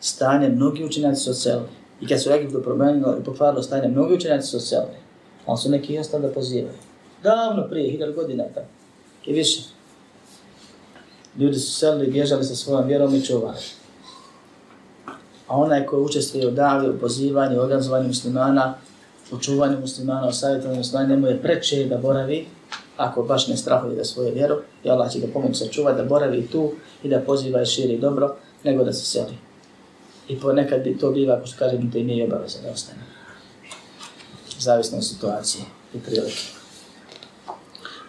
stanje, 0.00 0.48
mnogi 0.48 0.84
učenjaci 0.84 1.22
su 1.22 1.30
odselili. 1.30 1.68
I 2.00 2.06
kad 2.06 2.22
se 2.22 2.30
u 2.30 2.32
Egiptu 2.32 2.62
promijenilo 2.62 3.16
i 3.20 3.24
pokvarilo 3.24 3.62
stanje, 3.62 3.88
mnogi 3.88 4.14
učenjaci 4.14 4.48
su 4.48 4.56
odselili. 4.56 4.96
Ali 5.46 5.58
su 5.58 5.70
neki 5.70 5.98
ostali 5.98 6.22
da 6.22 6.32
pozivaju. 6.32 6.74
Davno 7.22 7.68
prije, 7.70 7.90
hiljad 7.90 8.14
godina 8.14 8.44
tako. 8.54 8.66
I 9.26 9.32
više. 9.32 9.62
Ljudi 11.38 11.58
su 11.58 11.72
selili, 11.72 12.10
bježali 12.10 12.44
sa 12.44 12.54
svojom 12.54 12.86
vjerom 12.86 13.14
i 13.14 13.24
čuvali. 13.24 13.58
A 15.46 15.56
onaj 15.56 15.86
koji 15.86 16.02
učestvuje 16.02 16.48
u 16.48 16.50
davi, 16.50 16.90
u 16.90 16.98
pozivanju, 16.98 17.58
u 17.58 17.62
organizovanju 17.62 18.08
muslimana, 18.08 18.74
u 19.32 19.38
čuvanju 19.38 19.80
muslimana, 19.80 20.28
u 20.28 20.32
savjetovanju 20.32 20.78
muslimana, 20.78 21.08
njemu 21.08 21.26
je 21.26 21.42
preče 21.42 21.84
da 21.84 21.96
boravi, 21.96 22.46
ako 22.96 23.22
baš 23.22 23.48
ne 23.48 23.56
strahuje 23.56 23.96
da 23.96 24.04
svoju 24.04 24.34
vjeru, 24.34 24.56
i 24.84 24.90
Allah 24.90 25.12
će 25.12 25.18
ga 25.18 25.26
pomoći 25.32 25.54
sačuvati, 25.54 25.96
da 25.96 26.04
boravi 26.04 26.46
tu 26.46 26.72
i 27.02 27.08
da 27.08 27.20
poziva 27.20 27.62
i 27.62 27.66
širi 27.66 27.98
dobro, 27.98 28.36
nego 28.64 28.84
da 28.84 28.92
se 28.92 29.04
seli. 29.04 29.38
I 30.28 30.40
ponekad 30.40 30.82
bi 30.84 30.98
to 30.98 31.10
biva, 31.10 31.34
ako 31.34 31.46
što 31.46 31.58
kažem, 31.58 31.92
to 31.92 31.98
i 31.98 32.04
nije 32.04 32.24
obaveza 32.24 32.58
da 32.62 32.70
ostane. 32.70 33.00
Zavisno 34.58 34.98
od 34.98 35.06
situacije 35.06 35.64
i 35.94 35.98
prilike. 35.98 36.42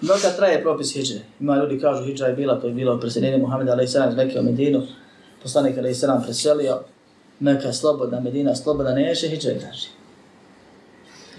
Mnoga 0.01 0.29
traje 0.37 0.61
propis 0.61 0.93
hijđe. 0.93 1.19
Ima 1.39 1.57
ljudi 1.57 1.79
kažu 1.79 2.03
hijđa 2.03 2.25
je 2.25 2.33
bila, 2.33 2.59
to 2.59 2.67
je 2.67 2.73
bilo 2.73 2.99
preseljenje 2.99 3.37
Muhammeda 3.37 3.71
a.s. 3.71 3.95
iz 4.09 4.15
Mekke 4.15 4.39
u 4.39 4.43
Medinu. 4.43 4.87
Poslanik 5.43 5.77
a.s. 5.77 6.03
preselio, 6.25 6.79
Mekka 7.39 7.73
slobodna, 7.73 8.19
Medina 8.19 8.55
slobodna, 8.55 8.91
neće 8.91 9.27
hijđa 9.27 9.49
je 9.49 9.59
traži. 9.59 9.98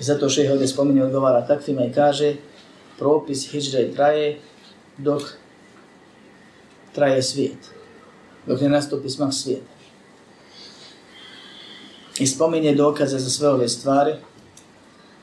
I 0.00 0.02
zato 0.02 0.28
šeh 0.28 0.50
ovdje 0.50 0.68
spominje 0.68 1.04
odgovara 1.04 1.46
takvima 1.46 1.84
i 1.84 1.92
kaže 1.92 2.34
propis 2.98 3.50
hijđre 3.50 3.92
traje 3.92 4.38
dok 4.96 5.22
traje 6.94 7.22
svijet. 7.22 7.70
Dok 8.46 8.60
ne 8.60 8.68
nastupi 8.68 9.10
smak 9.10 9.34
svijeta. 9.34 9.72
I 12.18 12.26
spominje 12.26 12.74
dokaze 12.74 13.18
za 13.18 13.30
sve 13.30 13.48
ove 13.48 13.68
stvari. 13.68 14.14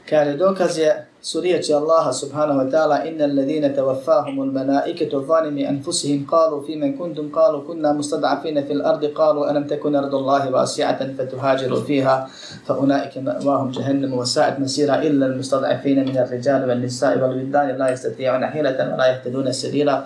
Kaže 0.10 0.38
dokaz 0.38 0.78
je 0.78 1.07
su 1.22 1.42
riječi 1.42 1.74
Allaha 1.74 2.14
subhanahu 2.14 2.60
wa 2.60 2.70
ta'ala 2.72 3.06
inna 3.06 3.26
alladhina 3.26 3.74
tawaffahum 3.76 4.40
al-malaikatu 4.40 5.26
zalimi 5.28 5.66
anfusihim 5.66 6.28
qalu 6.30 6.62
fi 6.66 6.76
man 6.76 6.98
kuntum 6.98 7.32
qalu 7.32 7.66
kunna 7.66 7.94
mustad'afina 7.94 8.62
fil 8.68 8.86
ardi 8.86 9.10
qalu 9.14 9.50
alam 9.50 9.68
takun 9.68 9.96
ardu 9.96 10.14
Allahi 10.18 10.54
wasi'atan 10.54 11.18
fatuhajiru 11.18 11.82
fiha 11.84 12.30
fa 12.68 12.74
ulaika 12.78 13.22
ma'wahum 13.22 13.74
jahannam 13.74 14.14
wa 14.14 14.26
sa'at 14.26 14.60
masira 14.60 15.02
illa 15.04 15.26
al-mustad'afina 15.26 16.06
min 16.06 16.18
ar-rijali 16.18 16.70
wal 16.70 16.80
nisa'i 16.80 17.18
wal 17.18 17.34
wildani 17.34 17.74
la 17.78 17.90
yastati'una 17.90 18.54
hilatan 18.54 18.94
wa 18.94 18.98
la 19.02 19.06
yahtaduna 19.18 19.54
sabila 19.54 20.06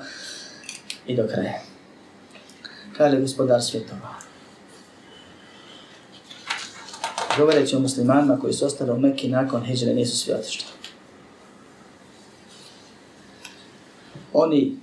i 1.07 1.15
do 1.15 1.27
kraja. 1.27 1.59
Kaže 2.97 3.19
gospodar 3.19 3.61
svjetova. 3.61 4.15
Govoreći 7.37 7.75
o 7.75 7.79
muslimanima 7.79 8.39
koji 8.39 8.53
su 8.53 8.65
ostali 8.65 8.91
u 8.91 8.97
Mekki 8.99 9.29
nakon 9.29 9.63
hijđre 9.63 9.93
nisu 9.93 10.17
svi 10.17 10.33
otišli. 10.33 10.80
Oni 14.33 14.77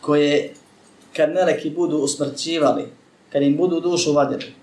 koje 0.00 0.54
kad 1.16 1.32
meleki 1.32 1.70
budu 1.70 1.96
usmrćivali, 1.96 2.84
kad 3.32 3.42
im 3.42 3.56
budu 3.56 3.80
dušu 3.80 4.12
vadili 4.12 4.54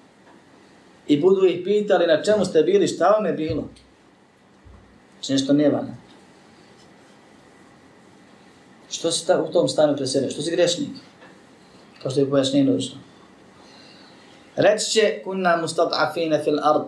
i 1.07 1.21
budu 1.21 1.45
ih 1.45 1.61
pitali 1.63 2.07
na 2.07 2.23
čemu 2.23 2.45
ste 2.45 2.63
bili, 2.63 2.87
šta 2.87 3.09
vam 3.09 3.25
je 3.25 3.33
bilo? 3.33 3.63
Znači 5.13 5.33
nešto 5.33 5.53
nevana. 5.53 5.95
Što 8.91 9.11
si 9.11 9.27
ta, 9.27 9.43
u 9.43 9.51
tom 9.51 9.67
stanu 9.67 9.95
pre? 9.95 10.05
Što 10.05 10.41
si 10.41 10.51
grešnik? 10.51 10.89
Kao 12.01 12.11
što 12.11 12.19
je 12.19 12.29
pojašnjeno 12.29 12.73
došlo. 12.73 12.97
Reći 14.55 14.91
će 14.91 15.21
kunna 15.23 15.63
mustat'afina 15.63 16.43
fil 16.43 16.59
ard. 16.63 16.87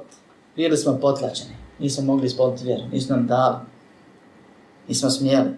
Bili 0.55 0.77
smo 0.77 0.99
potlačeni. 1.01 1.55
Nismo 1.79 2.03
mogli 2.03 2.25
ispoliti 2.25 2.63
vjeru. 2.63 2.83
Nismo 2.91 3.15
nam 3.15 3.27
dali. 3.27 3.57
Nismo 4.87 5.09
smijeli. 5.09 5.49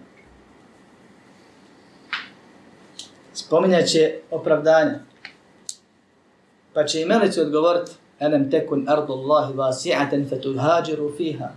Spominjat 3.47 3.85
će 3.87 4.15
opravdanja. 4.31 4.99
Pa 6.73 6.85
će 6.85 7.01
i 7.01 7.05
meleci 7.05 7.41
odgovoriti, 7.41 7.91
Anem 8.19 8.49
tekun 8.51 8.89
ardu 8.89 9.13
Allahi 9.13 9.53
vasi'aten 9.53 10.29
fetuhađiru 10.29 11.11
fiha. 11.17 11.49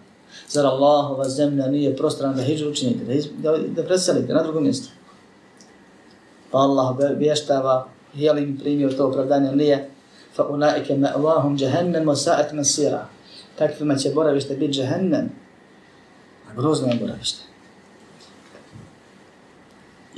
Zar 0.48 0.66
Allahova 0.66 1.28
zemlja 1.28 1.66
nije 1.66 1.96
prostrana 1.96 2.34
da 2.34 2.42
hijđu 2.42 2.70
učinite, 2.70 3.04
da, 3.04 3.52
da, 3.52 3.58
da 3.58 3.82
preselite 3.82 4.32
na 4.32 4.42
drugo 4.42 4.60
mjesto. 4.60 4.90
Pa 6.50 6.58
Allah 6.58 6.90
obještava, 6.90 7.88
je 8.14 8.32
li 8.32 8.42
im 8.42 8.58
primio 8.58 8.92
to 8.92 9.06
opravdanje, 9.06 9.52
nije. 9.52 9.90
Fa 10.36 10.44
unaike 10.48 10.94
ma'vahum 10.94 11.56
jahannam 11.62 12.04
wa 12.04 12.16
sa'at 12.16 12.52
masira. 12.52 13.06
Takvima 13.58 13.96
će 13.96 14.10
boravište 14.10 14.54
biti 14.54 14.78
jahannam. 14.78 15.30
A 16.50 16.54
grozno 16.60 16.88
je 16.88 16.98
boravište. 17.00 17.49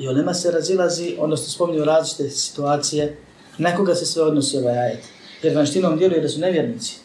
I 0.03 0.09
olema 0.09 0.35
se 0.35 0.51
razilazi, 0.51 1.17
odnosno 1.19 1.49
spominju 1.49 1.85
različite 1.85 2.31
situacije, 2.31 3.17
nekoga 3.59 3.95
se 3.95 4.07
sve 4.07 4.23
odnosi 4.23 4.59
ovaj 4.59 4.79
ajet. 4.79 5.05
Jer 5.43 5.57
vanštinom 5.57 5.99
djeluje 5.99 6.21
da 6.21 6.29
su 6.29 6.41
nevjernici, 6.41 6.97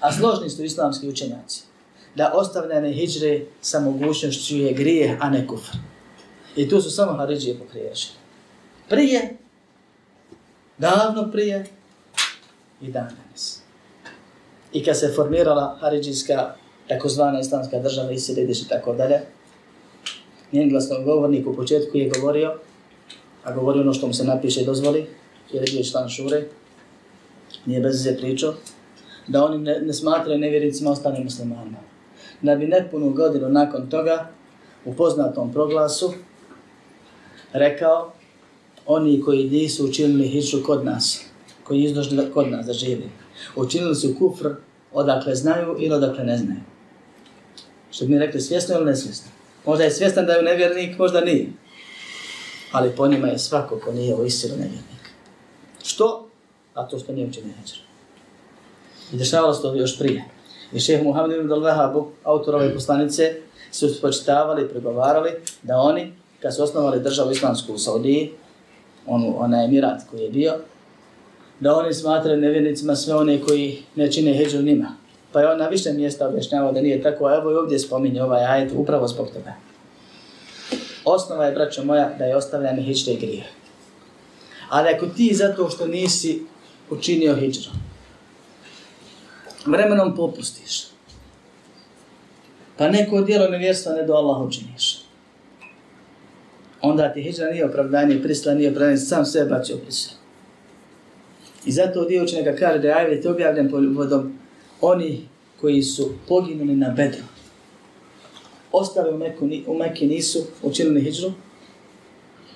a 0.00 0.12
složni 0.12 0.50
su 0.50 0.64
islamski 0.64 1.08
učenjaci. 1.08 1.62
Da 2.14 2.32
ostavljene 2.34 2.92
hijđre 2.92 3.40
sa 3.60 3.80
mogućnošću 3.80 4.56
je 4.56 4.72
grijeh, 4.72 5.16
a 5.20 5.30
ne 5.30 5.46
kufr. 5.46 5.76
I 6.56 6.68
tu 6.68 6.80
su 6.80 6.90
samo 6.90 7.12
Haridžije 7.12 7.58
pokriješe. 7.58 8.08
Prije, 8.88 9.36
davno 10.78 11.30
prije 11.32 11.66
i 12.80 12.90
dan 12.90 13.08
danas. 13.08 13.60
I 14.72 14.84
kad 14.84 14.98
se 14.98 15.12
formirala 15.16 15.78
Haridžijska 15.80 16.54
takozvana 16.88 17.40
islamska 17.40 17.78
država 17.78 18.12
i 18.12 18.18
Sirediš 18.18 18.62
i 18.62 18.68
tako 18.68 18.94
dalje, 18.94 19.20
njen 20.52 20.68
glasnogovornik 20.68 21.46
u 21.46 21.56
početku 21.56 21.96
je 21.96 22.10
govorio, 22.10 22.54
a 23.44 23.52
govorio 23.54 23.82
ono 23.82 23.92
što 23.92 24.06
mu 24.06 24.12
se 24.12 24.24
napiše 24.24 24.60
i 24.60 24.66
dozvoli, 24.66 25.06
jer 25.52 25.68
je 25.68 25.72
bio 25.72 25.84
član 25.84 26.08
šure, 26.08 26.44
nije 27.66 27.80
bez 27.80 28.02
ze 28.02 28.16
pričao, 28.16 28.54
da 29.26 29.44
oni 29.44 29.58
ne, 29.58 29.80
ne 29.80 29.92
smatraju 29.92 30.38
nevjericima 30.38 30.90
ostane 30.90 31.24
muslimanima. 31.24 31.78
Da 32.42 32.54
bi 32.56 32.66
nepunu 32.66 33.10
godinu 33.10 33.48
nakon 33.48 33.90
toga, 33.90 34.30
u 34.84 34.94
poznatom 34.94 35.52
proglasu, 35.52 36.12
rekao, 37.52 38.12
oni 38.86 39.20
koji 39.20 39.50
nisu 39.50 39.84
učinili 39.84 40.28
hiču 40.28 40.62
kod 40.66 40.84
nas, 40.84 41.24
koji 41.64 41.82
izdošli 41.82 42.30
kod 42.34 42.50
nas 42.50 42.66
da 42.66 42.72
živi, 42.72 43.10
učinili 43.56 43.94
su 43.94 44.14
kufr 44.18 44.48
odakle 44.92 45.34
znaju 45.34 45.76
ili 45.78 45.94
odakle 45.94 46.24
ne 46.24 46.38
znaju. 46.38 46.60
Što 47.90 48.06
bi 48.06 48.12
mi 48.12 48.18
rekli 48.18 48.40
svjesno 48.40 48.74
ili 48.74 48.84
nesvjesno. 48.84 49.30
Možda 49.66 49.84
je 49.84 49.90
svjestan 49.90 50.26
da 50.26 50.32
je 50.32 50.42
nevjernik, 50.42 50.98
možda 50.98 51.20
nije. 51.20 51.46
Ali 52.72 52.96
po 52.96 53.08
njima 53.08 53.26
je 53.26 53.38
svako 53.38 53.80
ko 53.84 53.92
nije 53.92 54.14
u 54.14 54.26
istinu 54.26 54.54
nevjernik. 54.54 55.10
Što? 55.84 56.28
A 56.74 56.86
to 56.88 56.98
što 56.98 57.12
nije 57.12 57.28
učinio 57.28 57.54
hađer. 57.60 57.78
I 59.12 59.16
dešavalo 59.16 59.54
se 59.54 59.62
to 59.62 59.74
još 59.74 59.98
prije. 59.98 60.24
I 60.72 60.80
šeheh 60.80 61.04
Muhammed 61.04 61.38
ibn 61.38 61.50
al-Wahabu, 61.50 62.06
autor 62.24 62.54
ove 62.54 62.74
poslanice, 62.74 63.34
su 63.70 63.88
spočitavali 63.88 64.62
i 64.62 64.68
pregovarali 64.68 65.30
da 65.62 65.76
oni, 65.76 66.12
kad 66.42 66.54
su 66.54 66.62
osnovali 66.62 67.00
državu 67.00 67.30
islamsku 67.30 67.72
u 67.72 67.78
Saudiji, 67.78 68.30
onu, 69.06 69.34
onaj 69.38 69.64
emirat 69.64 70.00
koji 70.10 70.22
je 70.22 70.30
bio, 70.30 70.54
da 71.60 71.76
oni 71.76 71.94
smatraju 71.94 72.40
nevjernicima 72.40 72.96
sve 72.96 73.14
one 73.14 73.40
koji 73.40 73.82
ne 73.94 74.12
čine 74.12 74.34
heđu 74.34 74.62
njima, 74.62 74.96
Pa 75.36 75.40
je 75.40 75.48
on 75.48 75.58
na 75.58 75.68
više 75.68 75.92
mjesta 75.92 76.28
objašnjavao 76.28 76.72
da 76.72 76.80
nije 76.80 77.02
tako, 77.02 77.26
a 77.26 77.34
evo 77.36 77.50
i 77.50 77.54
ovdje 77.54 77.78
spominje 77.78 78.22
ovaj 78.22 78.44
ajet 78.44 78.72
upravo 78.76 79.08
zbog 79.08 79.28
toga. 79.28 79.54
Osnova 81.04 81.44
je, 81.44 81.52
braćo 81.52 81.84
moja, 81.84 82.14
da 82.18 82.24
je 82.24 82.36
ostavljanje 82.36 82.82
hijđre 82.82 83.12
i 83.12 83.16
grije. 83.16 83.44
Ali 84.68 84.88
ako 84.88 85.06
ti 85.06 85.34
zato 85.34 85.70
što 85.70 85.86
nisi 85.86 86.42
učinio 86.90 87.36
hijđru, 87.36 87.70
vremenom 89.66 90.16
popustiš, 90.16 90.86
pa 92.76 92.88
neko 92.88 93.20
dijelo 93.20 93.48
nevjerstva 93.48 93.92
ne 93.92 94.02
do 94.02 94.14
Allah 94.14 94.40
učiniš, 94.40 94.98
onda 96.80 97.12
ti 97.12 97.22
hijđra 97.22 97.50
nije 97.50 97.66
opravdanje, 97.66 98.22
prisla 98.22 98.54
nije 98.54 98.70
opravdanje, 98.70 98.96
sam 98.96 99.24
sebe 99.24 99.50
bacio 99.50 99.76
prisla. 99.76 100.12
I 101.66 101.72
zato 101.72 102.04
dio 102.04 102.24
učenjaka 102.24 102.56
kaže 102.58 102.78
da 102.78 102.88
je 102.88 102.94
ajet 102.94 103.26
objavljen 103.26 103.94
vodom 103.96 104.35
oni 104.80 105.28
koji 105.60 105.82
su 105.82 106.12
poginuli 106.28 106.76
na 106.76 106.88
bedru, 106.90 107.22
ostali 108.72 109.14
u, 109.14 109.18
Meku, 109.18 109.48
u 109.66 109.78
Mekke 109.78 110.06
nisu 110.06 110.38
učinili 110.62 111.02
hijđru, 111.02 111.32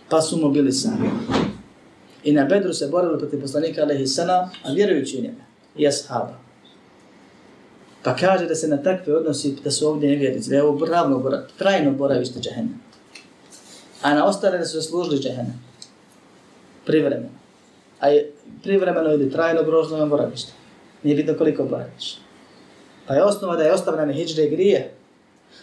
pa 0.08 0.22
su 0.22 0.36
mobilisani. 0.36 1.10
I 2.24 2.32
na 2.32 2.44
bedru 2.44 2.72
se 2.72 2.88
borili 2.88 3.18
protiv 3.18 3.40
poslanika 3.40 3.82
Alehi 3.82 4.06
Sana, 4.06 4.50
a 4.64 4.72
vjerujući 4.72 5.18
u 5.18 5.22
njega, 5.22 5.42
i 5.76 5.88
ashaba. 5.88 6.38
Pa 8.02 8.16
kaže 8.16 8.46
da 8.46 8.54
se 8.54 8.68
na 8.68 8.82
takve 8.82 9.16
odnosi, 9.16 9.56
da 9.64 9.70
su 9.70 9.88
ovdje 9.88 10.10
nevjernici, 10.10 10.50
da 10.50 10.56
je 10.56 10.62
ovo 10.62 10.86
ravno 10.86 11.42
trajno 11.58 11.92
boravište 11.92 12.40
džahennem. 12.40 12.80
A 14.02 14.14
na 14.14 14.24
ostale 14.24 14.58
da 14.58 14.64
su 14.64 14.82
služili 14.82 15.22
džehennem. 15.22 15.62
Privremeno. 16.86 17.28
A 18.00 18.08
je 18.08 18.32
privremeno 18.62 19.12
ili 19.12 19.30
trajno 19.30 19.62
grožno 19.62 20.06
boravište. 20.06 20.52
Nije 21.02 21.16
bitno 21.16 21.34
koliko 21.38 21.68
platiš. 21.68 22.18
Pa 23.06 23.14
je 23.14 23.24
osnova 23.24 23.56
da 23.56 23.62
je 23.62 23.72
ostavljanje 23.72 24.12
hijđre 24.12 24.46
grije. 24.46 24.92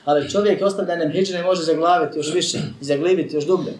Ali 0.05 0.29
čovjek 0.29 0.61
ostavljanjem 0.61 1.11
hijđre 1.11 1.43
može 1.43 1.63
zaglaviti 1.63 2.19
još 2.19 2.33
više 2.33 2.57
i 2.81 2.85
zaglibiti 2.85 3.35
još 3.35 3.45
dublje. 3.45 3.73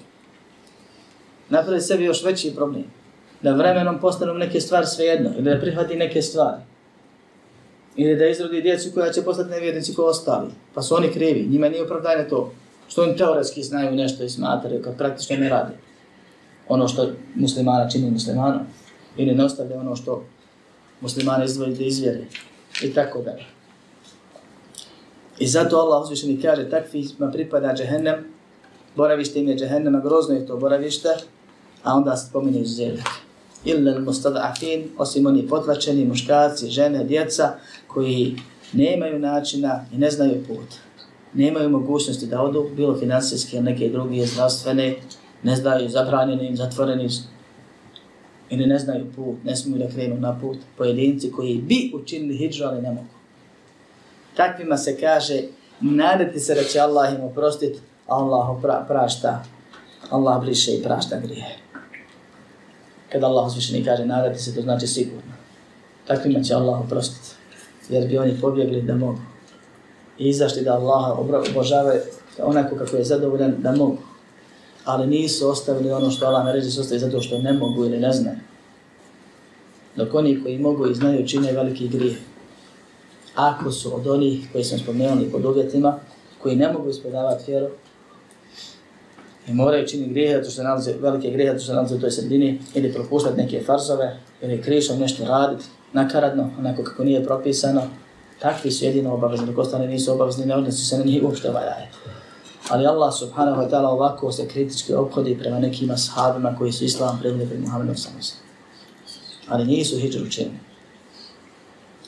Napravi 1.50 1.82
sebi 1.82 2.04
još 2.04 2.24
veći 2.24 2.56
problem. 2.56 2.84
Da 3.42 3.54
vremenom 3.54 4.00
postanu 4.00 4.34
neke 4.34 4.62
stvari 4.62 4.86
svejedno 4.86 5.30
ili 5.38 5.54
da 5.54 5.60
prihvati 5.60 5.96
neke 5.96 6.22
stvari. 6.22 6.62
Ili 7.96 8.16
da 8.16 8.28
izrodi 8.28 8.62
djecu 8.62 8.90
koja 8.94 9.12
će 9.12 9.22
postati 9.22 9.50
nevjernici 9.50 9.96
ko 9.96 10.06
ostali. 10.06 10.50
Pa 10.74 10.82
su 10.82 10.96
oni 10.96 11.12
krivi. 11.12 11.48
Njima 11.50 11.70
nije 11.70 11.84
opravdanje 11.84 12.28
to. 12.30 12.52
Što 12.88 13.04
oni 13.04 13.18
teoretski 13.18 13.64
znaju 13.64 13.96
nešto 13.96 14.24
i 14.24 14.30
smatraju 14.30 14.82
kad 14.82 14.98
praktično 14.98 15.36
ne 15.36 15.50
radi. 15.50 15.74
Ono 16.68 16.88
što 16.88 17.10
muslimana 17.36 17.90
čini 17.90 18.12
muslimanom. 18.12 18.62
Ili 19.18 19.36
ne 19.36 19.44
ostavlja 19.44 19.80
ono 19.80 19.96
što 19.96 20.24
muslimane 21.02 21.46
izdvojiti 21.46 21.80
da 21.80 21.86
izvjeri. 21.86 22.26
I 22.84 22.94
tako 22.94 23.22
dalje. 23.22 23.46
I 25.40 25.48
zato 25.48 25.78
Allah 25.78 26.04
uzvišeni 26.04 26.42
kaže 26.42 26.70
takvima 26.70 27.32
pripada 27.32 27.74
džehennem, 27.74 28.16
boravište 28.96 29.40
im 29.40 29.48
je 29.48 29.58
džehennema, 29.58 30.00
grozno 30.00 30.36
je 30.36 30.46
to 30.46 30.58
boravište, 30.58 31.10
a 31.84 31.94
onda 31.94 32.16
se 32.18 32.30
spominje 32.30 32.62
izuzetak. 32.62 33.08
Illa 33.66 34.00
mustada'afin, 34.00 34.84
osim 34.98 35.26
oni 35.26 35.48
potlačeni, 35.48 36.06
muškarci, 36.06 36.70
žene, 36.70 37.04
djeca, 37.04 37.56
koji 37.88 38.36
nemaju 38.74 39.20
načina 39.20 39.86
i 39.94 39.98
ne 39.98 40.12
znaju 40.12 40.44
put. 40.48 40.76
Nemaju 41.34 41.70
mogućnosti 41.70 42.26
da 42.26 42.42
odu, 42.42 42.70
bilo 42.76 42.98
financijske 42.98 43.58
ili 43.58 43.66
neke 43.66 43.90
druge 43.90 44.26
zdravstvene, 44.26 44.96
ne 45.44 45.56
znaju 45.56 45.90
zabranjeni 45.90 46.48
im, 46.48 46.56
zatvoreni 46.56 47.10
Oni 48.52 48.66
ne 48.66 48.80
znaju 48.80 49.06
put, 49.16 49.36
ne 49.44 49.56
smiju 49.56 49.78
da 49.78 49.88
krenu 49.88 50.20
na 50.20 50.40
put. 50.42 50.58
Pojedinci 50.78 51.32
koji 51.32 51.58
bi 51.58 51.92
učinili 51.96 52.38
hijđu, 52.38 52.64
ali 52.64 52.82
ne 52.82 52.90
mogu. 52.92 53.08
Takvima 54.36 54.78
se 54.78 55.00
kaže, 55.00 55.42
nadati 55.82 56.40
se 56.40 56.56
da 56.56 56.64
će 56.64 56.80
Allah 56.80 57.14
im 57.14 57.22
oprostiti, 57.22 57.80
a 58.08 58.16
Allah 58.16 58.62
pra, 58.62 58.86
prašta. 58.88 59.44
Allah 60.10 60.42
briše 60.42 60.72
i 60.76 60.84
prašta 60.84 61.20
grije. 61.20 61.46
Kada 63.12 63.28
Allah 63.28 63.48
uzvišeni 63.48 63.86
kaže, 63.86 64.06
nadati 64.06 64.40
se, 64.40 64.56
to 64.56 64.62
znači 64.62 64.88
sigurno. 64.88 65.34
Takvima 66.08 66.44
će 66.44 66.54
Allah 66.54 66.82
oprostiti. 66.82 67.36
Jer 67.90 68.08
bi 68.08 68.18
oni 68.18 68.42
pobjegli 68.42 68.82
da 68.82 68.96
mogu. 68.96 69.20
I 70.18 70.30
izašli 70.30 70.62
da 70.62 70.74
Allah 70.74 71.20
obožave 71.50 72.02
onako 72.44 72.76
kako 72.76 72.96
je 72.96 73.04
zadovoljan 73.04 73.56
da 73.58 73.72
mogu. 73.72 73.98
Ali 74.88 75.08
nisu 75.08 75.50
ostavili 75.50 75.92
ono 75.92 76.12
što 76.12 76.26
Allah 76.26 76.46
naređe 76.46 76.70
su 76.70 76.82
ostavili 76.82 77.00
zato 77.00 77.22
što 77.22 77.40
ne 77.40 77.54
mogu 77.54 77.86
ili 77.86 78.00
ne 78.00 78.12
znaju. 78.14 78.38
Dok 79.96 80.14
oni 80.14 80.44
koji 80.44 80.58
mogu 80.58 80.88
i 80.88 80.96
znaju 80.96 81.28
čine 81.28 81.52
veliki 81.52 81.88
grije 81.88 82.16
ako 83.36 83.72
su 83.72 83.96
od 83.96 84.08
onih 84.08 84.48
koji 84.52 84.64
sam 84.64 84.80
spomenuli 84.80 85.32
pod 85.32 85.46
uvjetima, 85.46 86.00
koji 86.44 86.56
ne 86.56 86.72
mogu 86.74 86.90
ispodavati 86.90 87.52
vjeru, 87.52 87.68
i 89.48 89.54
moraju 89.54 89.88
činiti 89.88 90.10
grijehe, 90.10 90.38
zato 90.38 90.50
što 90.50 90.64
nalaze 90.64 90.94
velike 91.02 91.32
grijehe, 91.32 91.54
zato 91.54 91.64
što 91.64 91.74
nalaze 91.74 91.96
u 91.96 92.00
toj 92.00 92.12
sredini, 92.12 92.60
ili 92.74 92.94
propuštati 92.94 93.38
neke 93.38 93.64
farzove, 93.66 94.20
ili 94.42 94.62
krišom 94.62 95.00
nešto 95.00 95.26
raditi, 95.26 95.66
nakaradno, 95.94 96.50
onako 96.60 96.84
kako 96.84 97.04
nije 97.04 97.24
propisano, 97.24 97.82
takvi 98.40 98.72
su 98.72 98.86
jedino 98.86 99.14
obavezni, 99.14 99.46
dok 99.46 99.58
ostane 99.58 99.88
nisu 99.88 100.14
obavezni, 100.14 100.46
ne 100.46 100.56
odnosi 100.56 100.86
se 100.86 100.98
na 100.98 101.04
njih 101.04 101.24
uopšte 101.24 101.50
valjaje. 101.50 101.90
Ali 102.70 102.86
Allah 102.86 103.14
subhanahu 103.14 103.62
wa 103.62 103.70
ta'ala 103.70 103.90
ovako 103.90 104.32
se 104.32 104.48
kritički 104.48 104.94
obhodi 104.94 105.38
prema 105.40 105.60
nekim 105.60 105.92
ashabima 105.92 106.56
koji 106.58 106.72
su 106.72 106.84
islam 106.84 107.20
privili 107.20 107.48
pred 107.48 107.62
Muhammedom 107.62 107.96
sallam. 107.98 108.22
Ali 109.48 109.66
nisu 109.66 110.00
hijđu 110.00 110.24
učinili 110.24 110.68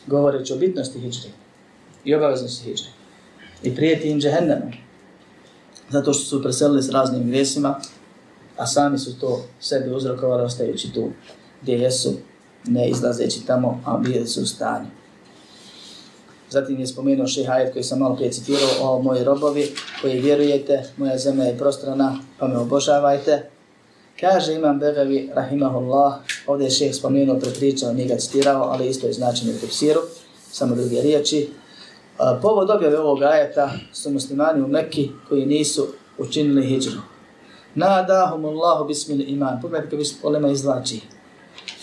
govoreći 0.10 0.54
o 0.54 0.58
bitnosti 0.58 1.00
hijđri 1.00 1.30
i 2.06 2.16
obaveznosti 2.16 2.64
hijđri. 2.64 2.88
I 3.64 3.76
prijeti 3.76 4.10
im 4.10 4.20
džehennemom. 4.20 4.72
Zato 5.90 6.14
što 6.14 6.26
su 6.26 6.44
preselili 6.44 6.84
s 6.84 6.90
raznim 6.90 7.28
grijesima, 7.28 7.80
a 8.58 8.68
sami 8.68 8.98
su 8.98 9.20
to 9.20 9.46
sebi 9.60 9.92
uzrokovali 9.92 10.44
ostajući 10.44 10.94
tu 10.94 11.10
gdje 11.62 11.74
jesu, 11.74 12.14
ne 12.66 12.90
izlazeći 12.90 13.46
tamo, 13.46 13.82
a 13.86 13.98
bili 13.98 14.28
su 14.28 14.42
u 14.42 14.46
stanju. 14.46 14.88
Zatim 16.50 16.80
je 16.80 16.88
spomenuo 16.88 17.28
šehajet 17.28 17.74
koji 17.74 17.84
sam 17.84 18.00
malo 18.00 18.16
prije 18.16 18.32
citirao 18.32 18.70
o 18.82 19.02
moji 19.02 19.24
robovi 19.24 19.72
koji 20.02 20.20
vjerujete, 20.20 20.84
moja 20.98 21.18
zemlja 21.18 21.44
je 21.44 21.58
prostrana, 21.58 22.18
pa 22.40 22.48
me 22.48 22.58
obožavajte. 22.58 23.50
Kaže 24.20 24.54
Imam 24.54 24.80
Begavi, 24.80 25.30
rahimahullah, 25.36 26.14
ovdje 26.48 26.66
je 26.66 26.72
šeh 26.72 26.96
spomenuo, 26.96 27.40
prepričao, 27.40 27.94
nije 27.94 28.08
ga 28.08 28.18
citirao, 28.18 28.64
ali 28.64 28.88
isto 28.88 29.08
je 29.08 29.14
značenje 29.14 29.54
u 29.54 29.60
tefsiru, 29.60 30.00
samo 30.52 30.76
druge 30.76 31.02
riječi. 31.02 31.50
Povod 32.42 32.70
objave 32.70 33.00
ovog 33.00 33.24
ajeta 33.24 33.72
su 33.94 34.10
muslimani 34.10 34.62
u 34.62 34.68
Mekki 34.68 35.10
koji 35.30 35.46
nisu 35.46 35.88
učinili 36.18 36.68
hijđru. 36.68 37.02
Nadahum 37.76 38.46
Allahu 38.46 38.88
bismil 38.88 39.30
iman. 39.30 39.62
Pogledajte 39.62 39.98
kako 39.98 40.28
olema 40.28 40.50
izvlači. 40.50 41.00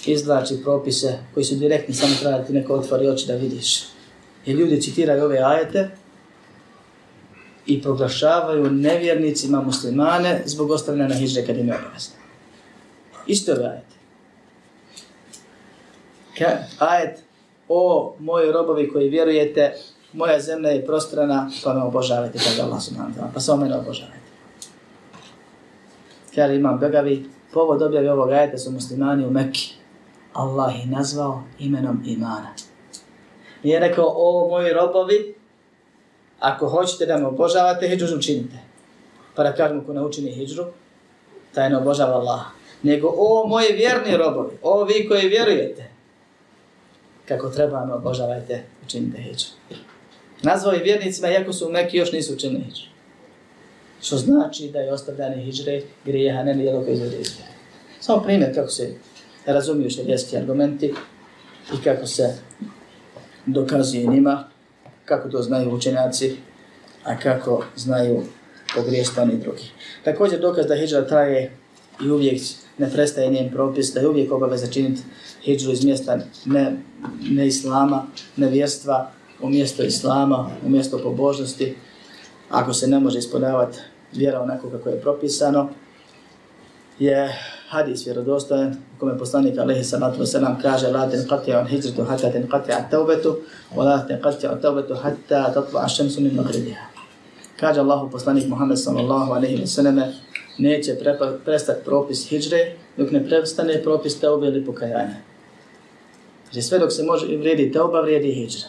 Izvlači 0.07 0.63
propise 0.63 1.19
koji 1.35 1.45
su 1.45 1.55
direktni, 1.55 1.95
samo 1.95 2.15
treba 2.21 2.39
da 2.39 2.45
ti 2.45 2.53
neko 2.53 2.75
otvori 2.75 3.09
oči 3.09 3.27
da 3.27 3.35
vidiš. 3.35 3.96
I 4.47 4.53
ljudi 4.53 4.83
citiraju 4.83 5.25
ove 5.25 5.39
ajete 5.39 5.91
i 7.67 7.83
proglašavaju 7.83 8.71
nevjernicima 8.71 9.63
muslimane 9.63 10.43
zbog 10.45 10.71
ostavljena 10.71 11.15
hijđre 11.15 11.47
kad 11.47 11.57
im 11.57 11.69
je 11.69 11.75
obavezno. 11.75 12.15
Isto 13.27 13.53
je 13.53 13.69
ajet. 13.69 13.85
Ka, 16.39 16.47
ajet 16.79 17.19
o 17.69 18.15
moji 18.19 18.53
robovi 18.53 18.91
koji 18.93 19.09
vjerujete, 19.09 19.73
moja 20.13 20.41
zemlja 20.41 20.71
je 20.71 20.87
prostrana, 20.87 21.51
pa 21.65 21.75
me 21.75 21.83
obožavajte, 21.83 22.39
kaže 22.39 22.63
Allah 22.63 22.83
subhanahu 22.83 23.15
wa 23.15 23.19
ta'ala, 23.19 23.31
pa 23.35 23.41
samo 23.41 23.63
mene 23.63 23.77
obožavajte. 23.77 24.27
Kaže 26.35 26.57
imam 26.57 26.79
begavi, 26.79 27.25
povod 27.53 27.83
objavi 27.83 28.09
ovog 28.09 28.31
ajeta 28.31 28.59
su 28.59 28.71
muslimani 28.71 29.27
u 29.27 29.31
Mekki. 29.31 29.75
Allah 30.33 30.77
ih 30.79 30.91
nazvao 30.91 31.43
imenom 31.59 32.03
imana. 32.07 32.49
Nije 33.67 33.81
rekao, 33.81 34.13
o 34.17 34.49
moji 34.49 34.73
robovi, 34.73 35.35
ako 36.41 36.69
hoćete 36.69 37.07
da 37.07 37.17
me 37.17 37.27
obožavate, 37.27 37.89
hijđu 37.89 38.17
učinite. 38.17 38.57
Pa 39.35 39.43
da 39.43 39.55
kažemo 39.55 39.83
ko 39.87 39.93
ne 39.93 40.03
učini 40.03 40.31
hijđu, 40.33 40.65
taj 41.55 41.71
ne 41.71 41.77
obožava 41.77 42.15
Allaha 42.15 42.51
nego 42.83 43.15
o 43.17 43.47
moji 43.47 43.73
vjerni 43.73 44.17
robovi, 44.17 44.59
o 44.63 44.85
vi 44.85 45.09
koji 45.09 45.29
vjerujete, 45.29 45.85
kako 47.29 47.51
treba 47.51 47.87
me 47.87 47.93
obožavajte, 47.95 48.63
učinite 48.85 49.19
hijđu. 49.23 49.47
Nazvao 50.43 50.73
je 50.73 50.83
vjernicima, 50.83 51.31
iako 51.31 51.53
su 51.53 51.71
neki 51.71 51.97
još 51.97 52.13
nisu 52.13 52.35
učinili 52.35 52.65
hijđu. 52.65 52.87
Što 54.03 54.17
znači 54.17 54.69
da 54.69 54.79
je 54.79 54.93
ostavljanje 54.93 55.43
hijđre 55.43 55.83
grijeha, 56.05 56.43
ne 56.43 56.55
nijelo 56.55 56.85
koji 56.85 56.95
izvede 56.95 57.17
iz. 57.21 57.33
Samo 58.01 58.23
primjer 58.23 58.55
kako 58.55 58.69
se 58.69 58.95
razumiju 59.47 59.91
šarijeski 59.91 60.37
argumenti 60.37 60.95
i 61.75 61.85
kako 61.85 62.07
se 62.07 62.35
dokazuje 63.47 64.07
njima, 64.07 64.45
kako 65.05 65.29
to 65.29 65.43
znaju 65.43 65.75
učenjaci, 65.75 66.37
a 67.05 67.19
kako 67.19 67.65
znaju 67.77 68.23
pogrijestani 68.75 69.37
drugi. 69.37 69.65
Također 70.05 70.41
dokaz 70.41 70.67
da 70.67 70.77
hijđra 70.77 71.07
traje 71.07 71.53
i 72.05 72.11
uvijek 72.11 72.41
ne 72.79 72.91
prestaje 72.91 73.31
njen 73.31 73.51
propis, 73.51 73.93
da 73.95 74.01
je 74.01 74.09
uvijek 74.09 74.33
obaveza 74.33 74.67
činiti 74.67 75.03
hijđru 75.43 75.73
iz 75.73 75.85
mjesta 75.85 76.19
ne, 76.45 76.77
ne 77.31 77.47
islama, 77.47 78.07
ne 78.37 78.49
vjerstva, 78.49 79.11
u 79.43 79.49
mjesto 79.49 79.83
islama, 79.83 80.51
u 80.67 80.69
mjesto 80.69 80.99
pobožnosti, 80.99 81.77
ako 82.51 82.73
se 82.73 82.89
ne 82.89 83.01
može 83.01 83.19
ispodavati 83.19 83.79
vjera 84.13 84.41
onako 84.41 84.71
kako 84.71 84.89
je 84.89 85.01
propisano, 85.01 85.71
je 86.99 87.33
hadis 87.69 88.07
vjerodostojan 88.07 88.77
u 88.97 89.01
kome 89.01 89.19
poslanik 89.19 89.59
alejhi 89.59 89.85
salatu 89.85 90.21
wasalam 90.21 90.63
kaže 90.63 90.89
la 90.89 91.11
ten 91.11 91.21
qati 91.21 91.55
on 91.55 91.67
hijđritu 91.67 92.05
hatta 92.05 92.33
ten 92.33 92.49
qati 92.49 92.73
at 92.73 92.91
taubetu 92.91 93.37
wa 93.77 93.85
la 93.85 94.07
ten 94.07 94.21
qati 94.23 94.53
at 94.53 94.63
taubetu 94.63 94.95
hatta 94.95 95.53
tatla 95.55 95.81
ašemsu 95.85 96.21
min 96.21 96.35
maghribiha. 96.35 96.87
Kaže 97.61 97.81
Allahu 97.81 98.11
poslanik 98.11 98.49
Muhammed 98.49 98.79
sallallahu 98.79 99.33
alejhi 99.33 99.57
ve 99.57 99.67
selleme 99.67 100.13
neće 100.59 100.97
prestati 101.45 101.85
propis 101.85 102.29
hijđre 102.29 102.73
dok 102.97 103.11
ne 103.11 103.27
prestane 103.29 103.83
propis 103.83 104.21
teobe 104.21 104.47
ili 104.47 104.65
pokajanja. 104.65 105.17
Znači 106.45 106.63
sve 106.63 106.79
dok 106.79 106.93
se 106.93 107.03
može 107.03 107.37
vrijedi 107.37 107.73
teoba, 107.73 108.01
vrijedi 108.01 108.33
hijđra. 108.33 108.69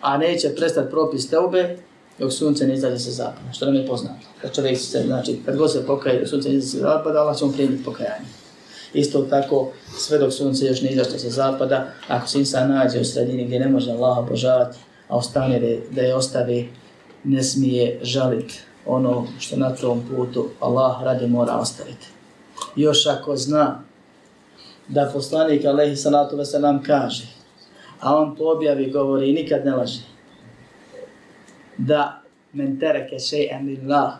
A 0.00 0.18
neće 0.18 0.54
prestati 0.56 0.90
propis 0.90 1.30
teobe 1.30 1.76
dok 2.20 2.32
sunce 2.32 2.66
ne 2.66 2.74
izađe 2.74 2.98
sa 2.98 3.10
zapada, 3.10 3.52
što 3.52 3.66
nam 3.66 3.74
je 3.74 3.86
poznato. 3.86 4.26
Kad 4.40 4.54
čovjek 4.54 4.78
se, 4.78 5.02
znači, 5.06 5.40
kad 5.46 5.56
god 5.56 5.72
se 5.72 5.86
pokaje 5.86 6.18
dok 6.18 6.28
sunce 6.28 6.48
ne 6.48 6.54
izađe 6.54 6.70
sa 6.72 6.78
zapada, 6.78 7.20
Allah 7.20 7.38
će 7.38 7.44
mu 7.44 7.52
primiti 7.52 7.84
pokajanje. 7.84 8.26
Isto 8.94 9.22
tako, 9.22 9.72
sve 9.98 10.18
dok 10.18 10.32
sunce 10.32 10.66
još 10.66 10.82
ne 10.82 10.90
izađe 10.90 11.18
sa 11.18 11.30
zapada, 11.30 11.86
ako 12.08 12.28
se 12.28 12.38
insan 12.38 12.70
nađe 12.70 13.00
u 13.00 13.04
sredini 13.04 13.44
gdje 13.44 13.60
ne 13.60 13.68
može 13.68 13.90
Allah 13.90 14.18
obožavati, 14.18 14.78
a 15.08 15.16
ostane 15.16 15.78
da 15.90 16.02
je 16.02 16.14
ostavi, 16.14 16.68
ne 17.24 17.42
smije 17.42 18.00
žaliti 18.02 18.60
ono 18.86 19.26
što 19.38 19.56
na 19.56 19.70
tom 19.70 20.02
putu 20.10 20.48
Allah 20.60 21.02
radi 21.02 21.26
mora 21.26 21.54
ostaviti. 21.54 22.06
Još 22.76 23.06
ako 23.06 23.36
zna 23.36 23.82
da 24.88 25.10
poslanik 25.12 25.64
alaihi 25.64 25.96
salatu 25.96 26.36
wasalam 26.36 26.86
kaže, 26.86 27.26
a 28.00 28.16
on 28.16 28.36
to 28.36 28.52
objavi 28.52 28.90
govori 28.90 29.30
i 29.30 29.32
nikad 29.32 29.64
ne 29.64 29.76
laže, 29.76 30.00
da 31.86 32.22
men 32.52 32.80
tereke 32.80 33.16
še'an 33.16 33.66
lillah, 33.66 34.18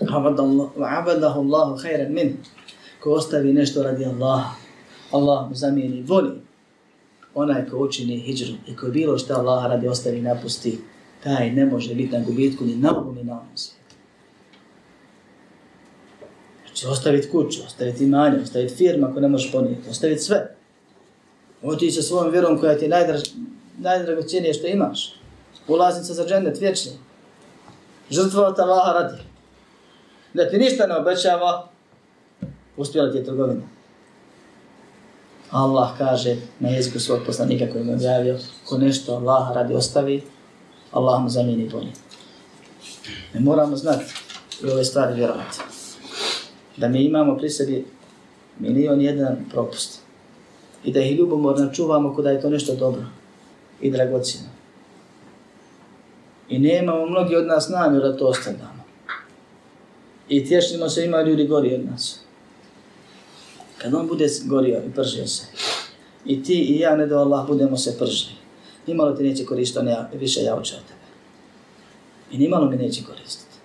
abadahu 0.00 1.40
Allahu 1.40 1.76
khairan 1.82 2.12
min, 2.12 2.36
ko 3.00 3.10
ostavi 3.10 3.52
nešto 3.52 3.82
radi 3.82 4.04
Allaha, 4.04 4.56
Allah 5.12 5.48
mu 5.48 5.54
zamijeni 5.54 6.02
voli, 6.02 6.40
onaj 7.34 7.66
ko 7.70 7.78
učini 7.78 8.16
hijđru 8.16 8.54
i 8.66 8.76
ko 8.76 8.86
bilo 8.86 9.18
što 9.18 9.34
Allah 9.34 9.66
radi 9.66 9.88
ostavi 9.88 10.20
napusti, 10.20 10.78
taj 11.24 11.50
ne 11.50 11.66
može 11.66 11.94
biti 11.94 12.18
na 12.18 12.24
gubitku 12.24 12.64
ni 12.64 12.76
na 12.76 12.98
ovom 12.98 13.14
ni 13.14 13.24
na 13.24 13.32
ovom 13.32 13.56
svijetu. 13.56 13.96
Znači 16.66 16.86
ostaviti 16.86 17.30
kuću, 17.30 17.60
ostaviti 17.66 18.04
imanje, 18.04 18.38
ostaviti 18.42 18.74
firma 18.74 19.08
ako 19.08 19.20
ne 19.20 19.28
možeš 19.28 19.52
ponijeti, 19.52 19.90
ostaviti 19.90 20.20
sve. 20.20 20.56
Oti 21.62 21.90
sa 21.90 22.02
svojom 22.02 22.32
vjerom 22.32 22.58
koja 22.58 22.78
ti 22.78 22.84
je 22.84 22.88
najdraž, 22.88 23.20
najdragocijenije 23.78 24.54
što 24.54 24.66
imaš. 24.66 25.21
Ulaznica 25.68 26.14
za 26.14 26.26
džennet 26.26 26.60
vječni. 26.60 26.92
Žrtvovat 28.10 28.58
Allaha 28.58 28.92
radi. 28.92 29.22
Da 30.34 30.50
ti 30.50 30.58
ništa 30.58 30.86
ne 30.86 30.96
obećava, 30.96 31.68
uspjela 32.76 33.12
ti 33.12 33.18
je 33.18 33.24
trgovina. 33.24 33.62
Allah 35.50 35.90
kaže 35.98 36.36
na 36.60 36.68
jeziku 36.68 37.00
svog 37.00 37.20
poslanika 37.26 37.72
koji 37.72 37.84
mu 37.84 37.92
objavio, 37.92 38.38
ko 38.64 38.78
nešto 38.78 39.12
Allaha 39.12 39.54
radi 39.54 39.74
ostavi, 39.74 40.22
Allah 40.92 41.22
mu 41.22 41.28
zamijeni 41.28 41.68
bolje. 41.68 41.92
Ne 43.34 43.40
moramo 43.40 43.76
znati 43.76 44.04
i 44.64 44.70
ove 44.70 44.84
stvari 44.84 45.14
vjerovati. 45.14 45.58
Da 46.76 46.88
mi 46.88 47.04
imamo 47.04 47.36
pri 47.36 47.50
sebi 47.50 47.86
milion 48.58 49.00
jedan 49.00 49.44
propust. 49.50 50.00
I 50.84 50.92
da 50.92 51.00
ih 51.00 51.18
ljubomorno 51.18 51.72
čuvamo 51.72 52.16
kada 52.16 52.30
je 52.30 52.40
to 52.40 52.50
nešto 52.50 52.74
dobro 52.74 53.02
i 53.80 53.90
dragocino. 53.90 54.61
I 56.48 56.58
nemamo 56.58 57.06
mnogi 57.06 57.36
od 57.36 57.46
nas 57.46 57.68
namjer 57.68 58.02
da 58.02 58.16
to 58.16 58.26
ostavljamo. 58.26 58.84
I 60.28 60.46
tješimo 60.46 60.88
se, 60.88 61.04
ima 61.04 61.22
ljudi 61.22 61.46
gori 61.46 61.74
od 61.74 61.84
nas. 61.90 62.20
Kad 63.78 63.94
on 63.94 64.08
bude 64.08 64.28
gorio 64.44 64.82
i 64.86 64.92
pržio 64.94 65.26
se, 65.26 65.44
i 66.24 66.42
ti 66.42 66.54
i 66.54 66.78
ja, 66.78 66.96
ne 66.96 67.06
do 67.06 67.18
Allah, 67.18 67.46
budemo 67.46 67.76
se 67.76 67.98
pržili, 67.98 68.34
nimalo 68.86 69.12
ti 69.12 69.22
neće 69.22 69.44
koristiti, 69.44 69.86
ja, 69.86 70.10
više 70.14 70.40
ja 70.40 70.54
od 70.54 70.70
tebe. 70.70 71.02
I 72.32 72.38
nimalo 72.38 72.70
mi 72.70 72.76
neće 72.76 73.02
koristiti. 73.04 73.56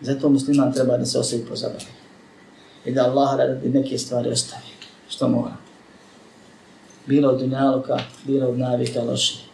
Zato 0.00 0.28
musliman 0.28 0.72
treba 0.72 0.96
da 0.96 1.06
se 1.06 1.18
osjeći 1.18 1.46
pozabavi. 1.48 1.84
I 2.84 2.92
da 2.92 3.04
Allah 3.04 3.38
radi 3.38 3.68
neke 3.68 3.98
stvari 3.98 4.30
ostavi, 4.30 4.72
što 5.08 5.28
mora. 5.28 5.56
Bilo 7.06 7.28
od 7.28 7.40
dunjaluka, 7.40 7.98
bilo 8.24 8.48
od 8.48 8.58
navika 8.58 9.02
loših 9.02 9.49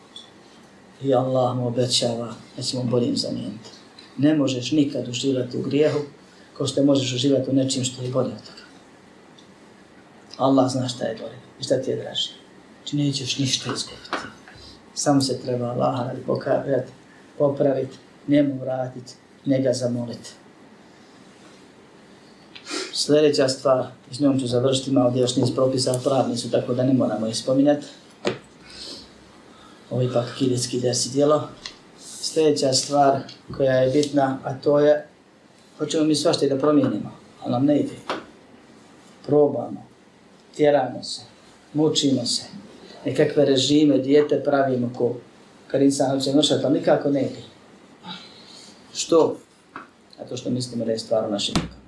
I 1.02 1.14
Allah 1.14 1.56
mu 1.56 1.66
obećava 1.66 2.34
da 2.56 2.62
ćemo 2.62 2.82
boljim 2.82 3.16
zamijeniti. 3.16 3.70
Ne 4.18 4.34
možeš 4.34 4.72
nikad 4.72 5.08
uživati 5.08 5.58
u 5.58 5.62
grijehu, 5.62 5.98
ko 6.56 6.66
što 6.66 6.84
možeš 6.84 7.12
uživati 7.12 7.50
u 7.50 7.54
nečim 7.54 7.84
što 7.84 8.02
je 8.02 8.10
bolje 8.10 8.32
od 8.32 8.46
toga. 8.46 8.66
Allah 10.36 10.70
zna 10.70 10.88
šta 10.88 11.04
je 11.04 11.16
bolje 11.16 11.38
i 11.60 11.64
šta 11.64 11.82
ti 11.82 11.90
je 11.90 11.96
draže. 11.96 12.30
Znači 12.82 12.96
nećeš 12.96 13.38
ništa 13.38 13.70
izgubiti. 13.74 14.10
Samo 14.94 15.20
se 15.20 15.40
treba 15.40 15.66
Allah 15.66 16.06
radi 16.06 16.20
pokavati, 16.26 16.92
popraviti, 17.38 17.96
njemu 18.28 18.60
vratiti, 18.60 19.12
njega 19.46 19.72
zamoliti. 19.72 20.30
Sljedeća 22.92 23.48
stvar, 23.48 23.86
s 24.10 24.20
njom 24.20 24.40
ću 24.40 24.46
završiti, 24.46 24.90
malo 24.90 25.10
gdje 25.10 25.20
još 25.20 25.36
niz 25.36 25.54
propisa, 25.54 26.00
pravni 26.04 26.36
su, 26.36 26.50
tako 26.50 26.74
da 26.74 26.82
ne 26.82 26.92
moramo 26.92 27.26
ih 27.26 27.36
spominjati. 27.36 27.86
Ovaj 29.90 30.06
Ovo 30.06 30.10
ipak 30.10 30.36
kidetski 30.38 30.80
desi 30.80 31.10
dijelo. 31.10 31.48
Sljedeća 32.20 32.72
stvar 32.72 33.20
koja 33.56 33.72
je 33.72 33.90
bitna, 33.90 34.38
a 34.44 34.54
to 34.54 34.80
je, 34.80 35.06
hoćemo 35.78 36.04
mi 36.04 36.14
svašta 36.14 36.46
da 36.46 36.58
promijenimo, 36.58 37.12
ali 37.42 37.52
nam 37.52 37.64
ne 37.64 37.78
ide. 37.78 37.94
Probamo, 39.26 39.86
tjeramo 40.56 41.02
se, 41.02 41.20
mučimo 41.72 42.26
se, 42.26 42.42
nekakve 43.04 43.44
režime, 43.44 43.98
dijete 43.98 44.42
pravimo 44.44 44.90
ko 44.96 45.14
kad 45.66 45.82
insan 45.82 46.10
hoće 46.10 46.34
mršati, 46.34 46.66
ali 46.66 46.78
nikako 46.78 47.10
ne 47.10 47.22
ide. 47.22 47.42
Što? 48.94 49.36
Zato 50.18 50.36
što 50.36 50.50
mislimo 50.50 50.84
da 50.84 50.92
je 50.92 50.98
stvar 50.98 51.28
u 51.28 51.30
našim 51.30 51.54
rukama. 51.54 51.86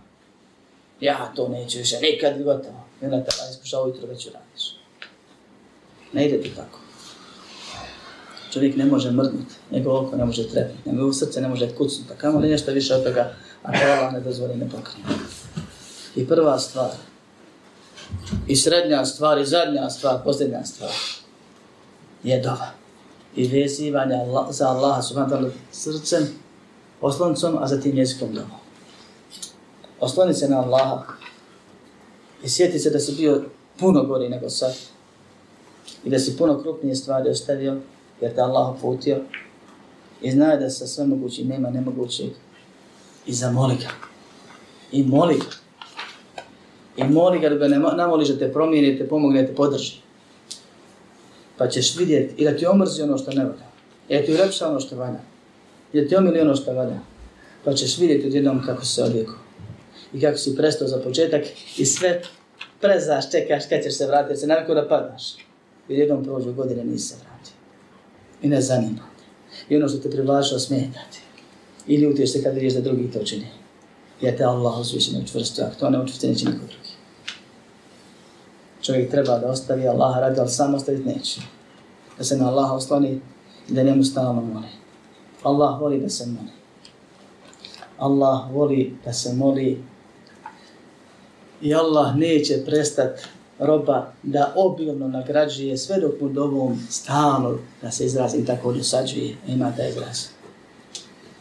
Ja 1.00 1.32
to 1.36 1.48
neću 1.48 1.78
više, 1.78 1.96
nikad 2.00 2.42
gotovo. 2.42 2.84
I 3.02 3.04
onda 3.04 3.24
te 3.24 3.30
pa 3.38 3.50
iskušao 3.50 3.84
ujutro 3.84 4.06
već 4.06 4.26
uradiš. 4.26 4.76
Ne 6.12 6.26
ide 6.26 6.42
ti 6.42 6.50
tako. 6.56 6.87
Čovjek 8.52 8.76
ne 8.76 8.84
može 8.84 9.10
mrdnuti, 9.10 9.54
nego 9.70 9.98
oko 9.98 10.16
ne 10.16 10.24
može 10.24 10.48
trepiti, 10.48 10.90
nego 10.90 11.06
u 11.06 11.12
srce 11.12 11.40
ne 11.40 11.48
može 11.48 11.74
kucnuti, 11.74 12.12
kamo 12.18 12.38
li 12.38 12.48
nešto 12.48 12.72
više 12.72 12.94
od 12.94 13.04
toga, 13.04 13.32
a 13.62 13.72
to 13.72 13.86
Allah 13.86 14.12
ne 14.12 14.20
dozvoli 14.20 14.54
ne 14.54 14.70
pokrije. 14.70 15.04
I 16.16 16.26
prva 16.26 16.58
stvar, 16.58 16.90
i 18.46 18.56
srednja 18.56 19.04
stvar, 19.04 19.38
i 19.38 19.46
zadnja 19.46 19.90
stvar, 19.90 20.24
posljednja 20.24 20.64
stvar, 20.64 20.90
je 22.22 22.40
dova. 22.40 22.70
I 23.36 23.48
vezivanje 23.48 24.16
za 24.50 24.68
Allaha 24.68 25.02
subhanahu 25.02 25.34
wa 25.34 25.38
ta'ala 25.38 25.50
srcem, 25.72 26.28
osloncom, 27.00 27.58
a 27.60 27.66
zatim 27.66 27.98
jezikom 27.98 28.34
dovom. 28.34 28.50
Osloni 30.00 30.34
se 30.34 30.48
na 30.48 30.58
Allaha 30.60 31.04
i 32.44 32.48
sjeti 32.48 32.78
se 32.78 32.90
da 32.90 32.98
si 32.98 33.12
bio 33.12 33.44
puno 33.78 34.02
gori 34.02 34.28
nego 34.28 34.50
sad 34.50 34.74
i 36.04 36.10
da 36.10 36.18
si 36.18 36.36
puno 36.36 36.62
krupnije 36.62 36.96
stvari 36.96 37.30
ostavio 37.30 37.80
jer 38.20 38.34
te 38.34 38.40
Allah 38.40 38.76
uputio 38.76 39.20
i 40.22 40.30
znaje 40.30 40.56
da 40.56 40.70
sa 40.70 40.86
sve 40.86 41.06
mogući 41.06 41.44
nema 41.44 41.70
nemogućeg 41.70 42.30
i 43.26 43.32
zamoli 43.32 43.76
ga. 43.76 43.88
I 44.92 45.04
moli 45.04 45.34
ga. 45.34 45.50
I 46.96 47.04
moli 47.04 47.38
ga 47.38 47.48
da 47.48 47.54
ga 47.54 47.68
ne 47.68 47.78
namoliš 47.78 48.28
da 48.28 48.38
te 48.38 48.52
promijeni, 48.52 48.92
da 48.92 48.98
te 48.98 49.08
pomogne, 49.08 49.42
da 49.42 49.48
te 49.48 49.54
podrži. 49.54 49.96
Pa 51.56 51.68
ćeš 51.68 51.96
vidjeti 51.96 52.42
i 52.42 52.44
da 52.44 52.56
ti 52.56 52.66
omrzi 52.66 53.02
ono 53.02 53.18
što 53.18 53.30
ne 53.30 53.44
valja. 53.44 53.68
I 54.08 54.18
da 54.18 54.24
ti 54.24 54.34
ulepša 54.34 54.68
ono 54.68 54.80
što 54.80 54.96
valja. 54.96 55.20
I 55.92 56.00
da 56.00 56.08
ti 56.08 56.16
omili 56.16 56.40
ono 56.40 56.56
što 56.56 56.72
valja. 56.72 56.98
Pa 57.64 57.72
ćeš 57.72 57.98
vidjeti 57.98 58.26
odjednom 58.26 58.62
kako 58.66 58.84
se 58.84 59.02
odvijeko. 59.02 59.34
I 60.12 60.20
kako 60.20 60.38
si 60.38 60.56
prestao 60.56 60.88
za 60.88 60.98
početak 60.98 61.42
i 61.76 61.86
sve 61.86 62.22
prezaš, 62.80 63.30
čekaš 63.30 63.62
kad 63.68 63.82
ćeš 63.82 63.94
se 63.94 64.06
vratiti, 64.06 64.40
se 64.40 64.46
naviku 64.46 64.74
da 64.74 64.88
padaš. 64.88 65.34
I 65.88 65.94
jednom 65.94 66.24
prođu 66.24 66.52
godine 66.52 66.84
nisi 66.84 67.08
se 67.08 67.14
vratio. 67.14 67.27
I 68.42 68.48
ne 68.48 68.60
zanima. 68.60 69.02
I 69.68 69.76
ono 69.76 69.88
što 69.88 69.98
te 69.98 70.10
privlačilo 70.10 70.60
smetati. 70.60 71.20
I 71.86 71.96
ljutiš 71.96 72.32
se 72.32 72.42
kad 72.42 72.54
vidiš 72.54 72.74
da 72.74 72.80
drugi 72.80 73.10
to 73.10 73.24
čini. 73.24 73.46
Jer 74.20 74.36
te 74.36 74.44
Allah 74.44 74.78
uzvišeno 74.80 75.20
učvrstio, 75.20 75.64
ako 75.64 75.74
to 75.74 75.90
ne 75.90 76.02
učvrstio, 76.02 76.30
neće 76.30 76.46
niko 76.46 76.58
drugi. 76.58 76.88
Čovjek 78.82 79.10
treba 79.10 79.38
da 79.38 79.50
ostavi 79.50 79.88
Allah 79.88 80.18
radi, 80.18 80.40
ali 80.40 80.50
sam 80.50 80.74
ostaviti 80.74 81.08
neće. 81.08 81.40
Da 82.18 82.24
se 82.24 82.36
na 82.36 82.48
Allaha 82.48 82.74
osloni 82.74 83.20
i 83.68 83.72
da 83.72 83.82
njemu 83.82 84.04
stalno 84.04 84.42
moli. 84.42 84.68
Allah 85.42 85.80
voli 85.80 86.00
da 86.00 86.08
se 86.08 86.26
moli. 86.26 86.52
Allah 87.98 88.52
voli 88.52 88.96
da 89.04 89.12
se 89.12 89.32
moli 89.32 89.84
i 91.62 91.74
Allah 91.74 92.16
neće 92.16 92.64
prestati 92.64 93.22
roba 93.58 94.12
da 94.22 94.52
obilno 94.56 95.08
nagrađuje 95.08 95.78
sve 95.78 96.00
dok 96.00 96.20
mu 96.20 96.28
dovom 96.28 96.80
stalno 96.90 97.58
da 97.82 97.90
se 97.90 98.06
izrazi 98.06 98.44
tako 98.44 98.72
dosađuje. 98.72 99.36
Ima 99.46 99.72
taj 99.76 99.88
izraz. 99.88 100.26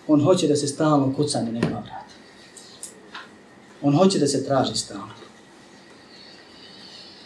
On 0.07 0.24
hoće 0.24 0.47
da 0.47 0.55
se 0.55 0.68
stalno 0.68 1.13
kuca 1.15 1.41
na 1.41 1.51
nema 1.51 1.68
vrata. 1.68 2.07
On 3.82 3.97
hoće 3.97 4.20
da 4.20 4.28
se 4.28 4.45
traži 4.45 4.76
stalno. 4.76 5.13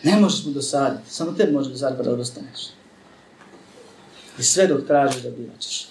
Ne 0.03 0.19
možeš 0.19 0.45
mu 0.45 0.51
dosaditi. 0.51 1.13
Samo 1.13 1.31
tebi 1.31 1.51
može 1.51 1.69
dosaditi 1.69 2.03
da 2.03 2.11
odostaneš. 2.11 2.59
I 4.39 4.43
sve 4.43 4.67
dok 4.67 4.87
tražiš 4.87 5.21
da 5.21 5.29
bivaćeš. 5.29 5.87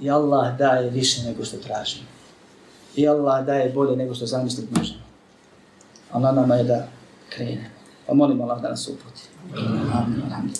I 0.00 0.10
Allah 0.10 0.58
daje 0.58 0.90
više 0.90 1.22
nego 1.22 1.44
što 1.44 1.56
tražimo. 1.56 2.06
I 2.96 3.08
Allah 3.08 3.46
daje 3.46 3.72
bolje 3.72 3.96
nego 3.96 4.14
što 4.14 4.26
zamisliti 4.26 4.78
možemo. 4.78 5.02
A 6.10 6.18
na 6.18 6.32
nama 6.32 6.54
je 6.54 6.64
da 6.64 6.88
krenemo. 7.28 7.81
Nas 8.14 8.88
uputi. 8.88 9.24
Amin. 9.56 10.32
Amin. 10.32 10.52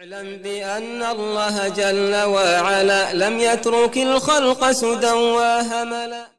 اعلم 0.00 0.36
بأن 0.42 1.02
الله 1.02 1.68
جل 1.68 2.14
وعلا 2.24 3.02
لم 3.14 3.38
يترك 3.38 3.96
الخلق 3.98 4.70
سدى 4.70 5.12
وهملا 5.12 6.24